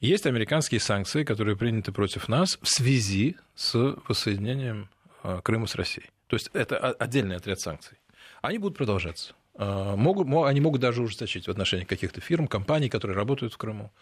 Есть 0.00 0.26
американские 0.26 0.80
санкции, 0.80 1.22
которые 1.22 1.56
приняты 1.56 1.92
против 1.92 2.28
нас 2.28 2.58
в 2.62 2.68
связи 2.68 3.36
с 3.54 3.74
воссоединением 4.08 4.88
а, 5.22 5.40
Крыма 5.40 5.66
с 5.66 5.74
Россией. 5.74 6.08
То 6.28 6.36
есть 6.36 6.50
это 6.52 6.78
отдельный 6.78 7.36
отряд 7.36 7.60
санкций. 7.60 7.98
Они 8.40 8.58
будут 8.58 8.76
продолжаться. 8.76 9.34
А, 9.54 9.96
могут, 9.96 10.28
они 10.46 10.60
могут 10.60 10.80
даже 10.80 11.02
ужесточить 11.02 11.46
в 11.46 11.50
отношении 11.50 11.84
каких-то 11.84 12.20
фирм, 12.20 12.48
компаний, 12.48 12.88
которые 12.88 13.16
работают 13.16 13.52
в 13.52 13.58
Крыму. 13.58 13.92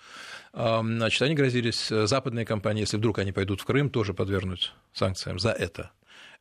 А, 0.53 0.81
значит, 0.83 1.21
они 1.23 1.35
грозились, 1.35 1.91
э, 1.91 2.07
западные 2.07 2.47
компании, 2.47 2.83
если 2.83 2.99
вдруг 2.99 3.19
они 3.19 3.33
пойдут 3.33 3.61
в 3.61 3.65
Крым, 3.65 3.91
тоже 3.91 4.15
подвергнуть 4.15 4.73
санкциям 4.93 5.39
за 5.39 5.51
это. 5.51 5.91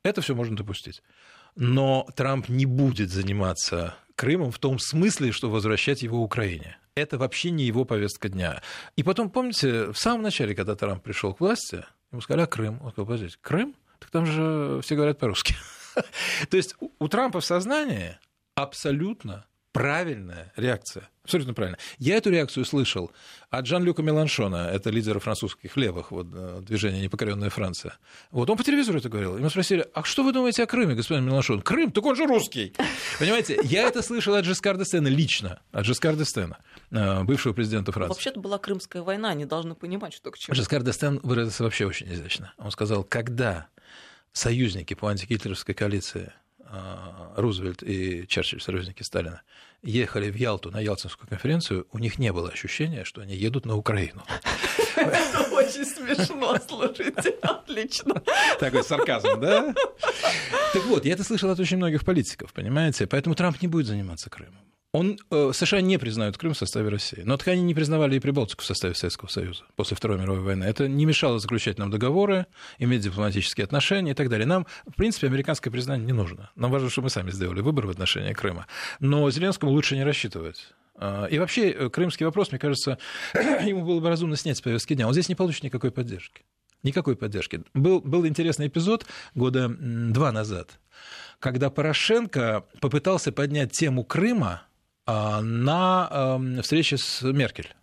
Это 0.04 0.22
все 0.22 0.36
можно 0.36 0.56
допустить. 0.56 1.02
Но 1.56 2.08
Трамп 2.16 2.50
не 2.50 2.66
будет 2.66 3.10
заниматься 3.10 3.96
Крымом 4.16 4.52
в 4.52 4.60
том 4.60 4.80
смысле, 4.80 5.32
что 5.32 5.50
возвращать 5.50 6.02
его 6.02 6.22
Украине. 6.22 6.78
Это 6.96 7.18
вообще 7.18 7.52
не 7.52 7.66
его 7.66 7.84
повестка 7.84 8.30
дня. 8.30 8.62
И 8.96 9.04
потом, 9.04 9.30
помните, 9.30 9.92
в 9.92 9.98
самом 9.98 10.22
начале, 10.22 10.56
когда 10.56 10.76
Трамп 10.76 11.04
пришел 11.04 11.34
к 11.34 11.42
власти, 11.42 11.86
ему 12.12 12.22
сказали, 12.22 12.44
а 12.44 12.48
Крым? 12.48 12.82
Он 12.82 12.92
сказал, 12.92 13.06
подождите, 13.08 13.38
Крым? 13.42 13.76
Так 14.00 14.12
там 14.12 14.26
же 14.26 14.80
все 14.82 14.96
говорят 14.96 15.20
по-русски. 15.20 15.56
То 16.50 16.58
есть 16.58 16.76
у 16.80 17.08
Трампа 17.08 17.42
в 17.42 17.46
сознании 17.46 18.18
абсолютно 18.56 19.46
правильная 19.76 20.54
реакция. 20.56 21.10
Абсолютно 21.26 21.54
правильно. 21.54 21.78
Я 21.98 22.16
эту 22.16 22.30
реакцию 22.30 22.64
слышал 22.64 23.12
от 23.50 23.66
Жан-Люка 23.66 24.02
Меланшона, 24.02 24.70
это 24.72 24.90
лидера 24.90 25.20
французских 25.20 25.76
левых, 25.76 26.12
вот, 26.12 26.28
э, 26.32 26.62
движения 26.62 27.02
«Непокоренная 27.02 27.50
Франция». 27.50 27.98
Вот 28.32 28.50
он 28.50 28.56
по 28.56 28.64
телевизору 28.64 29.00
это 29.00 29.10
говорил. 29.10 29.38
Ему 29.38 29.50
спросили, 29.50 29.86
а 29.94 30.06
что 30.06 30.24
вы 30.24 30.32
думаете 30.32 30.64
о 30.64 30.66
Крыме, 30.66 30.96
господин 30.96 31.26
Меланшон? 31.26 31.62
Крым? 31.62 31.92
Так 31.92 32.06
он 32.06 32.16
же 32.16 32.26
русский. 32.26 32.74
Понимаете, 33.20 33.60
я 33.64 33.84
это 33.84 34.02
слышал 34.02 34.36
от 34.36 34.46
Жескарда 34.46 34.86
Стена 34.86 35.10
лично, 35.10 35.60
от 35.74 35.86
Жескарда 35.86 36.24
Стена, 36.24 36.60
э, 36.92 37.24
бывшего 37.24 37.52
президента 37.52 37.92
Франции. 37.92 38.14
Вообще-то 38.14 38.40
была 38.40 38.58
Крымская 38.58 39.02
война, 39.02 39.32
они 39.32 39.44
должны 39.44 39.76
понимать, 39.76 40.14
что 40.14 40.32
к 40.32 40.38
чему. 40.38 40.56
Жескарда 40.56 40.94
Стен 40.94 41.20
выразился 41.22 41.64
вообще 41.64 41.86
очень 41.86 42.14
изящно. 42.14 42.54
Он 42.58 42.72
сказал, 42.72 43.04
когда 43.04 43.68
союзники 44.32 44.94
по 44.94 45.08
антигитлеровской 45.08 45.76
коалиции 45.76 46.32
Рузвельт 47.36 47.84
и 47.84 48.26
Черчилль, 48.28 48.62
союзники 48.62 49.04
Сталина, 49.04 49.42
ехали 49.82 50.32
в 50.32 50.36
Ялту 50.36 50.72
на 50.72 50.80
Ялтинскую 50.80 51.28
конференцию, 51.28 51.88
у 51.92 52.00
них 52.00 52.18
не 52.18 52.34
было 52.34 52.50
ощущения, 52.50 53.04
что 53.04 53.22
они 53.22 53.36
едут 53.36 53.66
на 53.66 53.76
Украину. 53.76 54.24
Это 54.96 55.42
очень 55.52 55.86
смешно, 55.86 56.58
слушайте, 56.68 57.30
отлично. 57.42 58.22
Такой 58.60 58.84
сарказм, 58.84 59.40
да? 59.40 59.74
Так 60.74 60.86
вот, 60.86 61.06
я 61.06 61.14
это 61.14 61.24
слышал 61.24 61.50
от 61.50 61.60
очень 61.60 61.78
многих 61.78 62.04
политиков, 62.04 62.52
понимаете? 62.54 63.08
Поэтому 63.08 63.36
Трамп 63.36 63.62
не 63.62 63.68
будет 63.68 63.86
заниматься 63.86 64.30
Крымом. 64.30 64.62
Он, 64.96 65.20
э, 65.30 65.52
США 65.54 65.82
не 65.82 65.98
признают 65.98 66.38
Крым 66.38 66.54
в 66.54 66.58
составе 66.58 66.88
России. 66.88 67.22
Но 67.26 67.36
так 67.36 67.50
они 67.50 67.64
не 67.64 67.74
признавали 67.74 68.16
и 68.16 68.20
Прибалтику 68.20 68.62
в 68.62 68.66
составе 68.66 68.96
Советского 68.96 69.28
Союза 69.28 69.66
после 69.76 69.98
Второй 69.98 70.18
мировой 70.18 70.42
войны. 70.42 70.64
Это 70.64 70.88
не 70.88 71.06
мешало 71.06 71.38
заключать 71.38 71.78
нам 71.78 71.92
договоры, 71.92 72.46
иметь 72.80 73.02
дипломатические 73.02 73.66
отношения 73.66 74.12
и 74.12 74.14
так 74.14 74.30
далее. 74.30 74.46
Нам, 74.46 74.66
в 74.88 74.96
принципе, 74.96 75.28
американское 75.28 75.70
признание 75.70 76.06
не 76.06 76.14
нужно. 76.14 76.50
Нам 76.56 76.72
важно, 76.72 76.90
что 76.90 77.02
мы 77.02 77.10
сами 77.10 77.30
сделали 77.32 77.60
выбор 77.60 77.88
в 77.88 77.90
отношении 77.90 78.32
Крыма. 78.32 78.68
Но 79.02 79.30
Зеленскому 79.30 79.70
лучше 79.74 79.98
не 79.98 80.06
рассчитывать. 80.06 80.74
А, 80.96 81.26
и 81.26 81.40
вообще, 81.40 81.72
э, 81.72 81.90
крымский 81.90 82.26
вопрос, 82.26 82.52
мне 82.52 82.60
кажется, 82.60 82.98
ему 83.34 83.84
было 83.84 84.00
бы 84.00 84.08
разумно 84.08 84.38
снять 84.38 84.60
с 84.60 84.62
повестки 84.62 84.94
дня. 84.94 85.08
Он 85.08 85.14
здесь 85.14 85.28
не 85.28 85.36
получит 85.36 85.64
никакой 85.64 85.92
поддержки. 85.92 86.44
Никакой 86.84 87.18
поддержки. 87.18 87.64
Был, 87.74 88.00
был 88.00 88.26
интересный 88.26 88.68
эпизод 88.68 89.06
года 89.34 89.68
два 89.78 90.32
назад, 90.32 90.80
когда 91.40 91.70
Порошенко 91.70 92.64
попытался 92.80 93.34
поднять 93.34 93.74
тему 93.74 94.06
Крыма 94.06 94.62
на 95.14 96.10
эм, 96.12 96.62
встрече 96.62 96.98
с 96.98 97.22
Меркель. 97.22 97.74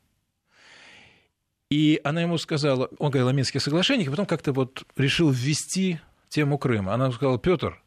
И 1.71 2.01
она 2.05 2.21
ему 2.21 2.37
сказала, 2.37 2.91
он 2.99 3.11
говорил 3.11 3.29
о 3.29 3.33
Минских 3.33 3.63
соглашениях, 3.63 4.09
и 4.09 4.11
потом 4.11 4.27
как-то 4.27 4.53
вот 4.53 4.85
решил 4.97 5.31
ввести 5.31 6.01
тему 6.29 6.59
Крыма. 6.59 6.93
Она 6.93 7.11
сказала, 7.13 7.39
Петр, 7.39 7.83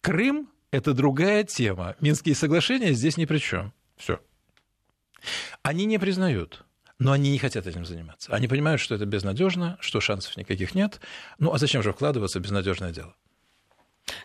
Крым– 0.00 0.48
это 0.70 0.92
другая 0.92 1.44
тема. 1.44 1.96
Минские 2.00 2.34
соглашения 2.34 2.92
здесь 2.92 3.16
ни 3.16 3.24
при 3.24 3.38
чем. 3.38 3.72
Все. 3.96 4.20
Они 5.62 5.84
не 5.84 5.98
признают, 5.98 6.64
но 6.98 7.12
они 7.12 7.30
не 7.30 7.38
хотят 7.38 7.66
этим 7.66 7.84
заниматься. 7.84 8.32
Они 8.32 8.48
понимают, 8.48 8.80
что 8.80 8.94
это 8.94 9.06
безнадежно, 9.06 9.78
что 9.80 10.00
шансов 10.00 10.36
никаких 10.36 10.74
нет. 10.74 11.00
Ну 11.38 11.52
а 11.52 11.58
зачем 11.58 11.82
же 11.82 11.92
вкладываться 11.92 12.40
в 12.40 12.42
безнадежное 12.42 12.92
дело? 12.92 13.14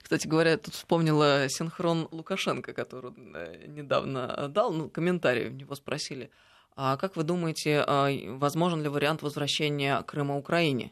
Кстати 0.01 0.27
говоря, 0.27 0.51
я 0.51 0.57
тут 0.57 0.73
вспомнила 0.73 1.47
синхрон 1.49 2.07
Лукашенко, 2.11 2.73
который 2.73 3.13
э, 3.35 3.65
недавно 3.67 4.47
дал, 4.49 4.71
ну, 4.73 4.89
комментарий, 4.89 5.47
у 5.47 5.51
него 5.51 5.75
спросили, 5.75 6.29
а 6.75 6.97
как 6.97 7.15
вы 7.15 7.23
думаете, 7.23 7.83
а, 7.85 8.09
возможен 8.37 8.81
ли 8.81 8.89
вариант 8.89 9.21
возвращения 9.21 10.01
Крыма 10.03 10.37
Украине? 10.37 10.91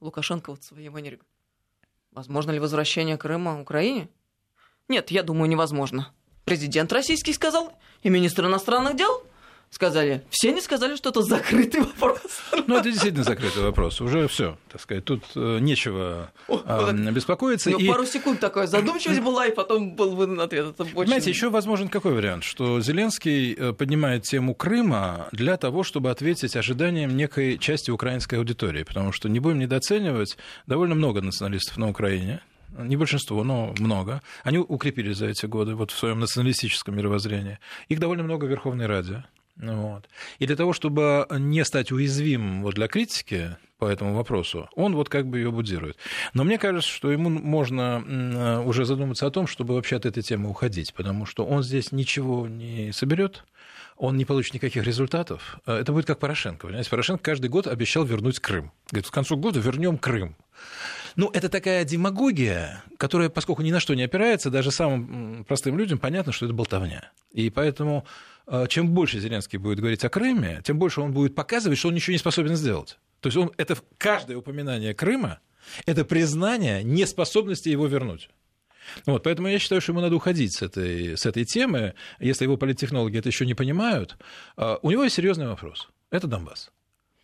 Лукашенко 0.00 0.50
вот 0.50 0.62
в 0.62 0.64
своей 0.64 0.88
манере 0.88 1.18
возможно 2.12 2.50
ли 2.50 2.58
возвращение 2.58 3.16
Крыма 3.16 3.60
Украине? 3.60 4.08
Нет, 4.88 5.10
я 5.10 5.22
думаю, 5.22 5.48
невозможно. 5.48 6.12
Президент 6.44 6.92
российский 6.92 7.32
сказал, 7.32 7.72
и 8.02 8.08
министр 8.08 8.46
иностранных 8.46 8.96
дел– 8.96 9.25
сказали. 9.70 10.22
Все 10.30 10.52
не 10.52 10.60
сказали, 10.60 10.96
что 10.96 11.10
это 11.10 11.22
закрытый 11.22 11.82
вопрос. 11.82 12.20
Ну, 12.66 12.76
это 12.76 12.90
действительно 12.90 13.24
закрытый 13.24 13.62
вопрос. 13.62 14.00
Уже 14.00 14.26
все, 14.28 14.56
так 14.70 14.80
сказать, 14.80 15.04
тут 15.04 15.22
э, 15.34 15.58
нечего 15.60 16.30
э, 16.48 17.10
беспокоиться. 17.12 17.70
Ну, 17.70 17.78
и... 17.78 17.88
Пару 17.88 18.06
секунд 18.06 18.40
такая 18.40 18.66
задумчивость 18.66 19.20
была, 19.20 19.46
и 19.46 19.54
потом 19.54 19.94
был 19.94 20.16
выдан 20.16 20.40
ответ. 20.40 20.66
Это 20.66 20.82
очень... 20.82 20.94
Понимаете, 20.94 21.30
еще 21.30 21.50
возможен 21.50 21.88
какой 21.88 22.12
вариант? 22.12 22.44
Что 22.44 22.80
Зеленский 22.80 23.54
э, 23.54 23.72
поднимает 23.72 24.22
тему 24.22 24.54
Крыма 24.54 25.28
для 25.32 25.56
того, 25.56 25.82
чтобы 25.82 26.10
ответить 26.10 26.56
ожиданиям 26.56 27.16
некой 27.16 27.58
части 27.58 27.90
украинской 27.90 28.36
аудитории. 28.36 28.82
Потому 28.82 29.12
что 29.12 29.28
не 29.28 29.40
будем 29.40 29.58
недооценивать, 29.58 30.36
довольно 30.66 30.94
много 30.94 31.20
националистов 31.20 31.76
на 31.76 31.88
Украине, 31.88 32.40
не 32.78 32.96
большинство, 32.96 33.42
но 33.44 33.74
много. 33.78 34.22
Они 34.42 34.58
укрепились 34.58 35.18
за 35.18 35.26
эти 35.26 35.46
годы 35.46 35.74
вот 35.74 35.90
в 35.90 35.98
своем 35.98 36.20
националистическом 36.20 36.96
мировоззрении. 36.96 37.58
Их 37.88 37.98
довольно 37.98 38.22
много 38.22 38.44
в 38.44 38.48
Верховной 38.48 38.86
Раде. 38.86 39.24
Вот. 39.56 40.08
И 40.38 40.46
для 40.46 40.56
того, 40.56 40.72
чтобы 40.72 41.26
не 41.30 41.64
стать 41.64 41.92
уязвимым 41.92 42.62
вот 42.62 42.74
для 42.74 42.88
критики 42.88 43.56
по 43.78 43.86
этому 43.86 44.14
вопросу, 44.14 44.68
он 44.74 44.94
вот 44.94 45.08
как 45.08 45.26
бы 45.26 45.38
ее 45.38 45.50
будирует. 45.50 45.96
Но 46.34 46.44
мне 46.44 46.58
кажется, 46.58 46.90
что 46.90 47.10
ему 47.10 47.30
можно 47.30 48.62
уже 48.64 48.84
задуматься 48.84 49.26
о 49.26 49.30
том, 49.30 49.46
чтобы 49.46 49.74
вообще 49.74 49.96
от 49.96 50.06
этой 50.06 50.22
темы 50.22 50.50
уходить, 50.50 50.94
потому 50.94 51.26
что 51.26 51.44
он 51.44 51.62
здесь 51.62 51.92
ничего 51.92 52.46
не 52.46 52.92
соберет, 52.92 53.44
он 53.96 54.18
не 54.18 54.26
получит 54.26 54.52
никаких 54.54 54.84
результатов. 54.84 55.58
Это 55.64 55.90
будет 55.90 56.04
как 56.04 56.18
Порошенко. 56.18 56.66
Понимаете? 56.66 56.90
Порошенко 56.90 57.22
каждый 57.22 57.48
год 57.48 57.66
обещал 57.66 58.04
вернуть 58.04 58.40
Крым. 58.40 58.72
Говорит, 58.90 59.06
в 59.06 59.10
конце 59.10 59.36
года 59.36 59.58
вернем 59.58 59.96
Крым. 59.96 60.36
Ну, 61.16 61.30
это 61.32 61.48
такая 61.48 61.84
демагогия, 61.84 62.84
которая, 62.98 63.30
поскольку 63.30 63.62
ни 63.62 63.72
на 63.72 63.80
что 63.80 63.94
не 63.94 64.02
опирается, 64.02 64.50
даже 64.50 64.70
самым 64.70 65.44
простым 65.44 65.78
людям 65.78 65.98
понятно, 65.98 66.30
что 66.30 66.44
это 66.44 66.54
болтовня. 66.54 67.10
И 67.32 67.48
поэтому 67.48 68.06
э, 68.46 68.66
чем 68.68 68.90
больше 68.90 69.18
Зеленский 69.18 69.58
будет 69.58 69.80
говорить 69.80 70.04
о 70.04 70.10
Крыме, 70.10 70.60
тем 70.62 70.78
больше 70.78 71.00
он 71.00 71.12
будет 71.12 71.34
показывать, 71.34 71.78
что 71.78 71.88
он 71.88 71.94
ничего 71.94 72.12
не 72.12 72.18
способен 72.18 72.54
сделать. 72.54 72.98
То 73.20 73.28
есть 73.28 73.36
он, 73.38 73.50
это 73.56 73.78
каждое 73.96 74.36
упоминание 74.36 74.92
Крыма– 74.92 75.40
это 75.86 76.04
признание 76.04 76.84
неспособности 76.84 77.70
его 77.70 77.86
вернуть. 77.86 78.28
Вот, 79.06 79.22
поэтому 79.22 79.48
я 79.48 79.58
считаю, 79.58 79.80
что 79.80 79.92
ему 79.92 80.02
надо 80.02 80.16
уходить 80.16 80.54
с 80.54 80.60
этой, 80.62 81.16
с 81.16 81.24
этой 81.24 81.46
темы. 81.46 81.94
Если 82.20 82.44
его 82.44 82.58
политтехнологи 82.58 83.18
это 83.18 83.30
еще 83.30 83.46
не 83.46 83.54
понимают, 83.54 84.18
э, 84.58 84.76
у 84.82 84.90
него 84.90 85.02
есть 85.04 85.16
серьезный 85.16 85.48
вопрос. 85.48 85.88
Это 86.10 86.26
Донбасс. 86.26 86.70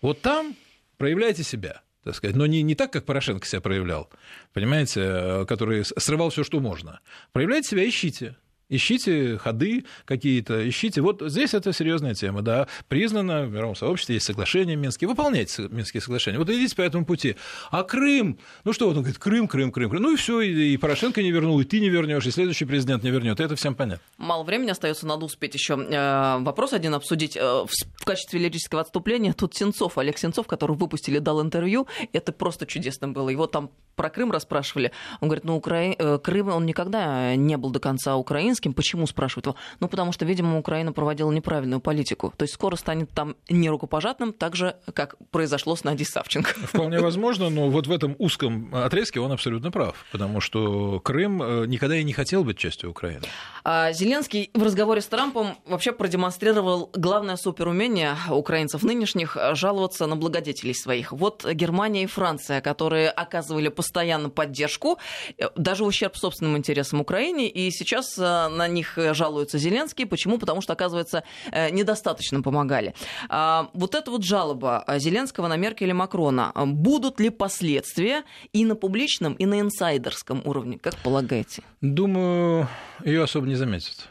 Вот 0.01 0.22
там 0.22 0.57
проявляйте 0.97 1.43
себя 1.43 1.82
так 2.05 2.14
сказать, 2.14 2.36
но 2.36 2.46
не, 2.46 2.62
не 2.62 2.74
так, 2.74 2.92
как 2.92 3.05
Порошенко 3.05 3.46
себя 3.46 3.61
проявлял, 3.61 4.11
понимаете, 4.53 5.00
э, 5.03 5.46
который 5.46 5.84
срывал 5.84 6.30
все, 6.30 6.44
что 6.44 6.61
можно. 6.61 7.00
Проявляйте 7.32 7.68
себя, 7.68 7.88
ищите 7.88 8.36
ищите 8.76 9.38
ходы 9.38 9.84
какие-то, 10.04 10.68
ищите. 10.68 11.00
Вот 11.00 11.22
здесь 11.26 11.54
это 11.54 11.72
серьезная 11.72 12.14
тема, 12.14 12.42
да, 12.42 12.68
признано 12.88 13.44
в 13.44 13.52
мировом 13.52 13.76
сообществе, 13.76 14.16
есть 14.16 14.26
соглашения 14.26 14.76
Минские, 14.76 15.08
выполняйте 15.08 15.68
Минские 15.70 16.00
соглашения. 16.00 16.38
Вот 16.38 16.48
идите 16.50 16.74
по 16.74 16.82
этому 16.82 17.04
пути. 17.04 17.36
А 17.70 17.82
Крым, 17.82 18.38
ну 18.64 18.72
что, 18.72 18.88
он 18.88 18.94
говорит, 18.94 19.18
Крым, 19.18 19.48
Крым, 19.48 19.70
Крым, 19.70 19.90
Крым. 19.90 20.02
Ну 20.02 20.12
и 20.14 20.16
все, 20.16 20.40
и, 20.40 20.76
Порошенко 20.76 21.22
не 21.22 21.30
вернул, 21.30 21.60
и 21.60 21.64
ты 21.64 21.80
не 21.80 21.88
вернешь, 21.88 22.26
и 22.26 22.30
следующий 22.30 22.64
президент 22.64 23.02
не 23.02 23.10
вернет. 23.10 23.40
Это 23.40 23.56
всем 23.56 23.74
понятно. 23.74 24.02
Мало 24.18 24.42
времени 24.44 24.70
остается, 24.70 25.06
надо 25.06 25.24
успеть 25.26 25.54
еще 25.54 25.74
э, 25.74 26.38
вопрос 26.40 26.72
один 26.72 26.94
обсудить. 26.94 27.36
Э, 27.36 27.64
в 27.66 28.04
качестве 28.04 28.40
лирического 28.40 28.80
отступления 28.80 29.32
тут 29.32 29.54
Сенцов, 29.54 29.98
Олег 29.98 30.18
Сенцов, 30.18 30.46
который 30.46 30.76
выпустили, 30.76 31.18
дал 31.18 31.42
интервью. 31.42 31.86
Это 32.12 32.32
просто 32.32 32.66
чудесно 32.66 33.08
было. 33.08 33.28
Его 33.28 33.46
там 33.46 33.70
про 33.96 34.10
Крым 34.10 34.32
расспрашивали. 34.32 34.92
Он 35.20 35.28
говорит, 35.28 35.44
ну, 35.44 35.56
Укра... 35.56 35.94
Э, 35.98 36.18
Крым, 36.18 36.48
он 36.48 36.66
никогда 36.66 37.34
не 37.36 37.56
был 37.56 37.70
до 37.70 37.80
конца 37.80 38.16
украинским. 38.16 38.61
Почему, 38.70 39.06
спрашивают 39.06 39.46
его? 39.46 39.56
Ну, 39.80 39.88
потому 39.88 40.12
что, 40.12 40.24
видимо, 40.24 40.58
Украина 40.58 40.92
проводила 40.92 41.30
неправильную 41.30 41.80
политику. 41.80 42.32
То 42.36 42.44
есть 42.44 42.54
скоро 42.54 42.76
станет 42.76 43.10
там 43.10 43.36
не 43.48 43.68
рукопожатным, 43.68 44.32
так 44.32 44.56
же, 44.56 44.76
как 44.94 45.16
произошло 45.30 45.76
с 45.76 45.84
Надей 45.84 46.06
Савченко. 46.06 46.50
Вполне 46.66 47.00
возможно, 47.00 47.50
но 47.50 47.68
вот 47.68 47.86
в 47.86 47.92
этом 47.92 48.16
узком 48.18 48.74
отрезке 48.74 49.20
он 49.20 49.32
абсолютно 49.32 49.70
прав, 49.70 50.04
потому 50.12 50.40
что 50.40 51.00
Крым 51.00 51.42
э, 51.42 51.66
никогда 51.66 51.96
и 51.96 52.04
не 52.04 52.12
хотел 52.12 52.44
быть 52.44 52.58
частью 52.58 52.90
Украины. 52.90 53.22
А 53.64 53.92
Зеленский 53.92 54.50
в 54.54 54.62
разговоре 54.62 55.00
с 55.00 55.06
Трампом 55.06 55.56
вообще 55.66 55.92
продемонстрировал 55.92 56.90
главное 56.94 57.36
суперумение 57.36 58.16
украинцев 58.30 58.82
нынешних– 58.82 59.36
жаловаться 59.54 60.06
на 60.06 60.16
благодетелей 60.16 60.74
своих. 60.74 61.12
Вот 61.12 61.44
Германия 61.44 62.04
и 62.04 62.06
Франция, 62.06 62.60
которые 62.60 63.10
оказывали 63.10 63.68
постоянно 63.68 64.30
поддержку, 64.30 64.98
э, 65.38 65.48
даже 65.56 65.84
в 65.84 65.86
ущерб 65.86 66.16
собственным 66.16 66.56
интересам 66.56 67.00
Украине, 67.00 67.48
и 67.48 67.70
сейчас 67.70 68.18
э, 68.18 68.48
на 68.57 68.68
них 68.68 68.98
жалуются 69.12 69.59
Зеленский. 69.59 70.07
Почему? 70.07 70.38
Потому 70.38 70.61
что, 70.61 70.72
оказывается, 70.72 71.24
э, 71.50 71.70
недостаточно 71.70 72.42
помогали. 72.42 72.94
А, 73.28 73.70
вот 73.74 73.94
эта 73.94 74.11
вот 74.11 74.24
жалоба 74.24 74.84
Зеленского 74.98 75.48
на 75.48 75.57
Меркель 75.57 75.90
и 75.90 75.92
Макрона. 75.92 76.53
Будут 76.55 77.20
ли 77.20 77.30
последствия 77.30 78.24
и 78.53 78.64
на 78.64 78.76
публичном, 78.76 79.34
и 79.34 79.46
на 79.46 79.61
инсайдерском 79.61 80.42
уровне, 80.44 80.78
как 80.78 80.96
полагаете? 80.96 81.62
Думаю, 81.80 82.68
ее 83.05 83.22
особо 83.22 83.46
не 83.46 83.57
заметят 83.57 84.09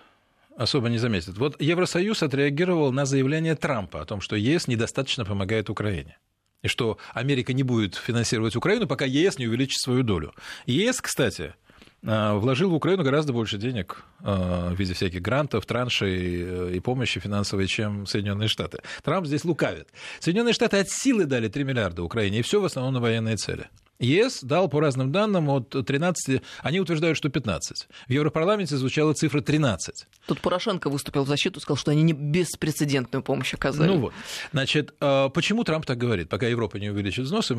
особо 0.58 0.90
не 0.90 1.00
заметят. 1.00 1.38
Вот 1.38 1.60
Евросоюз 1.60 2.22
отреагировал 2.22 2.92
на 2.92 3.06
заявление 3.06 3.56
Трампа 3.56 4.02
о 4.02 4.06
том, 4.06 4.22
что 4.22 4.36
ЕС 4.36 4.68
недостаточно 4.68 5.26
помогает 5.26 5.70
Украине 5.70 6.18
и 6.62 6.68
что 6.68 6.98
Америка 7.14 7.54
не 7.54 7.64
будет 7.64 7.96
финансировать 7.96 8.56
Украину, 8.56 8.88
пока 8.88 9.06
ЕС 9.06 9.38
не 9.40 9.48
увеличит 9.48 9.82
свою 9.82 10.04
долю. 10.04 10.34
ЕС, 10.66 11.02
кстати, 11.02 11.42
э, 11.44 11.71
вложил 12.04 12.72
в 12.72 12.74
Украину 12.74 13.04
гораздо 13.04 13.34
больше 13.34 13.58
денег 13.58 14.04
э, 14.22 14.70
в 14.74 14.80
виде 14.80 14.94
всяких 14.94 15.22
грантов, 15.22 15.66
траншей 15.66 16.42
э, 16.42 16.72
и 16.76 16.80
помощи 16.80 17.20
финансовой, 17.20 17.68
чем 17.68 18.08
Соединенные 18.08 18.48
Штаты. 18.48 18.80
Трамп 19.04 19.28
здесь 19.28 19.46
лукавит. 19.46 19.90
Соединенные 20.20 20.54
Штаты 20.54 20.78
от 20.78 20.90
силы 20.90 21.26
дали 21.26 21.48
3 21.48 21.64
миллиарда 21.64 22.04
Украине, 22.04 22.40
и 22.40 22.42
все 22.42 22.60
в 22.60 22.66
основном 22.66 22.96
на 22.96 23.00
военные 23.00 23.38
цели. 23.38 23.70
ЕС 24.00 24.42
дал 24.42 24.68
по 24.68 24.80
разным 24.80 25.12
данным 25.12 25.48
от 25.50 25.70
13, 25.70 26.42
они 26.64 26.80
утверждают, 26.80 27.18
что 27.18 27.30
15. 27.30 27.88
В 28.08 28.12
Европарламенте 28.12 28.76
звучала 28.76 29.14
цифра 29.14 29.42
13. 29.42 30.08
Тут 30.26 30.42
Порошенко 30.42 30.90
выступил 30.90 31.24
в 31.24 31.28
защиту, 31.28 31.60
сказал, 31.60 31.78
что 31.78 31.92
они 31.92 32.02
не 32.02 32.14
беспрецедентную 32.14 33.22
помощь 33.22 33.54
оказали. 33.54 33.88
Ну 33.88 34.00
вот. 34.00 34.14
Значит, 34.52 34.96
а 35.00 35.30
почему 35.30 35.64
Трамп 35.64 35.86
так 35.86 36.00
говорит? 36.00 36.30
Пока 36.30 36.48
Европа 36.48 36.78
не 36.78 36.90
увеличит 36.90 37.26
взносы, 37.26 37.56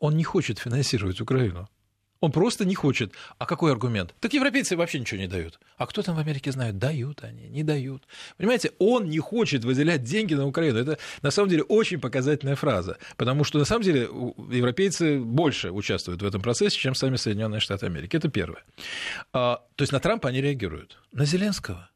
он 0.00 0.16
не 0.16 0.24
хочет 0.24 0.58
финансировать 0.58 1.20
Украину. 1.22 1.66
Он 2.20 2.32
просто 2.32 2.64
не 2.64 2.74
хочет. 2.74 3.12
А 3.38 3.46
какой 3.46 3.72
аргумент? 3.72 4.14
Так 4.20 4.34
европейцы 4.34 4.76
вообще 4.76 5.00
ничего 5.00 5.20
не 5.20 5.26
дают. 5.26 5.58
А 5.76 5.86
кто 5.86 6.02
там 6.02 6.16
в 6.16 6.18
Америке 6.18 6.52
знает? 6.52 6.78
Дают 6.78 7.24
они, 7.24 7.48
не 7.48 7.62
дают. 7.62 8.06
Понимаете, 8.36 8.72
он 8.78 9.08
не 9.08 9.18
хочет 9.18 9.64
выделять 9.64 10.04
деньги 10.04 10.34
на 10.34 10.46
Украину. 10.46 10.78
Это 10.78 10.98
на 11.22 11.30
самом 11.30 11.48
деле 11.48 11.62
очень 11.62 11.98
показательная 11.98 12.56
фраза. 12.56 12.98
Потому 13.16 13.44
что 13.44 13.58
на 13.58 13.64
самом 13.64 13.82
деле 13.82 14.02
европейцы 14.50 15.18
больше 15.18 15.70
участвуют 15.70 16.20
в 16.20 16.26
этом 16.26 16.42
процессе, 16.42 16.76
чем 16.76 16.94
сами 16.94 17.16
Соединенные 17.16 17.60
Штаты 17.60 17.86
Америки. 17.86 18.16
Это 18.16 18.28
первое. 18.28 18.62
А, 19.32 19.62
то 19.76 19.82
есть 19.82 19.92
на 19.92 20.00
Трампа 20.00 20.28
они 20.28 20.42
реагируют. 20.42 20.98
На 21.12 21.24
Зеленского 21.24 21.88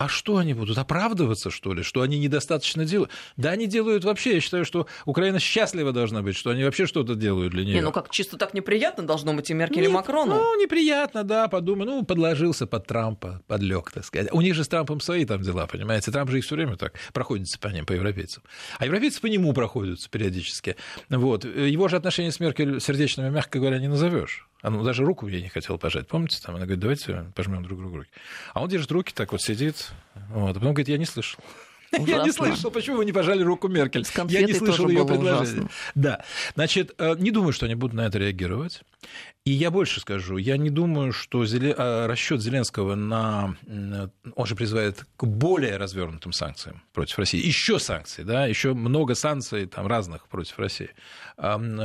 а 0.00 0.08
что 0.08 0.38
они 0.38 0.54
будут? 0.54 0.78
Оправдываться, 0.78 1.50
что 1.50 1.74
ли? 1.74 1.82
Что 1.82 2.00
они 2.00 2.18
недостаточно 2.18 2.86
делают? 2.86 3.10
Да 3.36 3.50
они 3.50 3.66
делают 3.66 4.02
вообще. 4.02 4.36
Я 4.36 4.40
считаю, 4.40 4.64
что 4.64 4.86
Украина 5.04 5.38
счастлива 5.38 5.92
должна 5.92 6.22
быть, 6.22 6.36
что 6.36 6.48
они 6.48 6.64
вообще 6.64 6.86
что-то 6.86 7.14
делают 7.14 7.52
для 7.52 7.64
нее. 7.64 7.74
Не, 7.74 7.80
ну 7.82 7.92
как, 7.92 8.08
чисто 8.08 8.38
так 8.38 8.54
неприятно 8.54 9.06
должно 9.06 9.34
быть 9.34 9.50
и 9.50 9.52
Меркель, 9.54 9.82
Нет, 9.82 9.90
и 9.90 9.92
Макрону? 9.92 10.36
Ну, 10.36 10.58
неприятно, 10.58 11.22
да, 11.22 11.48
подумай. 11.48 11.84
Ну, 11.84 12.02
подложился 12.02 12.66
под 12.66 12.86
Трампа, 12.86 13.42
подлег, 13.46 13.90
так 13.90 14.06
сказать. 14.06 14.32
У 14.32 14.40
них 14.40 14.54
же 14.54 14.64
с 14.64 14.68
Трампом 14.68 15.02
свои 15.02 15.26
там 15.26 15.42
дела, 15.42 15.66
понимаете? 15.66 16.10
Трамп 16.10 16.30
же 16.30 16.38
их 16.38 16.46
все 16.46 16.54
время 16.54 16.76
так 16.76 16.94
проходится 17.12 17.58
по 17.58 17.68
ним, 17.68 17.84
по 17.84 17.92
европейцам. 17.92 18.42
А 18.78 18.86
европейцы 18.86 19.20
по 19.20 19.26
нему 19.26 19.52
проходятся 19.52 20.08
периодически. 20.08 20.76
Вот. 21.10 21.44
Его 21.44 21.88
же 21.88 21.96
отношения 21.96 22.32
с 22.32 22.40
Меркель 22.40 22.80
сердечными, 22.80 23.28
мягко 23.28 23.58
говоря, 23.58 23.78
не 23.78 23.88
назовешь. 23.88 24.48
Она 24.62 24.82
даже 24.82 25.04
руку 25.04 25.26
ей 25.26 25.42
не 25.42 25.48
хотела 25.48 25.76
пожать. 25.76 26.08
Помните, 26.08 26.38
там 26.42 26.56
она 26.56 26.64
говорит, 26.64 26.80
давайте 26.80 27.32
пожмем 27.34 27.62
друг 27.62 27.78
другу 27.80 27.98
руки. 27.98 28.10
А 28.52 28.62
он 28.62 28.68
держит 28.68 28.90
руки, 28.92 29.12
так 29.14 29.32
вот 29.32 29.40
сидит. 29.40 29.90
Вот. 30.28 30.50
А 30.50 30.54
потом 30.54 30.74
говорит, 30.74 30.88
я 30.88 30.98
не 30.98 31.06
слышал. 31.06 31.40
Я 32.06 32.22
не 32.24 32.30
слышал, 32.30 32.70
почему 32.70 32.98
вы 32.98 33.04
не 33.04 33.12
пожали 33.12 33.42
руку 33.42 33.68
Меркель. 33.68 34.06
Я 34.28 34.42
не 34.42 34.52
слышал 34.52 34.88
ее 34.88 35.04
предложение. 35.04 35.64
Ужасно. 35.64 35.70
Да. 35.94 36.24
Значит, 36.54 36.94
э, 36.98 37.16
не 37.18 37.30
думаю, 37.30 37.52
что 37.52 37.66
они 37.66 37.74
будут 37.74 37.94
на 37.94 38.06
это 38.06 38.18
реагировать. 38.18 38.82
И 39.44 39.50
я 39.50 39.70
больше 39.70 40.00
скажу, 40.00 40.36
я 40.36 40.56
не 40.56 40.70
думаю, 40.70 41.12
что 41.12 41.44
Зеле... 41.46 41.74
А, 41.76 42.06
расчет 42.06 42.40
Зеленского 42.42 42.94
на... 42.94 43.56
Он 44.36 44.46
же 44.46 44.54
призывает 44.54 45.04
к 45.16 45.24
более 45.24 45.78
развернутым 45.78 46.32
санкциям 46.32 46.82
против 46.92 47.18
России. 47.18 47.44
Еще 47.44 47.78
санкции, 47.78 48.22
да, 48.22 48.46
еще 48.46 48.74
много 48.74 49.14
санкций 49.14 49.66
там, 49.66 49.86
разных 49.86 50.28
против 50.28 50.58
России, 50.58 50.90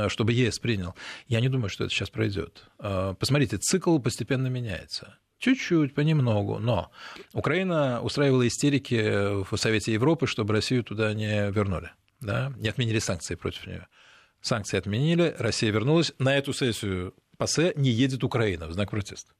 чтобы 0.08 0.32
ЕС 0.32 0.58
принял. 0.58 0.94
Я 1.28 1.40
не 1.40 1.48
думаю, 1.48 1.70
что 1.70 1.84
это 1.84 1.94
сейчас 1.94 2.10
пройдет. 2.10 2.64
Посмотрите, 2.78 3.56
цикл 3.56 3.98
постепенно 3.98 4.48
меняется. 4.48 5.18
Чуть-чуть, 5.38 5.94
понемногу. 5.94 6.58
Но 6.58 6.90
Украина 7.32 8.00
устраивала 8.02 8.46
истерики 8.46 9.42
в 9.44 9.56
Совете 9.56 9.92
Европы, 9.92 10.26
чтобы 10.26 10.54
Россию 10.54 10.82
туда 10.84 11.12
не 11.14 11.50
вернули. 11.50 11.90
Да? 12.20 12.52
Не 12.56 12.68
отменили 12.68 12.98
санкции 12.98 13.34
против 13.34 13.66
нее. 13.66 13.86
Санкции 14.40 14.78
отменили, 14.78 15.34
Россия 15.38 15.70
вернулась. 15.70 16.12
На 16.18 16.36
эту 16.36 16.52
сессию 16.52 17.14
ПАСЕ 17.36 17.72
не 17.76 17.90
едет 17.90 18.24
Украина 18.24 18.66
в 18.66 18.72
знак 18.72 18.90
протеста. 18.90 19.32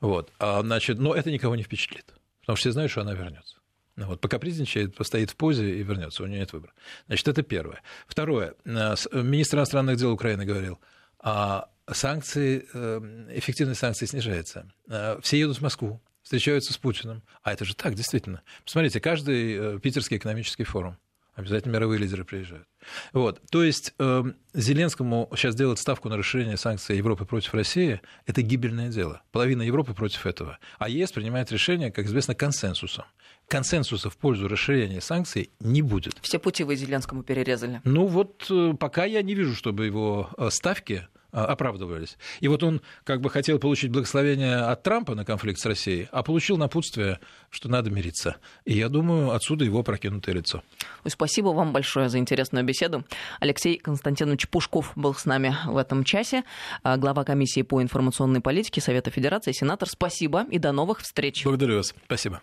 Вот. 0.00 0.30
А, 0.38 0.60
значит, 0.60 0.98
но 0.98 1.14
это 1.14 1.30
никого 1.30 1.56
не 1.56 1.62
впечатлит, 1.62 2.06
потому 2.40 2.56
что 2.56 2.62
все 2.68 2.72
знают, 2.72 2.92
что 2.92 3.00
она 3.00 3.14
вернется. 3.14 3.56
Вот, 3.96 4.20
пока 4.20 4.36
капризничает, 4.36 4.94
постоит 4.94 5.30
в 5.30 5.36
позе 5.36 5.78
и 5.78 5.82
вернется, 5.82 6.22
у 6.22 6.26
нее 6.26 6.40
нет 6.40 6.52
выбора. 6.52 6.72
Значит, 7.06 7.28
это 7.28 7.42
первое. 7.42 7.82
Второе. 8.06 8.54
Министр 8.64 9.58
иностранных 9.58 9.96
дел 9.96 10.12
Украины 10.12 10.44
говорил, 10.44 10.78
а 11.18 11.68
санкции, 11.92 12.66
э, 12.72 13.28
эффективность 13.34 13.80
санкций 13.80 14.06
снижается. 14.06 14.70
Э, 14.88 15.18
все 15.22 15.38
едут 15.38 15.58
в 15.58 15.62
Москву, 15.62 16.00
встречаются 16.22 16.72
с 16.72 16.78
Путиным. 16.78 17.22
А 17.42 17.52
это 17.52 17.64
же 17.64 17.74
так, 17.74 17.94
действительно. 17.94 18.42
Посмотрите, 18.64 19.00
каждый 19.00 19.78
питерский 19.80 20.16
экономический 20.16 20.64
форум– 20.64 20.96
Обязательно 21.40 21.72
мировые 21.72 21.98
лидеры 21.98 22.24
приезжают. 22.24 22.68
Вот. 23.14 23.40
То 23.50 23.64
есть 23.64 23.94
э, 23.98 24.24
Зеленскому 24.52 25.30
сейчас 25.34 25.54
делать 25.54 25.78
ставку 25.78 26.10
на 26.10 26.18
расширение 26.18 26.58
санкций 26.58 26.98
Европы 26.98 27.24
против 27.24 27.54
России– 27.54 28.00
это 28.26 28.42
гибельное 28.42 28.88
дело. 28.88 29.22
Половина 29.32 29.62
Европы 29.62 29.94
против 29.94 30.26
этого. 30.26 30.58
А 30.78 30.88
ЕС 30.88 31.12
принимает 31.12 31.50
решение, 31.50 31.90
как 31.90 32.06
известно, 32.06 32.34
консенсусом. 32.34 33.04
Консенсуса 33.48 34.10
в 34.10 34.18
пользу 34.18 34.48
расширения 34.48 35.00
санкций 35.00 35.50
не 35.60 35.80
будет. 35.80 36.18
Все 36.20 36.38
пути 36.38 36.62
вы 36.62 36.76
Зеленскому 36.76 37.22
перерезали. 37.22 37.80
Ну 37.84 38.06
вот 38.06 38.46
э, 38.50 38.74
пока 38.78 39.06
я 39.06 39.22
не 39.22 39.34
вижу, 39.34 39.54
чтобы 39.54 39.86
его 39.86 40.30
э, 40.36 40.50
ставки 40.50 41.08
оправдывались. 41.32 42.16
И 42.40 42.48
вот 42.48 42.62
он 42.62 42.80
как 43.04 43.20
бы 43.20 43.30
хотел 43.30 43.58
получить 43.58 43.90
благословение 43.90 44.56
от 44.56 44.82
Трампа 44.82 45.14
на 45.14 45.24
конфликт 45.24 45.60
с 45.60 45.66
Россией, 45.66 46.08
а 46.12 46.22
получил 46.22 46.56
напутствие, 46.56 47.20
что 47.50 47.68
надо 47.68 47.90
мириться. 47.90 48.36
И 48.64 48.74
я 48.74 48.88
думаю, 48.88 49.30
отсюда 49.30 49.64
его 49.64 49.82
прокинутое 49.82 50.34
лицо. 50.34 50.62
Спасибо 51.06 51.48
вам 51.48 51.72
большое 51.72 52.08
за 52.08 52.18
интересную 52.18 52.64
беседу. 52.64 53.04
Алексей 53.40 53.78
Константинович 53.78 54.48
Пушков 54.48 54.92
был 54.96 55.14
с 55.14 55.24
нами 55.24 55.56
в 55.66 55.76
этом 55.76 56.04
часе, 56.04 56.44
а, 56.82 56.96
глава 56.96 57.24
комиссии 57.24 57.62
по 57.62 57.82
информационной 57.82 58.40
политике 58.40 58.80
Совета 58.80 59.10
Федерации, 59.10 59.52
сенатор. 59.52 59.88
Спасибо 59.88 60.44
и 60.50 60.58
до 60.58 60.72
новых 60.72 61.00
встреч. 61.00 61.44
Благодарю 61.44 61.76
вас. 61.76 61.94
Спасибо. 62.06 62.40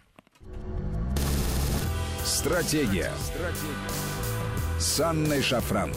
Стратегия. 2.24 3.12
Стратегия. 3.20 4.08
С 4.80 5.00
Анной 5.00 5.42
Шафран. 5.42 5.92